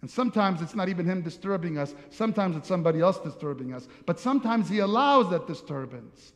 And 0.00 0.10
sometimes 0.10 0.62
it's 0.62 0.74
not 0.74 0.88
even 0.88 1.06
Him 1.06 1.22
disturbing 1.22 1.76
us, 1.76 1.94
sometimes 2.10 2.56
it's 2.56 2.68
somebody 2.68 3.00
else 3.00 3.18
disturbing 3.18 3.74
us. 3.74 3.88
But 4.06 4.18
sometimes 4.18 4.68
He 4.68 4.78
allows 4.78 5.30
that 5.30 5.46
disturbance 5.46 6.32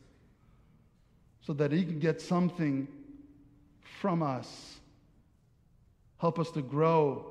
so 1.41 1.53
that 1.53 1.71
He 1.71 1.83
can 1.83 1.99
get 1.99 2.21
something 2.21 2.87
from 4.05 4.21
us. 4.21 4.77
Help 6.19 6.37
us 6.37 6.51
to 6.51 6.61
grow. 6.61 7.25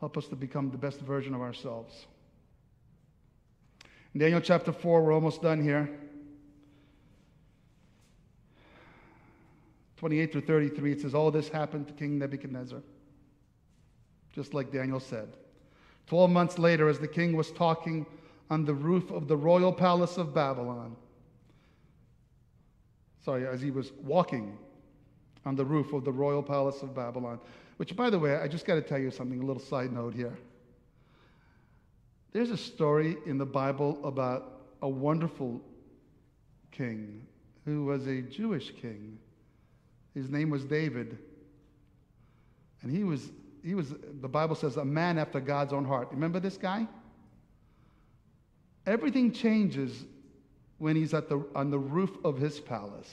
Help 0.00 0.18
us 0.18 0.26
to 0.28 0.36
become 0.36 0.70
the 0.70 0.76
best 0.76 1.00
version 1.00 1.34
of 1.34 1.40
ourselves. 1.40 2.04
In 4.12 4.20
Daniel 4.20 4.42
chapter 4.42 4.70
4, 4.70 5.02
we're 5.02 5.14
almost 5.14 5.40
done 5.40 5.62
here. 5.62 5.88
28 9.96 10.30
through 10.30 10.40
33, 10.42 10.92
it 10.92 11.00
says, 11.00 11.14
All 11.14 11.30
this 11.30 11.48
happened 11.48 11.86
to 11.86 11.94
King 11.94 12.18
Nebuchadnezzar, 12.18 12.82
just 14.34 14.52
like 14.52 14.70
Daniel 14.70 15.00
said. 15.00 15.38
Twelve 16.06 16.30
months 16.30 16.58
later, 16.58 16.90
as 16.90 16.98
the 16.98 17.08
king 17.08 17.34
was 17.34 17.50
talking 17.50 18.04
on 18.50 18.66
the 18.66 18.74
roof 18.74 19.10
of 19.10 19.26
the 19.26 19.38
royal 19.38 19.72
palace 19.72 20.18
of 20.18 20.34
Babylon, 20.34 20.96
sorry, 23.24 23.46
as 23.46 23.62
he 23.62 23.70
was 23.70 23.90
walking 24.02 24.58
on 25.44 25.56
the 25.56 25.64
roof 25.64 25.92
of 25.92 26.04
the 26.04 26.12
royal 26.12 26.42
palace 26.42 26.82
of 26.82 26.94
Babylon. 26.94 27.40
Which, 27.76 27.96
by 27.96 28.10
the 28.10 28.18
way, 28.18 28.36
I 28.36 28.48
just 28.48 28.64
got 28.64 28.74
to 28.74 28.82
tell 28.82 28.98
you 28.98 29.10
something, 29.10 29.40
a 29.40 29.44
little 29.44 29.62
side 29.62 29.92
note 29.92 30.14
here. 30.14 30.36
There's 32.32 32.50
a 32.50 32.56
story 32.56 33.16
in 33.26 33.38
the 33.38 33.46
Bible 33.46 33.98
about 34.04 34.60
a 34.80 34.88
wonderful 34.88 35.60
king 36.70 37.26
who 37.64 37.84
was 37.84 38.06
a 38.06 38.22
Jewish 38.22 38.72
king. 38.80 39.18
His 40.14 40.30
name 40.30 40.50
was 40.50 40.64
David. 40.64 41.18
And 42.82 42.90
he 42.90 43.04
was, 43.04 43.30
he 43.64 43.74
was, 43.74 43.94
the 44.20 44.28
Bible 44.28 44.56
says, 44.56 44.76
a 44.76 44.84
man 44.84 45.18
after 45.18 45.40
God's 45.40 45.72
own 45.72 45.84
heart. 45.84 46.08
Remember 46.10 46.40
this 46.40 46.56
guy? 46.56 46.86
Everything 48.86 49.30
changes 49.30 50.04
when 50.78 50.96
he's 50.96 51.14
at 51.14 51.28
the, 51.28 51.44
on 51.54 51.70
the 51.70 51.78
roof 51.78 52.10
of 52.24 52.38
his 52.38 52.58
palace. 52.58 53.10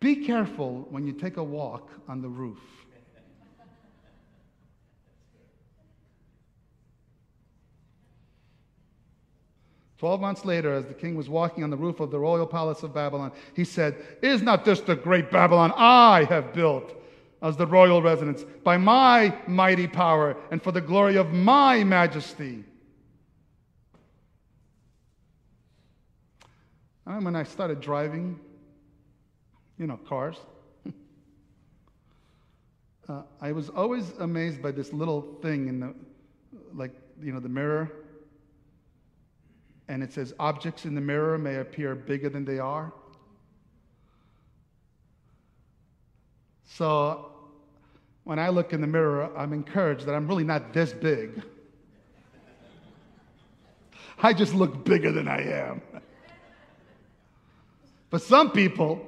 Be 0.00 0.16
careful 0.16 0.86
when 0.90 1.06
you 1.06 1.12
take 1.12 1.36
a 1.36 1.42
walk 1.42 1.90
on 2.08 2.22
the 2.22 2.28
roof. 2.28 2.58
Twelve 9.98 10.20
months 10.20 10.44
later, 10.44 10.72
as 10.72 10.86
the 10.86 10.94
king 10.94 11.16
was 11.16 11.28
walking 11.28 11.64
on 11.64 11.70
the 11.70 11.76
roof 11.76 11.98
of 11.98 12.12
the 12.12 12.20
royal 12.20 12.46
palace 12.46 12.84
of 12.84 12.94
Babylon, 12.94 13.32
he 13.54 13.64
said, 13.64 13.96
Is 14.22 14.42
not 14.42 14.64
this 14.64 14.80
the 14.80 14.94
great 14.94 15.28
Babylon 15.28 15.72
I 15.76 16.24
have 16.28 16.52
built 16.52 16.94
as 17.42 17.56
the 17.56 17.66
royal 17.66 18.00
residence 18.00 18.44
by 18.62 18.76
my 18.76 19.36
mighty 19.48 19.88
power 19.88 20.36
and 20.52 20.62
for 20.62 20.70
the 20.70 20.80
glory 20.80 21.16
of 21.16 21.32
my 21.32 21.82
majesty? 21.82 22.64
And 27.04 27.24
when 27.24 27.34
I 27.34 27.42
started 27.42 27.80
driving, 27.80 28.38
you 29.78 29.86
know, 29.86 29.96
cars, 30.08 30.36
uh, 33.08 33.22
I 33.40 33.52
was 33.52 33.68
always 33.68 34.10
amazed 34.18 34.62
by 34.62 34.72
this 34.72 34.92
little 34.92 35.38
thing 35.42 35.68
in 35.68 35.80
the, 35.80 35.94
like, 36.74 36.92
you 37.22 37.32
know, 37.32 37.40
the 37.40 37.48
mirror 37.48 37.90
and 39.88 40.02
it 40.02 40.12
says, 40.12 40.34
Objects 40.38 40.84
in 40.84 40.94
the 40.94 41.00
mirror 41.00 41.38
may 41.38 41.56
appear 41.56 41.94
bigger 41.94 42.28
than 42.28 42.44
they 42.44 42.58
are. 42.58 42.92
So 46.66 47.32
when 48.24 48.38
I 48.38 48.50
look 48.50 48.74
in 48.74 48.82
the 48.82 48.86
mirror, 48.86 49.30
I'm 49.36 49.54
encouraged 49.54 50.04
that 50.06 50.14
I'm 50.14 50.28
really 50.28 50.44
not 50.44 50.74
this 50.74 50.92
big. 50.92 51.42
I 54.22 54.34
just 54.34 54.54
look 54.54 54.84
bigger 54.84 55.10
than 55.10 55.26
I 55.26 55.42
am. 55.42 55.82
But 58.10 58.22
some 58.22 58.52
people, 58.52 59.06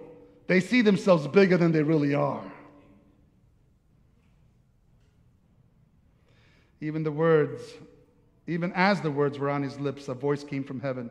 they 0.51 0.59
see 0.59 0.83
themselves 0.83 1.29
bigger 1.29 1.57
than 1.57 1.71
they 1.71 1.81
really 1.85 2.13
are. 2.13 2.43
Even 6.81 7.05
the 7.05 7.13
words 7.13 7.63
even 8.49 8.73
as 8.75 9.01
the 9.01 9.13
words 9.13 9.39
were 9.39 9.49
on 9.49 9.63
his 9.63 9.79
lips, 9.79 10.09
a 10.09 10.15
voice 10.15 10.43
came 10.43 10.65
from 10.65 10.81
heaven. 10.81 11.09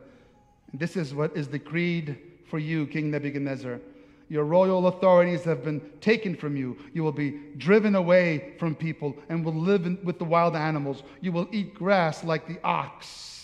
This 0.74 0.94
is 0.94 1.14
what 1.14 1.34
is 1.34 1.46
decreed 1.46 2.18
for 2.50 2.58
you, 2.58 2.86
King 2.86 3.10
Nebuchadnezzar. 3.10 3.80
Your 4.28 4.44
royal 4.44 4.88
authorities 4.88 5.42
have 5.44 5.64
been 5.64 5.80
taken 6.02 6.36
from 6.36 6.54
you. 6.54 6.76
You 6.92 7.02
will 7.02 7.10
be 7.10 7.40
driven 7.56 7.94
away 7.94 8.52
from 8.58 8.74
people 8.74 9.16
and 9.30 9.42
will 9.42 9.54
live 9.54 9.86
in, 9.86 9.98
with 10.04 10.18
the 10.18 10.26
wild 10.26 10.54
animals. 10.54 11.02
You 11.22 11.32
will 11.32 11.48
eat 11.50 11.72
grass 11.72 12.24
like 12.24 12.46
the 12.46 12.58
ox. 12.62 13.39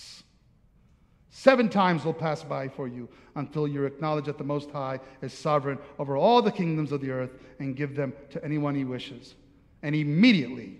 Seven 1.38 1.68
times 1.68 2.02
will 2.02 2.14
pass 2.14 2.42
by 2.42 2.66
for 2.66 2.88
you 2.88 3.10
until 3.34 3.68
you 3.68 3.84
acknowledge 3.84 4.24
that 4.24 4.38
the 4.38 4.42
Most 4.42 4.70
High 4.70 4.98
is 5.20 5.34
sovereign 5.34 5.78
over 5.98 6.16
all 6.16 6.40
the 6.40 6.50
kingdoms 6.50 6.92
of 6.92 7.02
the 7.02 7.10
earth 7.10 7.28
and 7.58 7.76
give 7.76 7.94
them 7.94 8.14
to 8.30 8.42
anyone 8.42 8.74
he 8.74 8.84
wishes. 8.84 9.34
And 9.82 9.94
immediately 9.94 10.78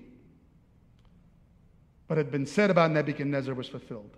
what 2.07 2.17
had 2.17 2.31
been 2.31 2.47
said 2.47 2.71
about 2.71 2.91
Nebuchadnezzar 2.91 3.53
was 3.53 3.69
fulfilled. 3.69 4.17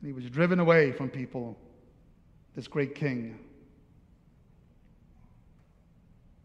And 0.00 0.06
he 0.06 0.12
was 0.12 0.30
driven 0.30 0.60
away 0.60 0.92
from 0.92 1.10
people, 1.10 1.58
this 2.54 2.68
great 2.68 2.94
king, 2.94 3.40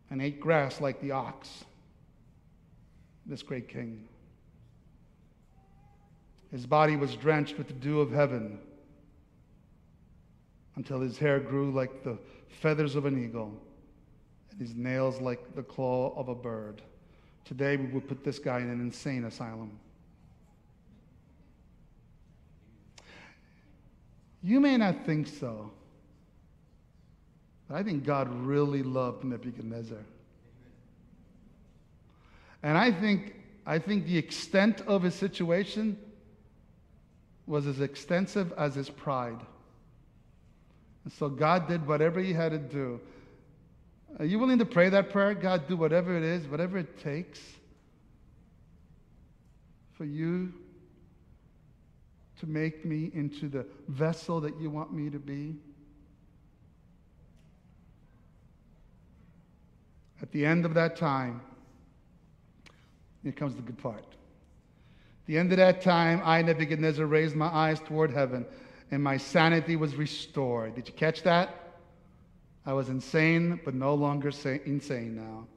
and 0.09 0.19
ate 0.19 0.39
grass 0.39 0.81
like 0.81 0.99
the 0.99 1.11
ox, 1.11 1.63
this 3.27 3.43
great 3.43 3.69
king. 3.69 4.07
His 6.51 6.65
body 6.65 6.95
was 6.95 7.15
drenched 7.15 7.57
with 7.57 7.67
the 7.67 7.73
dew 7.73 7.99
of 7.99 8.11
heaven 8.11 8.59
until 10.75 11.01
his 11.01 11.17
hair 11.17 11.39
grew 11.39 11.71
like 11.71 12.03
the 12.03 12.17
feathers 12.47 12.95
of 12.95 13.05
an 13.05 13.21
eagle 13.21 13.51
and 14.51 14.61
his 14.61 14.75
nails 14.75 15.19
like 15.19 15.55
the 15.55 15.63
claw 15.63 16.13
of 16.15 16.29
a 16.29 16.35
bird. 16.35 16.81
Today, 17.43 17.77
we 17.77 17.85
would 17.87 18.07
put 18.07 18.23
this 18.23 18.39
guy 18.39 18.59
in 18.59 18.69
an 18.69 18.79
insane 18.79 19.25
asylum. 19.25 19.79
You 24.43 24.59
may 24.59 24.77
not 24.77 25.05
think 25.05 25.27
so, 25.27 25.71
but 27.67 27.75
I 27.75 27.83
think 27.83 28.05
God 28.05 28.33
really 28.45 28.83
loved 28.83 29.23
Nebuchadnezzar. 29.23 29.97
And 32.63 32.77
I 32.77 32.91
think, 32.91 33.35
I 33.65 33.79
think 33.79 34.05
the 34.05 34.17
extent 34.17 34.81
of 34.87 35.03
his 35.03 35.15
situation 35.15 35.97
was 37.47 37.65
as 37.65 37.79
extensive 37.79 38.53
as 38.53 38.75
his 38.75 38.89
pride. 38.89 39.39
And 41.05 41.13
so 41.13 41.29
God 41.29 41.67
did 41.67 41.87
whatever 41.87 42.19
he 42.19 42.33
had 42.33 42.51
to 42.51 42.57
do. 42.57 42.99
Are 44.19 44.25
you 44.25 44.37
willing 44.37 44.59
to 44.59 44.65
pray 44.65 44.89
that 44.89 45.09
prayer? 45.09 45.33
God, 45.33 45.67
do 45.67 45.77
whatever 45.77 46.15
it 46.17 46.23
is, 46.23 46.45
whatever 46.47 46.77
it 46.77 46.99
takes 46.99 47.39
for 49.93 50.03
you 50.03 50.53
to 52.39 52.45
make 52.45 52.85
me 52.85 53.09
into 53.13 53.47
the 53.47 53.65
vessel 53.87 54.41
that 54.41 54.59
you 54.59 54.69
want 54.69 54.93
me 54.93 55.09
to 55.09 55.19
be? 55.19 55.55
At 60.21 60.31
the 60.31 60.45
end 60.45 60.65
of 60.65 60.73
that 60.73 60.97
time, 60.97 61.41
here 63.23 63.31
comes 63.31 63.55
the 63.55 63.61
good 63.61 63.77
part. 63.77 64.16
The 65.27 65.37
end 65.37 65.51
of 65.51 65.57
that 65.57 65.81
time, 65.81 66.21
I, 66.23 66.41
Nebuchadnezzar, 66.41 67.05
raised 67.05 67.35
my 67.35 67.47
eyes 67.47 67.79
toward 67.81 68.11
heaven, 68.11 68.45
and 68.91 69.03
my 69.03 69.17
sanity 69.17 69.75
was 69.75 69.95
restored. 69.95 70.75
Did 70.75 70.87
you 70.87 70.93
catch 70.93 71.23
that? 71.23 71.49
I 72.65 72.73
was 72.73 72.89
insane, 72.89 73.59
but 73.63 73.73
no 73.73 73.93
longer 73.93 74.31
insane 74.65 75.15
now. 75.15 75.47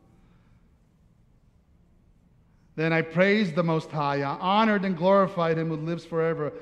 Then 2.76 2.92
I 2.92 3.02
praised 3.02 3.54
the 3.54 3.62
Most 3.62 3.90
High. 3.90 4.22
I 4.22 4.36
honored 4.38 4.84
and 4.84 4.96
glorified 4.96 5.58
Him 5.58 5.68
who 5.68 5.76
lives 5.76 6.04
forever. 6.04 6.52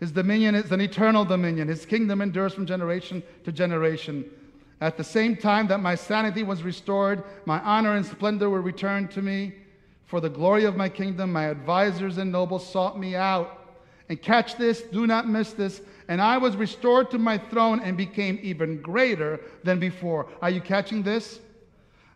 His 0.00 0.12
dominion 0.12 0.54
is 0.54 0.70
an 0.72 0.80
eternal 0.80 1.24
dominion. 1.24 1.68
His 1.68 1.84
kingdom 1.84 2.20
endures 2.20 2.54
from 2.54 2.66
generation 2.66 3.22
to 3.44 3.52
generation. 3.52 4.24
At 4.80 4.96
the 4.96 5.04
same 5.04 5.36
time 5.36 5.66
that 5.68 5.80
my 5.80 5.94
sanity 5.96 6.42
was 6.42 6.62
restored, 6.62 7.24
my 7.44 7.60
honor 7.60 7.94
and 7.94 8.06
splendor 8.06 8.48
were 8.48 8.62
returned 8.62 9.10
to 9.12 9.22
me. 9.22 9.54
For 10.08 10.22
the 10.22 10.30
glory 10.30 10.64
of 10.64 10.74
my 10.74 10.88
kingdom, 10.88 11.32
my 11.34 11.44
advisors 11.44 12.16
and 12.16 12.32
nobles 12.32 12.66
sought 12.66 12.98
me 12.98 13.14
out. 13.14 13.76
And 14.08 14.20
catch 14.20 14.56
this, 14.56 14.80
do 14.80 15.06
not 15.06 15.28
miss 15.28 15.52
this. 15.52 15.82
And 16.08 16.22
I 16.22 16.38
was 16.38 16.56
restored 16.56 17.10
to 17.10 17.18
my 17.18 17.36
throne 17.36 17.80
and 17.80 17.94
became 17.94 18.38
even 18.42 18.80
greater 18.80 19.38
than 19.64 19.78
before. 19.78 20.30
Are 20.40 20.48
you 20.48 20.62
catching 20.62 21.02
this? 21.02 21.40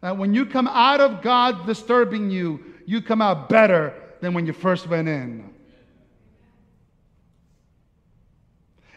That 0.00 0.16
when 0.16 0.32
you 0.32 0.46
come 0.46 0.68
out 0.68 1.02
of 1.02 1.20
God 1.20 1.66
disturbing 1.66 2.30
you, 2.30 2.64
you 2.86 3.02
come 3.02 3.20
out 3.20 3.50
better 3.50 3.92
than 4.22 4.32
when 4.32 4.46
you 4.46 4.54
first 4.54 4.88
went 4.88 5.06
in. 5.06 5.52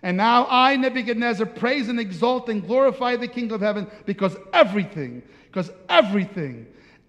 And 0.03 0.15
now 0.15 0.47
I, 0.49 0.77
Nebuchadnezzar, 0.77 1.47
praise 1.47 1.89
and 1.89 1.99
exalt 1.99 2.47
and 2.47 2.65
glorify 2.65 3.17
the 3.17 3.27
King 3.27 3.51
of 3.51 3.59
heaven 3.59 3.87
because 4.05 4.37
everything, 4.53 5.21
because 5.47 5.69
everything, 5.89 6.67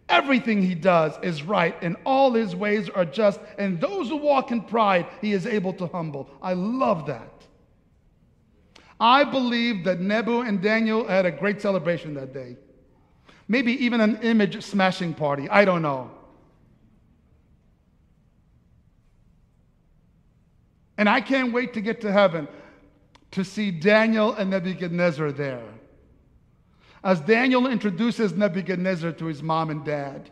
everything 0.09 0.63
he 0.63 0.75
does 0.75 1.19
is 1.23 1.43
right 1.43 1.77
and 1.83 1.97
all 2.05 2.33
his 2.33 2.55
ways 2.55 2.89
are 2.89 3.05
just. 3.05 3.41
And 3.59 3.81
those 3.81 4.09
who 4.09 4.17
walk 4.17 4.51
in 4.51 4.63
pride, 4.63 5.07
he 5.21 5.33
is 5.33 5.47
able 5.47 5.73
to 5.75 5.87
humble. 5.87 6.31
I 6.43 6.55
love 6.55 7.07
that. 7.07 7.33
I 8.99 9.25
believe 9.25 9.85
that 9.85 10.01
Nebu 10.01 10.41
and 10.41 10.63
Daniel 10.63 11.07
had 11.07 11.27
a 11.27 11.31
great 11.31 11.61
celebration 11.61 12.15
that 12.15 12.33
day. 12.33 12.57
Maybe 13.49 13.73
even 13.85 14.01
an 14.01 14.19
image 14.23 14.65
smashing 14.65 15.15
party. 15.15 15.49
I 15.49 15.65
don't 15.65 15.83
know. 15.83 16.11
And 20.99 21.09
I 21.09 21.21
can't 21.21 21.53
wait 21.53 21.75
to 21.75 21.81
get 21.81 22.01
to 22.01 22.13
heaven 22.13 22.49
to 23.33 23.45
see 23.45 23.71
Daniel 23.71 24.33
and 24.33 24.51
Nebuchadnezzar 24.51 25.31
there. 25.31 25.63
As 27.05 27.21
Daniel 27.21 27.67
introduces 27.67 28.33
Nebuchadnezzar 28.33 29.13
to 29.13 29.27
his 29.27 29.43
mom 29.43 29.71
and 29.71 29.85
dad, 29.85 30.31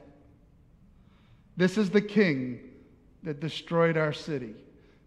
this 1.56 1.78
is 1.78 1.90
the 1.90 2.02
king 2.02 2.60
that 3.22 3.40
destroyed 3.40 3.96
our 3.96 4.12
city. 4.12 4.54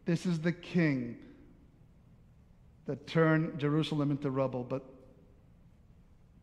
This 0.06 0.26
is 0.26 0.40
the 0.40 0.54
king 0.54 1.18
that 2.86 3.06
turned 3.06 3.60
Jerusalem 3.60 4.12
into 4.12 4.32
rubble, 4.32 4.64
but 4.64 4.84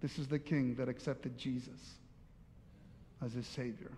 this 0.02 0.18
is 0.18 0.28
the 0.28 0.38
king 0.38 0.74
that 0.74 0.88
accepted 0.88 1.38
Jesus 1.38 1.94
as 3.24 3.32
his 3.32 3.46
Savior 3.46 3.92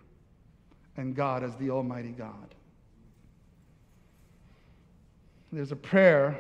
and 0.97 1.15
God 1.15 1.43
as 1.43 1.57
the 1.57 1.71
Almighty 1.71 2.13
God. 2.13 2.55
There's 5.53 5.73
a 5.73 5.77
prayer 5.77 6.39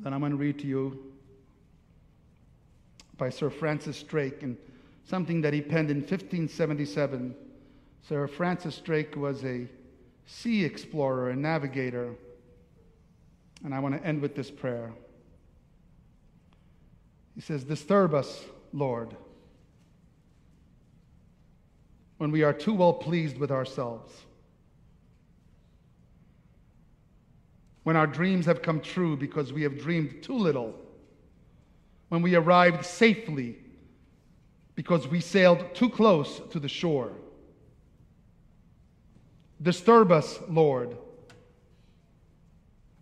that 0.00 0.12
I'm 0.12 0.20
going 0.20 0.32
to 0.32 0.38
read 0.38 0.58
to 0.60 0.66
you 0.66 1.11
by 3.22 3.30
Sir 3.30 3.50
Francis 3.50 4.02
Drake 4.02 4.42
and 4.42 4.56
something 5.04 5.42
that 5.42 5.52
he 5.52 5.60
penned 5.60 5.92
in 5.92 5.98
1577. 5.98 7.36
Sir 8.08 8.26
Francis 8.26 8.78
Drake 8.78 9.14
was 9.14 9.44
a 9.44 9.68
sea 10.26 10.64
explorer 10.64 11.30
and 11.30 11.40
navigator. 11.40 12.16
And 13.62 13.72
I 13.72 13.78
want 13.78 13.94
to 13.96 14.04
end 14.04 14.20
with 14.22 14.34
this 14.34 14.50
prayer. 14.50 14.90
He 17.36 17.40
says, 17.40 17.62
Disturb 17.62 18.12
us, 18.12 18.44
Lord, 18.72 19.14
when 22.18 22.32
we 22.32 22.42
are 22.42 22.52
too 22.52 22.74
well 22.74 22.94
pleased 22.94 23.38
with 23.38 23.52
ourselves, 23.52 24.12
when 27.84 27.94
our 27.94 28.08
dreams 28.08 28.46
have 28.46 28.62
come 28.62 28.80
true 28.80 29.16
because 29.16 29.52
we 29.52 29.62
have 29.62 29.78
dreamed 29.78 30.24
too 30.24 30.36
little 30.36 30.74
when 32.12 32.20
we 32.20 32.34
arrived 32.34 32.84
safely 32.84 33.56
because 34.74 35.08
we 35.08 35.20
sailed 35.20 35.74
too 35.74 35.88
close 35.88 36.42
to 36.50 36.60
the 36.60 36.68
shore. 36.68 37.10
Disturb 39.62 40.12
us, 40.12 40.38
Lord, 40.46 40.94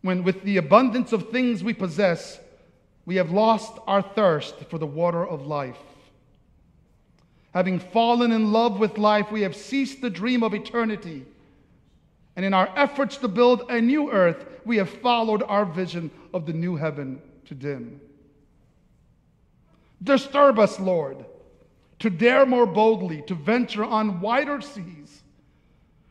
when 0.02 0.22
with 0.22 0.44
the 0.44 0.58
abundance 0.58 1.12
of 1.12 1.30
things 1.30 1.64
we 1.64 1.74
possess, 1.74 2.38
we 3.04 3.16
have 3.16 3.32
lost 3.32 3.80
our 3.88 4.00
thirst 4.00 4.54
for 4.66 4.78
the 4.78 4.86
water 4.86 5.26
of 5.26 5.44
life. 5.44 5.82
Having 7.52 7.80
fallen 7.80 8.30
in 8.30 8.52
love 8.52 8.78
with 8.78 8.96
life, 8.96 9.32
we 9.32 9.40
have 9.40 9.56
ceased 9.56 10.02
the 10.02 10.10
dream 10.10 10.44
of 10.44 10.54
eternity. 10.54 11.26
And 12.36 12.44
in 12.44 12.54
our 12.54 12.72
efforts 12.76 13.16
to 13.16 13.26
build 13.26 13.62
a 13.70 13.80
new 13.80 14.12
earth, 14.12 14.46
we 14.64 14.76
have 14.76 14.88
followed 14.88 15.42
our 15.42 15.64
vision 15.64 16.12
of 16.32 16.46
the 16.46 16.52
new 16.52 16.76
heaven 16.76 17.20
to 17.46 17.56
dim. 17.56 18.00
Disturb 20.02 20.58
us, 20.58 20.80
Lord, 20.80 21.24
to 21.98 22.10
dare 22.10 22.46
more 22.46 22.66
boldly, 22.66 23.22
to 23.22 23.34
venture 23.34 23.84
on 23.84 24.20
wider 24.20 24.60
seas, 24.60 25.22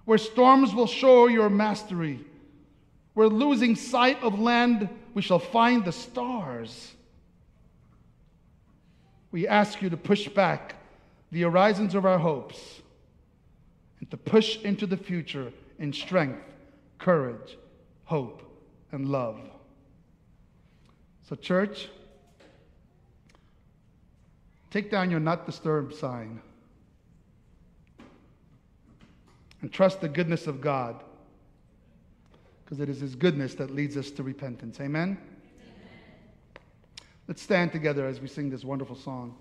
where 0.05 0.17
storms 0.17 0.73
will 0.73 0.87
show 0.87 1.27
your 1.27 1.49
mastery, 1.49 2.19
where 3.13 3.27
losing 3.27 3.75
sight 3.75 4.21
of 4.21 4.39
land, 4.39 4.89
we 5.13 5.21
shall 5.21 5.39
find 5.39 5.83
the 5.83 5.91
stars. 5.91 6.93
We 9.31 9.47
ask 9.47 9.81
you 9.81 9.89
to 9.89 9.97
push 9.97 10.27
back 10.27 10.75
the 11.31 11.41
horizons 11.41 11.95
of 11.95 12.05
our 12.05 12.19
hopes 12.19 12.81
and 13.99 14.09
to 14.11 14.17
push 14.17 14.57
into 14.61 14.87
the 14.87 14.97
future 14.97 15.51
in 15.77 15.93
strength, 15.93 16.41
courage, 16.97 17.57
hope, 18.05 18.43
and 18.91 19.09
love. 19.09 19.39
So, 21.27 21.35
church, 21.35 21.89
take 24.71 24.91
down 24.91 25.09
your 25.09 25.19
not 25.19 25.45
disturbed 25.45 25.93
sign 25.95 26.41
and 29.61 29.71
trust 29.71 30.01
the 30.01 30.09
goodness 30.09 30.47
of 30.47 30.61
God 30.61 31.03
because 32.63 32.79
it 32.79 32.89
is 32.89 32.99
His 32.99 33.15
goodness 33.15 33.55
that 33.55 33.71
leads 33.71 33.97
us 33.97 34.11
to 34.11 34.23
repentance. 34.23 34.79
Amen? 34.79 35.17
Amen? 35.17 35.17
Let's 37.27 37.41
stand 37.41 37.71
together 37.71 38.05
as 38.05 38.19
we 38.19 38.27
sing 38.27 38.49
this 38.49 38.63
wonderful 38.63 38.95
song. 38.95 39.35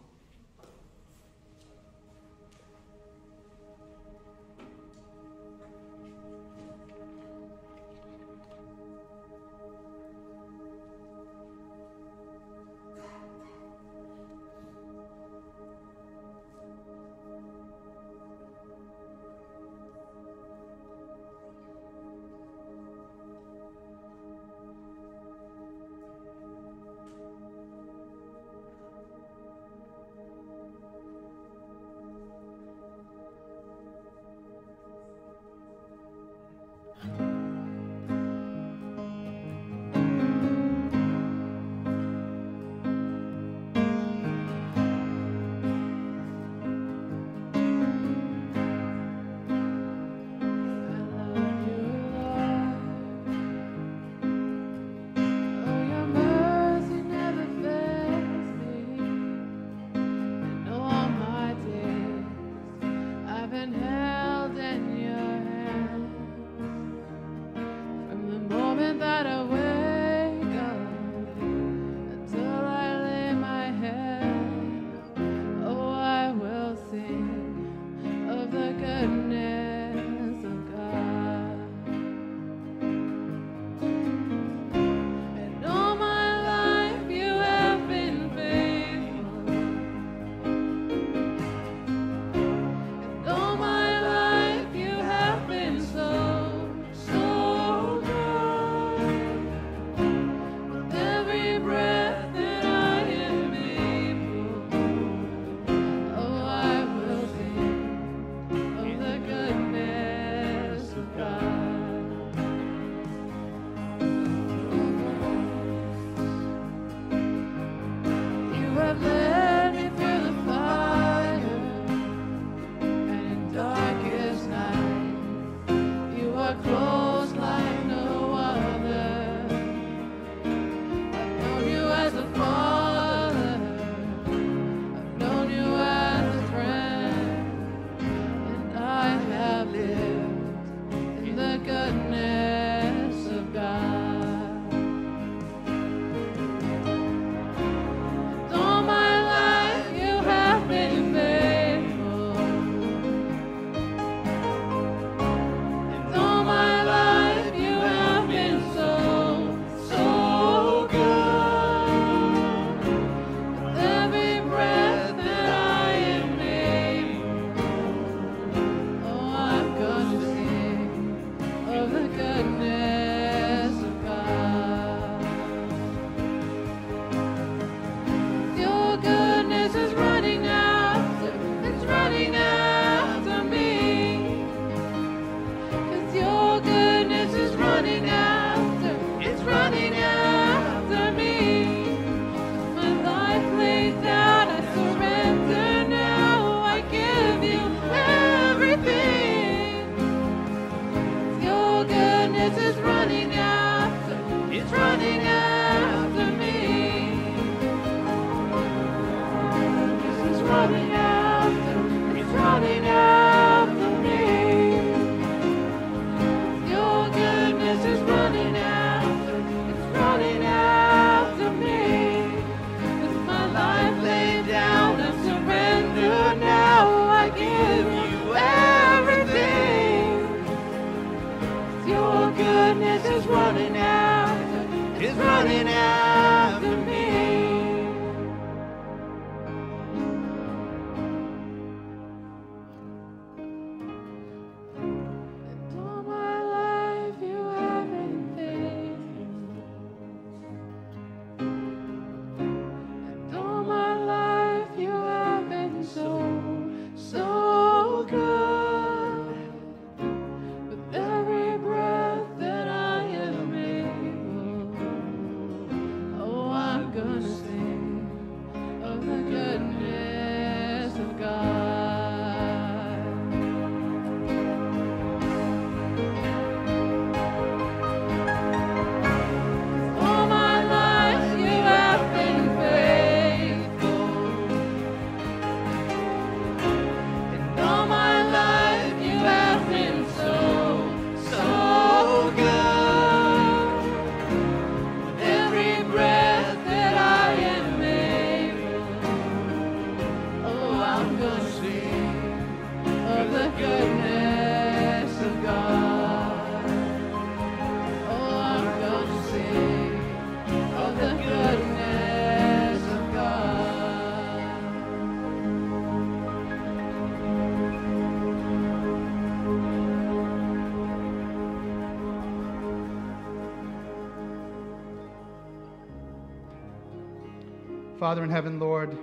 Father 328.08 328.24
in 328.24 328.30
heaven, 328.30 328.58
Lord, 328.58 328.96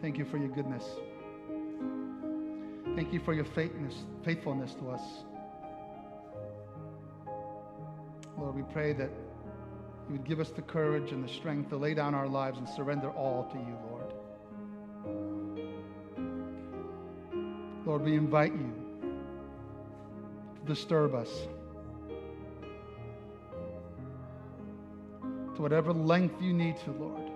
thank 0.00 0.16
you 0.16 0.24
for 0.24 0.38
your 0.38 0.50
goodness. 0.50 0.84
Thank 2.94 3.12
you 3.12 3.18
for 3.18 3.34
your 3.34 3.44
faithfulness, 3.44 4.04
faithfulness 4.24 4.74
to 4.74 4.90
us. 4.90 5.02
Lord, 8.38 8.54
we 8.54 8.62
pray 8.72 8.92
that 8.92 9.10
you 10.06 10.12
would 10.12 10.24
give 10.24 10.38
us 10.38 10.50
the 10.50 10.62
courage 10.62 11.10
and 11.10 11.24
the 11.24 11.28
strength 11.28 11.70
to 11.70 11.76
lay 11.76 11.92
down 11.92 12.14
our 12.14 12.28
lives 12.28 12.58
and 12.58 12.68
surrender 12.68 13.10
all 13.10 13.50
to 13.50 13.58
you, 13.58 13.76
Lord. 13.90 14.14
Lord, 17.84 18.02
we 18.02 18.14
invite 18.14 18.52
you 18.52 18.72
to 20.60 20.72
disturb 20.72 21.16
us 21.16 21.48
to 25.56 25.62
whatever 25.62 25.92
length 25.92 26.40
you 26.42 26.52
need 26.52 26.76
to, 26.84 26.90
Lord, 26.92 27.30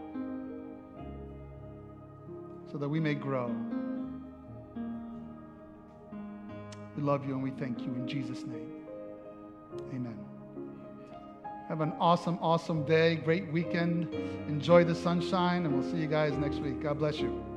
so 2.71 2.79
that 2.79 2.89
we 2.89 3.01
may 3.01 3.15
grow. 3.15 3.55
We 6.97 7.03
love 7.03 7.27
you 7.27 7.35
and 7.35 7.43
we 7.43 7.51
thank 7.51 7.81
you 7.81 7.95
in 7.95 8.09
Jesus' 8.09 8.45
name. 8.45 8.73
Amen. 9.91 10.19
Have 11.69 11.81
an 11.81 11.93
awesome, 12.01 12.39
awesome 12.41 12.85
day, 12.85 13.17
great 13.17 13.53
weekend. 13.53 14.13
Enjoy 14.49 14.85
the 14.85 14.95
sunshine, 14.95 15.67
and 15.67 15.75
we'll 15.75 15.89
see 15.91 15.99
you 15.99 16.07
guys 16.09 16.33
next 16.39 16.57
week. 16.57 16.83
God 16.83 16.99
bless 16.99 17.21
you. 17.21 17.48